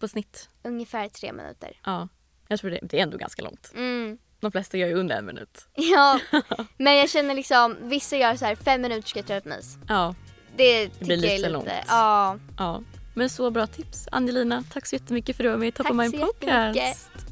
på 0.00 0.08
snitt? 0.08 0.48
Ungefär 0.64 1.08
tre 1.08 1.32
minuter. 1.32 1.80
Ja, 1.84 2.08
jag 2.48 2.60
tror 2.60 2.70
det, 2.70 2.78
det 2.82 2.98
är 2.98 3.02
ändå 3.02 3.16
ganska 3.18 3.42
långt. 3.42 3.72
Mm. 3.74 4.18
De 4.40 4.52
flesta 4.52 4.76
gör 4.76 4.88
ju 4.88 4.94
under 4.94 5.16
en 5.18 5.26
minut. 5.26 5.68
Ja, 5.74 6.20
men 6.78 6.96
jag 6.96 7.10
känner 7.10 7.34
liksom, 7.34 7.76
vissa 7.82 8.16
gör 8.16 8.36
så 8.36 8.44
här 8.44 8.54
fem 8.54 8.82
minuter 8.82 9.08
ska 9.08 9.18
jag 9.18 9.26
ta 9.26 9.34
ett 9.34 9.44
mys. 9.44 9.78
Ja, 9.88 10.14
Det 10.56 10.88
tycker 10.88 11.04
blir 11.04 11.16
jag 11.16 11.24
är 11.24 11.36
lite 11.36 11.36
lite, 11.38 11.48
långt. 11.50 11.68
ja. 11.88 12.38
ja. 12.58 12.82
Men 13.14 13.30
så 13.30 13.50
bra 13.50 13.66
tips. 13.66 14.08
Angelina, 14.12 14.64
tack 14.72 14.86
så 14.86 14.94
jättemycket 14.96 15.36
för 15.36 15.44
att 15.44 15.46
du 15.46 15.50
var 15.50 15.58
med 15.58 15.68
i 15.68 15.72
Top 15.72 15.86
Tack 15.86 15.90
of 15.90 15.96
Mind 15.96 16.14
så 16.14 16.26
Podcast. 16.26 16.76
jättemycket. 16.76 17.31